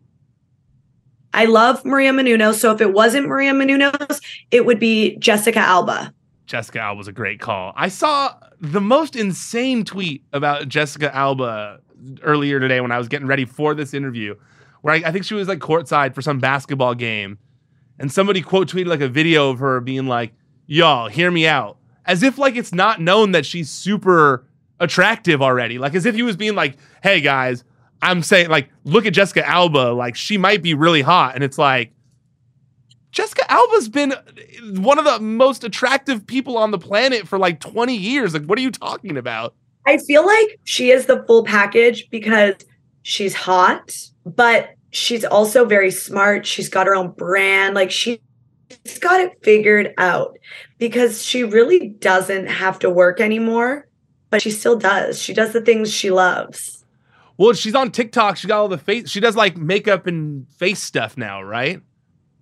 I 1.33 1.45
love 1.45 1.83
Maria 1.83 2.11
Menounos. 2.11 2.55
So 2.55 2.71
if 2.71 2.81
it 2.81 2.93
wasn't 2.93 3.27
Maria 3.27 3.53
Menounos, 3.53 4.21
it 4.51 4.65
would 4.65 4.79
be 4.79 5.17
Jessica 5.17 5.59
Alba. 5.59 6.13
Jessica 6.45 6.79
Alba 6.79 6.97
was 6.97 7.07
a 7.07 7.11
great 7.11 7.39
call. 7.39 7.73
I 7.75 7.87
saw 7.87 8.35
the 8.59 8.81
most 8.81 9.15
insane 9.15 9.83
tweet 9.83 10.23
about 10.33 10.67
Jessica 10.67 11.13
Alba 11.15 11.79
earlier 12.21 12.59
today 12.59 12.81
when 12.81 12.91
I 12.91 12.97
was 12.97 13.07
getting 13.07 13.27
ready 13.27 13.45
for 13.45 13.73
this 13.73 13.93
interview, 13.93 14.35
where 14.81 14.93
I, 14.95 14.97
I 15.05 15.11
think 15.11 15.25
she 15.25 15.33
was 15.33 15.47
like 15.47 15.59
courtside 15.59 16.13
for 16.13 16.21
some 16.21 16.39
basketball 16.39 16.93
game. 16.93 17.39
And 17.99 18.11
somebody 18.11 18.41
quote 18.41 18.67
tweeted 18.67 18.87
like 18.87 19.01
a 19.01 19.07
video 19.07 19.49
of 19.49 19.59
her 19.59 19.79
being 19.79 20.07
like, 20.07 20.33
y'all, 20.67 21.07
hear 21.07 21.31
me 21.31 21.47
out. 21.47 21.77
As 22.05 22.21
if 22.21 22.37
like 22.37 22.55
it's 22.55 22.73
not 22.73 22.99
known 22.99 23.31
that 23.31 23.45
she's 23.45 23.69
super 23.69 24.45
attractive 24.83 25.41
already. 25.41 25.79
Like 25.79 25.95
as 25.95 26.05
if 26.05 26.13
he 26.13 26.21
was 26.21 26.35
being 26.35 26.55
like, 26.55 26.77
"Hey 27.01 27.21
guys, 27.21 27.63
I'm 28.01 28.21
saying 28.21 28.49
like 28.49 28.69
look 28.83 29.05
at 29.05 29.13
Jessica 29.13 29.47
Alba, 29.47 29.93
like 29.93 30.15
she 30.15 30.37
might 30.37 30.61
be 30.61 30.73
really 30.73 31.01
hot." 31.01 31.35
And 31.35 31.43
it's 31.43 31.57
like 31.57 31.93
Jessica 33.11 33.49
Alba's 33.49 33.89
been 33.89 34.13
one 34.75 34.99
of 34.99 35.05
the 35.05 35.19
most 35.19 35.63
attractive 35.63 36.27
people 36.27 36.57
on 36.57 36.71
the 36.71 36.77
planet 36.77 37.27
for 37.27 37.39
like 37.39 37.59
20 37.59 37.95
years. 37.95 38.33
Like 38.33 38.45
what 38.45 38.59
are 38.59 38.61
you 38.61 38.71
talking 38.71 39.17
about? 39.17 39.55
I 39.87 39.97
feel 39.97 40.25
like 40.25 40.59
she 40.65 40.91
is 40.91 41.05
the 41.05 41.23
full 41.27 41.43
package 41.43 42.09
because 42.09 42.55
she's 43.01 43.33
hot, 43.33 43.95
but 44.25 44.69
she's 44.91 45.25
also 45.25 45.65
very 45.65 45.91
smart. 45.91 46.45
She's 46.45 46.69
got 46.69 46.87
her 46.87 46.95
own 46.95 47.11
brand. 47.11 47.75
Like 47.75 47.91
she's 47.91 48.19
got 48.99 49.19
it 49.21 49.31
figured 49.43 49.93
out 49.97 50.37
because 50.77 51.23
she 51.23 51.43
really 51.43 51.89
doesn't 51.99 52.47
have 52.47 52.79
to 52.79 52.89
work 52.89 53.21
anymore 53.21 53.87
but 54.33 54.41
she 54.41 54.49
still 54.49 54.75
does. 54.75 55.21
She 55.21 55.31
does 55.31 55.53
the 55.53 55.61
things 55.61 55.93
she 55.93 56.09
loves. 56.09 56.83
Well, 57.37 57.53
she's 57.53 57.75
on 57.75 57.91
TikTok. 57.91 58.35
She 58.35 58.47
got 58.47 58.57
all 58.57 58.67
the 58.67 58.79
face. 58.79 59.07
She 59.07 59.19
does 59.19 59.35
like 59.35 59.57
makeup 59.57 60.07
and 60.07 60.51
face 60.55 60.81
stuff 60.81 61.17
now, 61.17 61.43
right? 61.43 61.83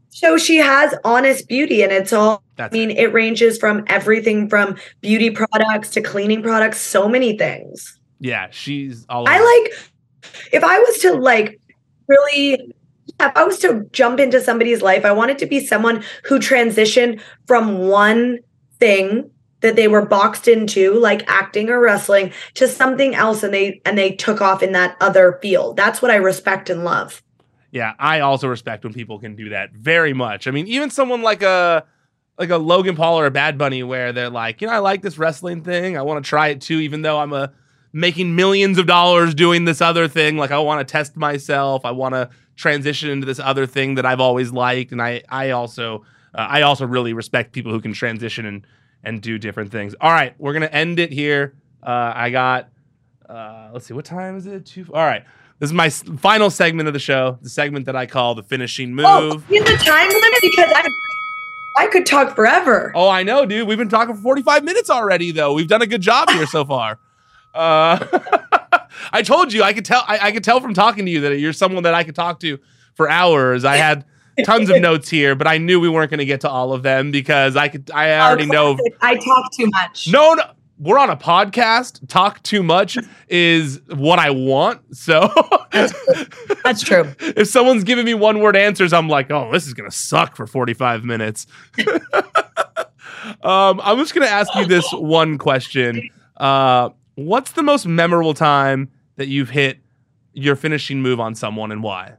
So 0.08 0.38
she 0.38 0.56
has 0.56 0.96
honest 1.04 1.50
beauty, 1.50 1.82
and 1.82 1.92
it's 1.92 2.14
all. 2.14 2.44
That's 2.56 2.74
I 2.74 2.78
mean, 2.78 2.92
it 2.92 3.12
ranges 3.12 3.58
from 3.58 3.84
everything 3.88 4.48
from 4.48 4.78
beauty 5.02 5.32
products 5.32 5.90
to 5.90 6.02
cleaning 6.02 6.42
products. 6.42 6.80
So 6.80 7.10
many 7.10 7.38
things. 7.38 8.00
Yeah, 8.22 8.48
she's 8.52 9.06
all. 9.10 9.28
I 9.28 9.40
like. 9.40 10.34
If 10.54 10.64
I 10.64 10.80
was 10.80 10.98
to 11.00 11.16
like 11.16 11.60
really 12.08 12.74
if 13.20 13.36
I 13.36 13.44
was 13.44 13.60
to 13.60 13.86
jump 13.92 14.22
into 14.22 14.40
somebody's 14.40 14.82
life, 14.82 15.04
I 15.04 15.12
wanted 15.12 15.40
to 15.40 15.46
be 15.46 15.60
someone 15.60 16.06
who 16.24 16.40
transitioned 16.40 17.20
from 17.48 17.80
one 17.90 18.40
thing 18.80 19.30
that 19.62 19.76
they 19.76 19.88
were 19.88 20.06
boxed 20.06 20.48
into 20.48 20.96
like 20.96 21.24
acting 21.30 21.70
or 21.70 21.80
wrestling 21.80 22.32
to 22.56 22.68
something 22.68 23.16
else 23.16 23.44
and 23.44 23.54
they 23.54 23.82
and 23.86 23.98
they 23.98 24.12
took 24.12 24.42
off 24.42 24.62
in 24.62 24.74
that 24.74 24.98
other 25.00 25.40
field. 25.42 25.78
That's 25.78 26.02
what 26.02 26.12
i 26.12 26.16
respect 26.16 26.70
and 26.70 26.84
love. 26.84 27.24
Yeah 27.72 27.94
i 28.00 28.20
also 28.20 28.48
respect 28.48 28.84
when 28.84 28.94
people 28.94 29.20
can 29.20 29.36
do 29.36 29.50
that 29.50 29.72
very 29.72 30.14
much. 30.14 30.48
I 30.48 30.52
mean 30.52 30.68
even 30.68 30.90
someone 30.90 31.22
like 31.22 31.42
a 31.42 31.86
like 32.38 32.50
a 32.50 32.58
logan 32.58 32.96
paul 32.96 33.20
or 33.20 33.26
a 33.26 33.32
bad 33.32 33.58
bunny 33.58 33.84
where 33.84 34.12
they're 34.12 34.30
like 34.30 34.62
you 34.62 34.68
know 34.68 34.74
i 34.74 34.80
like 34.80 35.02
this 35.02 35.18
wrestling 35.18 35.64
thing. 35.64 35.98
I 35.98 36.02
want 36.02 36.24
to 36.24 36.28
try 36.28 36.50
it 36.50 36.62
too 36.62 36.80
even 36.80 37.02
though 37.02 37.20
i'm 37.20 37.34
a 37.34 37.54
making 37.94 38.36
millions 38.36 38.78
of 38.78 38.88
dollars 38.88 39.36
doing 39.36 39.66
this 39.66 39.82
other 39.82 40.08
thing. 40.08 40.38
Like 40.38 40.52
i 40.52 40.60
want 40.60 40.86
to 40.86 40.92
test 40.92 41.16
myself. 41.16 41.86
I 41.86 41.92
want 41.92 42.16
to 42.16 42.30
transition 42.56 43.10
into 43.10 43.26
this 43.26 43.40
other 43.40 43.66
thing 43.66 43.96
that 43.96 44.06
i've 44.06 44.20
always 44.20 44.52
liked. 44.52 44.92
And 44.92 45.02
i 45.02 45.22
i 45.30 45.52
also 45.52 46.04
uh, 46.36 46.48
i 46.50 46.62
also 46.62 46.86
really 46.86 47.14
respect 47.14 47.52
people 47.52 47.72
who 47.72 47.82
can 47.82 47.94
transition 47.94 48.46
and 48.46 48.66
and 49.04 49.22
do 49.22 49.38
different 49.38 49.72
things. 49.72 49.96
All 50.00 50.12
right, 50.12 50.34
we're 50.38 50.54
gonna 50.54 50.68
end 50.68 51.00
it 51.00 51.12
here. 51.12 51.56
Uh, 51.82 52.14
I 52.16 52.30
got. 52.30 52.70
Uh, 53.28 53.70
let's 53.74 53.86
see, 53.86 53.94
what 53.94 54.06
time 54.06 54.38
is 54.38 54.46
it? 54.46 54.66
Two. 54.66 54.86
All 54.94 55.06
right. 55.06 55.24
This 55.60 55.70
is 55.70 55.74
my 55.74 55.90
final 55.90 56.50
segment 56.50 56.88
of 56.88 56.94
the 56.94 57.00
show, 57.00 57.38
the 57.42 57.50
segment 57.50 57.86
that 57.86 57.96
I 57.96 58.08
call 58.08 58.34
the 58.34 58.42
finishing 58.42 59.00
oh, 59.00 59.30
move. 59.30 59.46
Oh, 59.48 59.54
in 59.56 59.64
the 59.64 59.78
time 59.78 60.10
limit 60.10 60.40
because 60.42 60.72
I, 60.76 60.90
I 61.78 61.88
could 61.88 62.08
talk 62.08 62.36
forever. 62.36 62.92
Oh, 62.96 63.08
I 63.08 63.22
know, 63.22 63.46
dude. 63.46 63.68
We've 63.68 63.78
been 63.78 63.88
talking 63.88 64.16
for 64.16 64.22
45 64.22 64.64
minutes 64.64 64.90
already, 64.90 65.32
though. 65.32 65.54
We've 65.54 65.68
done 65.68 65.84
a 65.84 65.88
good 65.88 66.02
job 66.02 66.30
here 66.32 66.46
so 66.48 66.66
far. 66.66 67.00
Uh, 67.54 68.00
I 69.12 69.24
told 69.24 69.52
you 69.52 69.62
I 69.62 69.74
could 69.74 69.84
tell. 69.84 70.06
I, 70.08 70.28
I 70.28 70.32
could 70.32 70.46
tell 70.46 70.62
from 70.62 70.74
talking 70.74 71.04
to 71.04 71.12
you 71.12 71.20
that 71.20 71.38
you're 71.38 71.52
someone 71.52 71.84
that 71.84 71.94
I 71.94 72.06
could 72.06 72.16
talk 72.16 72.40
to 72.40 72.60
for 72.96 73.10
hours. 73.10 73.66
I 73.66 73.76
had 73.76 74.06
tons 74.46 74.70
of 74.70 74.82
notes 74.82 75.10
here, 75.10 75.36
but 75.36 75.48
I 75.48 75.58
knew 75.58 75.80
we 75.80 75.90
weren't 75.90 76.10
going 76.10 76.20
to 76.20 76.26
get 76.26 76.42
to 76.42 76.50
all 76.50 76.74
of 76.74 76.84
them 76.84 77.12
because 77.12 77.56
I 77.56 77.68
could. 77.68 77.90
I 77.92 78.20
already 78.20 78.46
know. 78.46 78.78
I 79.02 79.16
talk 79.16 79.52
too 79.54 79.68
much. 79.68 80.08
No, 80.08 80.34
no. 80.34 80.44
We're 80.82 80.98
on 80.98 81.12
a 81.12 81.16
podcast. 81.16 82.08
Talk 82.08 82.42
too 82.42 82.64
much 82.64 82.98
is 83.28 83.80
what 83.88 84.18
I 84.18 84.32
want. 84.32 84.82
So 84.98 85.32
that's, 85.72 85.94
that's 86.64 86.82
true. 86.82 87.14
if 87.20 87.48
someone's 87.50 87.84
giving 87.84 88.04
me 88.04 88.16
one 88.16 88.40
word 88.40 88.56
answers, 88.56 88.92
I'm 88.92 89.08
like, 89.08 89.30
oh, 89.30 89.52
this 89.52 89.68
is 89.68 89.76
gonna 89.76 89.92
suck 89.92 90.36
for 90.36 90.48
45 90.48 91.04
minutes. 91.04 91.46
um, 93.44 93.80
I'm 93.84 94.00
just 94.00 94.16
gonna 94.16 94.26
ask 94.26 94.54
you 94.56 94.66
this 94.66 94.92
one 94.92 95.38
question. 95.38 96.10
Uh, 96.38 96.90
what's 97.14 97.52
the 97.52 97.62
most 97.62 97.86
memorable 97.86 98.34
time 98.34 98.90
that 99.18 99.28
you've 99.28 99.52
hit 99.52 99.78
your 100.34 100.56
finishing 100.56 101.00
move 101.00 101.20
on 101.20 101.36
someone 101.36 101.72
and 101.72 101.84
why? 101.84 102.16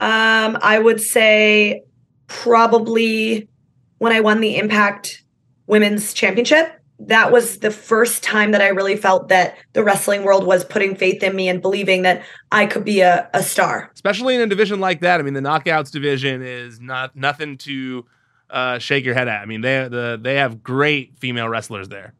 Um, 0.00 0.58
I 0.62 0.78
would 0.78 1.00
say 1.00 1.82
probably 2.28 3.48
when 3.98 4.12
I 4.12 4.20
won 4.20 4.40
the 4.40 4.56
Impact 4.56 5.24
Women's 5.66 6.12
Championship. 6.12 6.74
That 7.00 7.30
was 7.30 7.58
the 7.58 7.70
first 7.70 8.24
time 8.24 8.50
that 8.50 8.60
I 8.60 8.68
really 8.68 8.96
felt 8.96 9.28
that 9.28 9.56
the 9.72 9.84
wrestling 9.84 10.24
world 10.24 10.44
was 10.44 10.64
putting 10.64 10.96
faith 10.96 11.22
in 11.22 11.36
me 11.36 11.48
and 11.48 11.62
believing 11.62 12.02
that 12.02 12.24
I 12.50 12.66
could 12.66 12.84
be 12.84 13.00
a, 13.00 13.30
a 13.32 13.42
star. 13.42 13.90
Especially 13.94 14.34
in 14.34 14.40
a 14.40 14.48
division 14.48 14.80
like 14.80 15.00
that. 15.00 15.20
I 15.20 15.22
mean, 15.22 15.34
the 15.34 15.40
knockouts 15.40 15.92
division 15.92 16.42
is 16.42 16.80
not 16.80 17.14
nothing 17.14 17.56
to 17.58 18.04
uh, 18.50 18.78
shake 18.78 19.04
your 19.04 19.14
head 19.14 19.28
at. 19.28 19.42
I 19.42 19.44
mean, 19.44 19.60
they 19.60 19.86
the 19.88 20.18
they 20.20 20.36
have 20.36 20.62
great 20.62 21.16
female 21.18 21.48
wrestlers 21.48 21.88
there. 21.88 22.14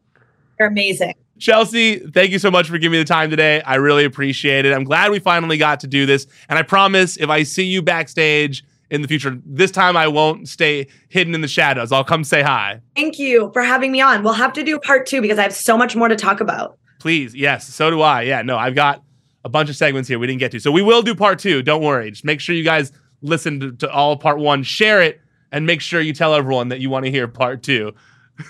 They're 0.57 0.67
amazing. 0.67 1.13
Chelsea, 1.39 1.99
thank 1.99 2.31
you 2.31 2.39
so 2.39 2.51
much 2.51 2.67
for 2.67 2.77
giving 2.77 2.91
me 2.91 2.97
the 2.99 3.05
time 3.05 3.29
today. 3.29 3.61
I 3.61 3.75
really 3.75 4.05
appreciate 4.05 4.65
it. 4.65 4.73
I'm 4.73 4.83
glad 4.83 5.11
we 5.11 5.19
finally 5.19 5.57
got 5.57 5.79
to 5.81 5.87
do 5.87 6.05
this. 6.05 6.27
And 6.49 6.59
I 6.59 6.63
promise 6.63 7.17
if 7.17 7.29
I 7.29 7.43
see 7.43 7.63
you 7.63 7.81
backstage 7.81 8.63
in 8.91 9.01
the 9.01 9.07
future, 9.07 9.39
this 9.45 9.71
time 9.71 9.95
I 9.95 10.07
won't 10.07 10.49
stay 10.49 10.87
hidden 11.07 11.33
in 11.33 11.41
the 11.41 11.47
shadows. 11.47 11.91
I'll 11.91 12.03
come 12.03 12.23
say 12.23 12.41
hi. 12.41 12.81
Thank 12.95 13.19
you 13.19 13.51
for 13.53 13.61
having 13.61 13.91
me 13.91 14.01
on. 14.01 14.23
We'll 14.23 14.33
have 14.33 14.53
to 14.53 14.63
do 14.63 14.79
part 14.79 15.05
two 15.05 15.21
because 15.21 15.39
I 15.39 15.43
have 15.43 15.53
so 15.53 15.77
much 15.77 15.95
more 15.95 16.07
to 16.07 16.15
talk 16.15 16.41
about. 16.41 16.77
Please. 16.99 17.33
Yes. 17.33 17.67
So 17.67 17.89
do 17.89 18.01
I. 18.01 18.23
Yeah. 18.23 18.41
No, 18.41 18.57
I've 18.57 18.75
got 18.75 19.01
a 19.45 19.49
bunch 19.49 19.69
of 19.69 19.75
segments 19.75 20.09
here 20.09 20.19
we 20.19 20.27
didn't 20.27 20.39
get 20.39 20.51
to. 20.51 20.59
So 20.59 20.71
we 20.71 20.81
will 20.81 21.01
do 21.01 21.15
part 21.15 21.39
two. 21.39 21.61
Don't 21.61 21.81
worry. 21.81 22.11
Just 22.11 22.25
make 22.25 22.41
sure 22.41 22.53
you 22.53 22.63
guys 22.63 22.91
listen 23.21 23.59
to, 23.59 23.71
to 23.73 23.91
all 23.91 24.17
part 24.17 24.39
one, 24.39 24.63
share 24.63 25.01
it 25.01 25.21
and 25.51 25.65
make 25.65 25.81
sure 25.81 26.01
you 26.01 26.13
tell 26.13 26.33
everyone 26.33 26.69
that 26.69 26.79
you 26.79 26.89
want 26.89 27.05
to 27.05 27.11
hear 27.11 27.27
part 27.27 27.63
two. 27.63 27.93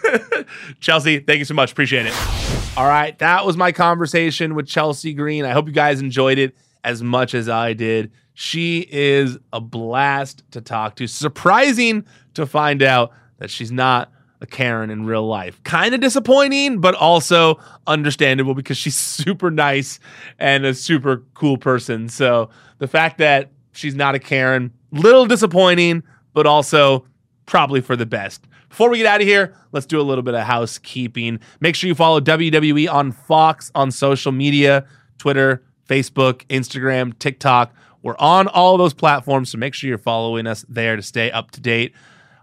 Chelsea, 0.80 1.20
thank 1.20 1.40
you 1.40 1.46
so 1.46 1.54
much. 1.54 1.72
Appreciate 1.72 2.06
it. 2.08 2.59
All 2.80 2.88
right, 2.88 3.20
that 3.20 3.46
was 3.46 3.58
my 3.58 3.74
conversation 3.74 4.56
with 4.56 4.66
Chelsea 4.66 5.14
Green. 5.14 5.44
I 5.44 5.52
hope 5.52 5.68
you 5.68 5.74
guys 5.74 6.00
enjoyed 6.00 6.38
it 6.38 6.56
as 6.86 7.04
much 7.04 7.34
as 7.34 7.50
I 7.50 7.74
did. 7.74 8.10
She 8.36 8.88
is 8.90 9.38
a 9.52 9.60
blast 9.60 10.44
to 10.52 10.62
talk 10.62 10.96
to. 10.96 11.06
Surprising 11.06 12.06
to 12.36 12.46
find 12.46 12.82
out 12.82 13.12
that 13.40 13.50
she's 13.50 13.70
not 13.70 14.14
a 14.40 14.46
Karen 14.46 14.90
in 14.90 15.06
real 15.06 15.28
life. 15.28 15.62
Kind 15.66 15.94
of 15.94 16.00
disappointing, 16.00 16.80
but 16.80 16.96
also 16.96 17.60
understandable 17.86 18.54
because 18.54 18.78
she's 18.78 18.96
super 18.98 19.52
nice 19.52 20.00
and 20.38 20.66
a 20.66 20.74
super 20.74 21.26
cool 21.34 21.58
person. 21.58 22.08
So 22.08 22.50
the 22.78 22.88
fact 22.88 23.18
that 23.18 23.52
she's 23.74 23.96
not 23.96 24.16
a 24.16 24.20
Karen, 24.20 24.72
little 24.94 25.26
disappointing, 25.26 26.02
but 26.32 26.46
also 26.48 27.06
probably 27.46 27.82
for 27.82 27.98
the 27.98 28.06
best. 28.06 28.48
Before 28.70 28.90
we 28.90 28.98
get 29.00 29.08
out 29.08 29.20
of 29.20 29.28
here, 29.28 29.56
let's 29.72 29.86
do 29.86 30.00
a 30.00 30.04
little 30.04 30.22
bit 30.22 30.36
of 30.36 30.42
housekeeping. 30.42 31.40
Make 31.60 31.76
sure 31.76 31.88
you 31.88 31.96
follow 31.96 32.22
WWE 32.22 32.92
on 32.92 33.12
Fox 33.12 33.72
on 33.76 33.92
social 33.92 34.32
media 34.32 34.86
Twitter, 35.18 35.64
Facebook, 35.88 36.46
Instagram, 36.48 37.18
TikTok. 37.20 37.74
We're 38.04 38.18
on 38.18 38.48
all 38.48 38.78
those 38.78 38.94
platforms, 38.94 39.50
so 39.50 39.58
make 39.58 39.74
sure 39.74 39.90
you're 39.90 39.98
following 39.98 40.48
us 40.48 40.64
there 40.70 40.96
to 40.96 41.02
stay 41.02 41.32
up 41.32 41.52
to 41.52 41.60
date. 41.60 41.94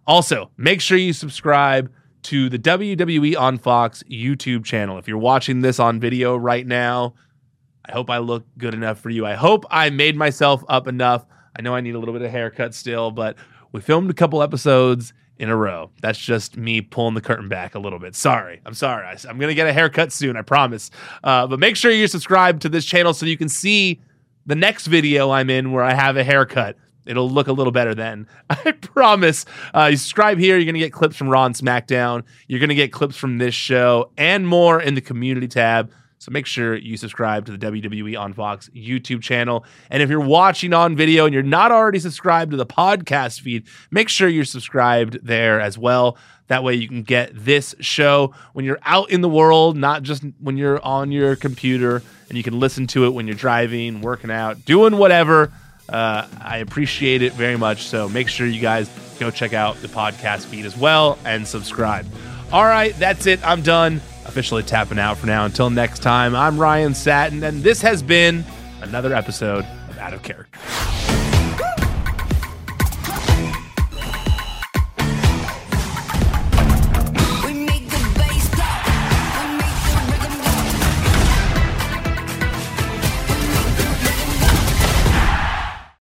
Also, 0.07 0.51
make 0.57 0.81
sure 0.81 0.99
you 0.99 1.12
subscribe 1.12 1.91
to 2.24 2.49
the 2.49 2.59
WWE 2.59 3.39
on 3.39 3.57
Fox 3.57 4.03
YouTube 4.11 4.64
channel. 4.64 4.99
If 4.99 5.09
you're 5.09 5.16
watching 5.18 5.61
this 5.61 5.79
on 5.79 6.01
video 6.01 6.37
right 6.37 6.66
now, 6.66 7.14
I 7.85 7.93
hope 7.93 8.11
I 8.11 8.18
look 8.18 8.45
good 8.59 8.74
enough 8.74 8.99
for 8.99 9.11
you. 9.11 9.24
I 9.24 9.35
hope 9.35 9.64
I 9.70 9.91
made 9.91 10.16
myself 10.16 10.64
up 10.68 10.89
enough. 10.89 11.24
I 11.57 11.62
know 11.62 11.74
I 11.74 11.81
need 11.81 11.95
a 11.95 11.99
little 12.01 12.12
bit 12.12 12.22
of 12.22 12.31
haircut 12.33 12.74
still, 12.74 13.12
but 13.12 13.37
we 13.70 13.81
filmed 13.81 14.11
a 14.11 14.14
couple 14.14 14.43
episodes 14.43 15.12
in 15.39 15.49
a 15.49 15.57
row. 15.57 15.91
That's 16.01 16.18
just 16.18 16.57
me 16.57 16.80
pulling 16.80 17.14
the 17.14 17.20
curtain 17.20 17.49
back 17.49 17.74
a 17.74 17.78
little 17.78 17.99
bit. 17.99 18.14
Sorry. 18.14 18.61
I'm 18.64 18.74
sorry. 18.74 19.07
I, 19.07 19.12
am 19.28 19.39
going 19.39 19.49
to 19.49 19.55
get 19.55 19.66
a 19.66 19.72
haircut 19.72 20.12
soon, 20.12 20.37
I 20.37 20.43
promise. 20.43 20.91
Uh, 21.22 21.47
but 21.47 21.59
make 21.59 21.76
sure 21.76 21.91
you're 21.91 22.09
subscribed 22.09 22.62
to 22.62 22.68
this 22.68 22.84
channel 22.84 23.12
so 23.12 23.26
you 23.26 23.37
can 23.37 23.49
see 23.49 24.01
the 24.47 24.55
next 24.55 24.87
video 24.87 25.30
I'm 25.30 25.51
in 25.51 25.72
where 25.72 25.84
I 25.84 25.95
have 25.95 26.16
a 26.16 26.24
haircut. 26.24 26.76
It'll 27.05 27.30
look 27.30 27.49
a 27.49 27.53
little 27.53 27.72
better 27.72 27.95
then. 27.95 28.26
I 28.51 28.72
promise. 28.72 29.45
Uh, 29.74 29.89
you 29.91 29.97
subscribe 29.97 30.39
here. 30.39 30.57
You're 30.57 30.64
going 30.64 30.74
to 30.74 30.80
get 30.80 30.93
clips 30.93 31.16
from 31.16 31.28
Raw 31.28 31.45
and 31.45 31.55
SmackDown. 31.55 32.24
You're 32.49 32.61
going 32.61 32.70
to 32.70 32.74
get 32.74 32.93
clips 32.93 33.16
from 33.16 33.39
this 33.39 33.55
show 33.55 34.11
and 34.16 34.47
more 34.47 34.80
in 34.80 34.95
the 34.95 35.01
community 35.01 35.49
tab. 35.49 35.93
So 36.19 36.33
make 36.33 36.47
sure 36.47 36.75
you 36.75 36.97
subscribe 36.97 37.47
to 37.47 37.57
the 37.57 37.59
WWE 37.59 38.19
on 38.19 38.33
Fox 38.33 38.71
YouTube 38.75 39.23
channel. 39.23 39.64
And 39.91 40.03
if 40.03 40.09
you're 40.09 40.21
watching 40.21 40.73
on 40.73 40.97
video 40.97 41.27
and 41.27 41.35
you're 41.35 41.43
not 41.43 41.73
already 41.73 41.99
subscribed 41.99 42.53
to 42.53 42.57
the 42.57 42.67
podcast 42.67 43.41
feed, 43.41 43.64
make 43.91 44.09
sure 44.09 44.29
you're 44.29 44.45
subscribed 44.45 45.19
there 45.23 45.61
as 45.61 45.77
well. 45.77 46.17
That 46.49 46.64
way 46.64 46.75
you 46.75 46.89
can 46.89 47.03
get 47.03 47.33
this 47.35 47.75
show 47.81 48.35
when 48.55 48.64
you're 48.64 48.79
out 48.83 49.11
in 49.11 49.21
the 49.21 49.29
world, 49.29 49.77
not 49.77 50.03
just 50.03 50.25
when 50.41 50.57
you're 50.57 50.83
on 50.85 51.12
your 51.12 51.37
computer, 51.37 52.03
and 52.29 52.39
you 52.39 52.43
can 52.43 52.59
listen 52.59 52.87
to 52.89 53.05
it 53.05 53.11
when 53.11 53.27
you're 53.27 53.37
driving, 53.37 54.01
working 54.01 54.31
out, 54.31 54.64
doing 54.64 54.97
whatever. 54.97 55.53
Uh, 55.89 56.27
I 56.41 56.59
appreciate 56.59 57.23
it 57.23 57.33
very 57.35 57.57
much. 57.57 57.87
So 57.87 58.09
make 58.09 58.29
sure 58.29 58.47
you 58.47 58.61
guys 58.61 58.89
go 59.19 59.31
check 59.31 59.53
out 59.53 59.77
the 59.77 59.89
podcast 59.89 60.47
feed 60.47 60.64
as 60.64 60.77
well 60.77 61.19
and 61.25 61.47
subscribe. 61.47 62.07
All 62.53 62.64
right, 62.64 62.97
that's 62.99 63.27
it. 63.27 63.45
I'm 63.47 63.62
done 63.62 64.01
officially 64.29 64.62
tapping 64.62 64.99
out 64.99 65.16
for 65.16 65.27
now. 65.27 65.45
Until 65.45 65.70
next 65.70 66.01
time, 66.01 66.35
I'm 66.35 66.59
Ryan 66.59 66.95
Satin, 66.95 67.43
and 67.43 67.62
this 67.62 67.81
has 67.83 68.03
been 68.03 68.45
another 68.83 69.14
episode 69.14 69.64
of 69.89 69.99
Out 69.99 70.12
of 70.14 70.22
Character. 70.22 71.26